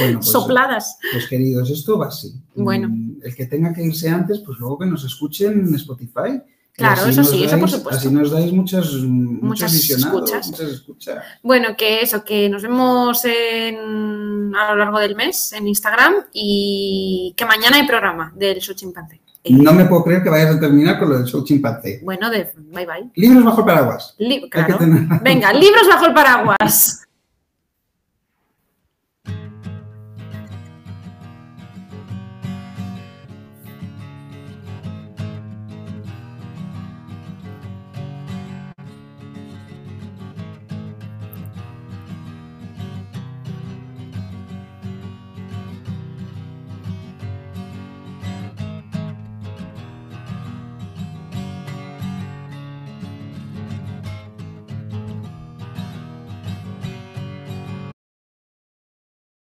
[0.00, 0.98] Bueno, pues, sopladas.
[1.12, 2.34] pues, queridos, esto va así.
[2.54, 2.88] Bueno.
[2.90, 6.40] Mm, El que tenga que irse antes, pues luego que nos escuchen en Spotify.
[6.72, 7.98] Claro, eso sí, eso por supuesto.
[7.98, 10.46] Así nos dais muchas, Muchas visionados, escuchas.
[10.48, 11.24] muchas escuchas.
[11.42, 17.34] Bueno, que eso, que nos vemos en- a lo largo del mes en Instagram y
[17.36, 19.20] que mañana hay programa del show chimpancé.
[19.50, 22.00] No me puedo creer que vayas a terminar con lo del show chimpancé.
[22.04, 23.10] Bueno, de bye bye.
[23.16, 24.14] Libros bajo el paraguas.
[24.50, 24.78] Claro.
[24.78, 27.04] tener- Venga, libros bajo el paraguas.